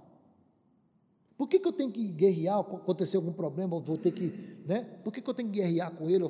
Por 1.36 1.48
que, 1.48 1.58
que 1.58 1.66
eu 1.66 1.72
tenho 1.72 1.90
que 1.90 2.06
guerrear, 2.06 2.60
acontecer 2.60 3.16
algum 3.16 3.32
problema, 3.32 3.80
vou 3.80 3.98
ter 3.98 4.12
que, 4.12 4.58
né? 4.66 4.82
Por 5.02 5.12
que, 5.12 5.20
que 5.20 5.28
eu 5.28 5.34
tenho 5.34 5.50
que 5.50 5.58
guerrear 5.58 5.90
com 5.90 6.08
ele? 6.08 6.28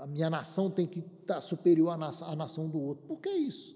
A 0.00 0.06
minha 0.06 0.30
nação 0.30 0.70
tem 0.70 0.86
que 0.86 1.02
estar 1.22 1.40
superior 1.40 1.90
à 1.90 1.96
nação, 1.96 2.28
à 2.28 2.36
nação 2.36 2.68
do 2.68 2.80
outro. 2.80 3.04
Por 3.06 3.20
que 3.20 3.30
isso? 3.30 3.74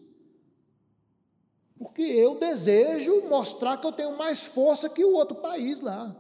Porque 1.79 2.03
eu 2.03 2.39
desejo 2.39 3.23
mostrar 3.29 3.77
que 3.79 3.87
eu 3.87 3.93
tenho 3.93 4.17
mais 4.17 4.45
força 4.45 4.89
que 4.89 5.05
o 5.05 5.15
outro 5.15 5.37
país 5.37 5.81
lá. 5.81 6.15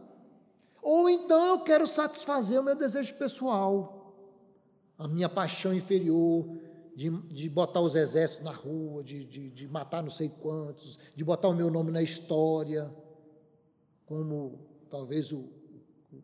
Ou 0.86 1.10
então 1.10 1.44
eu 1.48 1.58
quero 1.58 1.84
satisfazer 1.84 2.60
o 2.60 2.62
meu 2.62 2.76
desejo 2.76 3.12
pessoal, 3.16 4.14
a 4.96 5.08
minha 5.08 5.28
paixão 5.28 5.74
inferior, 5.74 6.48
de, 6.94 7.10
de 7.10 7.50
botar 7.50 7.80
os 7.80 7.96
exércitos 7.96 8.44
na 8.44 8.52
rua, 8.52 9.02
de, 9.02 9.24
de, 9.24 9.50
de 9.50 9.66
matar 9.66 10.00
não 10.00 10.10
sei 10.10 10.28
quantos, 10.28 10.96
de 11.12 11.24
botar 11.24 11.48
o 11.48 11.54
meu 11.54 11.68
nome 11.72 11.90
na 11.90 12.04
história, 12.04 12.88
como 14.06 14.60
talvez 14.88 15.32
o, 15.32 15.48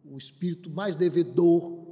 o 0.04 0.16
espírito 0.16 0.70
mais 0.70 0.94
devedor 0.94 1.84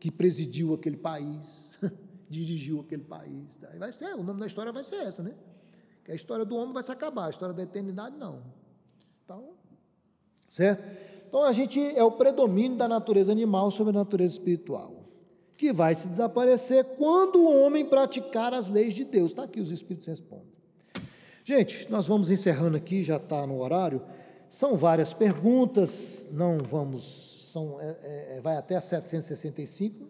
que 0.00 0.10
presidiu 0.10 0.74
aquele 0.74 0.96
país, 0.96 1.70
dirigiu 2.28 2.80
aquele 2.80 3.04
país. 3.04 3.56
Vai 3.78 3.92
ser, 3.92 4.12
o 4.16 4.24
nome 4.24 4.40
da 4.40 4.46
história 4.48 4.72
vai 4.72 4.82
ser 4.82 4.96
essa, 4.96 5.22
né? 5.22 5.36
A 6.08 6.14
história 6.16 6.44
do 6.44 6.56
homem 6.56 6.74
vai 6.74 6.82
se 6.82 6.90
acabar, 6.90 7.26
a 7.26 7.30
história 7.30 7.54
da 7.54 7.62
eternidade 7.62 8.16
não. 8.16 8.42
Então, 9.24 9.50
certo? 10.48 11.07
Então 11.28 11.44
a 11.44 11.52
gente 11.52 11.78
é 11.78 12.02
o 12.02 12.10
predomínio 12.10 12.78
da 12.78 12.88
natureza 12.88 13.30
animal 13.30 13.70
sobre 13.70 13.90
a 13.90 13.98
natureza 13.98 14.32
espiritual, 14.32 15.04
que 15.58 15.72
vai 15.72 15.94
se 15.94 16.08
desaparecer 16.08 16.82
quando 16.96 17.40
o 17.40 17.62
homem 17.62 17.84
praticar 17.84 18.54
as 18.54 18.68
leis 18.68 18.94
de 18.94 19.04
Deus. 19.04 19.30
Está 19.30 19.42
aqui, 19.42 19.60
os 19.60 19.70
Espíritos 19.70 20.08
respondem. 20.08 20.48
Gente, 21.44 21.90
nós 21.90 22.06
vamos 22.06 22.30
encerrando 22.30 22.78
aqui, 22.78 23.02
já 23.02 23.16
está 23.16 23.46
no 23.46 23.60
horário. 23.60 24.00
São 24.48 24.76
várias 24.78 25.12
perguntas, 25.12 26.26
não 26.32 26.58
vamos, 26.58 27.50
são, 27.52 27.78
é, 27.78 27.98
é, 28.02 28.38
é 28.38 28.40
vai 28.40 28.56
até 28.56 28.80
765, 28.80 30.08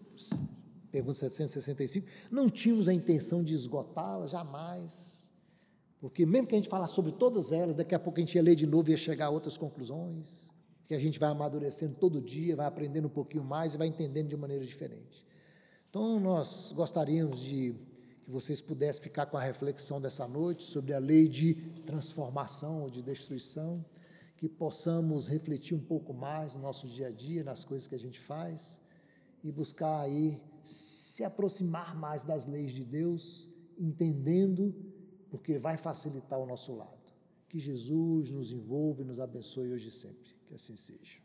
pergunta 0.89 1.19
765. 1.19 2.07
Não 2.31 2.49
tínhamos 2.49 2.87
a 2.87 2.93
intenção 2.93 3.43
de 3.43 3.53
esgotá-las, 3.53 4.31
jamais. 4.31 5.29
Porque 5.99 6.25
mesmo 6.25 6.47
que 6.47 6.55
a 6.55 6.57
gente 6.57 6.69
falasse 6.69 6.93
sobre 6.93 7.11
todas 7.11 7.51
elas, 7.51 7.75
daqui 7.75 7.93
a 7.93 7.99
pouco 7.99 8.19
a 8.19 8.21
gente 8.21 8.35
ia 8.35 8.41
ler 8.41 8.55
de 8.55 8.65
novo 8.65 8.89
e 8.89 8.91
ia 8.91 8.97
chegar 8.97 9.25
a 9.25 9.29
outras 9.29 9.57
conclusões 9.57 10.48
que 10.89 10.95
a 10.95 10.99
gente 10.99 11.19
vai 11.19 11.29
amadurecendo 11.29 11.93
todo 11.93 12.19
dia, 12.19 12.55
vai 12.55 12.65
aprendendo 12.65 13.05
um 13.05 13.11
pouquinho 13.11 13.43
mais 13.43 13.75
e 13.75 13.77
vai 13.77 13.85
entendendo 13.85 14.27
de 14.27 14.35
maneira 14.35 14.65
diferente. 14.65 15.23
Então, 15.87 16.19
nós 16.19 16.71
gostaríamos 16.75 17.39
de 17.39 17.75
que 18.23 18.31
vocês 18.31 18.59
pudessem 18.59 19.03
ficar 19.03 19.27
com 19.27 19.37
a 19.37 19.43
reflexão 19.43 20.01
dessa 20.01 20.27
noite 20.27 20.63
sobre 20.63 20.91
a 20.91 20.97
lei 20.97 21.27
de 21.27 21.53
transformação 21.85 22.81
ou 22.81 22.89
de 22.89 23.03
destruição, 23.03 23.85
que 24.35 24.49
possamos 24.49 25.27
refletir 25.27 25.75
um 25.75 25.79
pouco 25.79 26.11
mais 26.11 26.55
no 26.55 26.61
nosso 26.61 26.87
dia 26.87 27.09
a 27.09 27.11
dia, 27.11 27.43
nas 27.43 27.63
coisas 27.63 27.87
que 27.87 27.93
a 27.93 27.99
gente 27.99 28.19
faz 28.19 28.75
e 29.43 29.51
buscar 29.51 30.01
aí 30.01 30.41
se 30.63 31.23
aproximar 31.23 31.95
mais 31.95 32.23
das 32.23 32.47
leis 32.47 32.71
de 32.71 32.83
Deus, 32.83 33.47
entendendo, 33.77 34.73
porque 35.29 35.59
vai 35.59 35.77
facilitar 35.77 36.39
o 36.39 36.47
nosso 36.47 36.73
lado. 36.73 36.97
Que 37.47 37.59
Jesus 37.59 38.31
nos 38.31 38.51
envolva 38.51 39.03
e 39.03 39.05
nos 39.05 39.19
abençoe 39.19 39.71
hoje 39.71 39.89
e 39.89 39.91
sempre. 39.91 40.28
Que 40.49 40.55
assim 40.55 40.75
seja. 40.75 41.19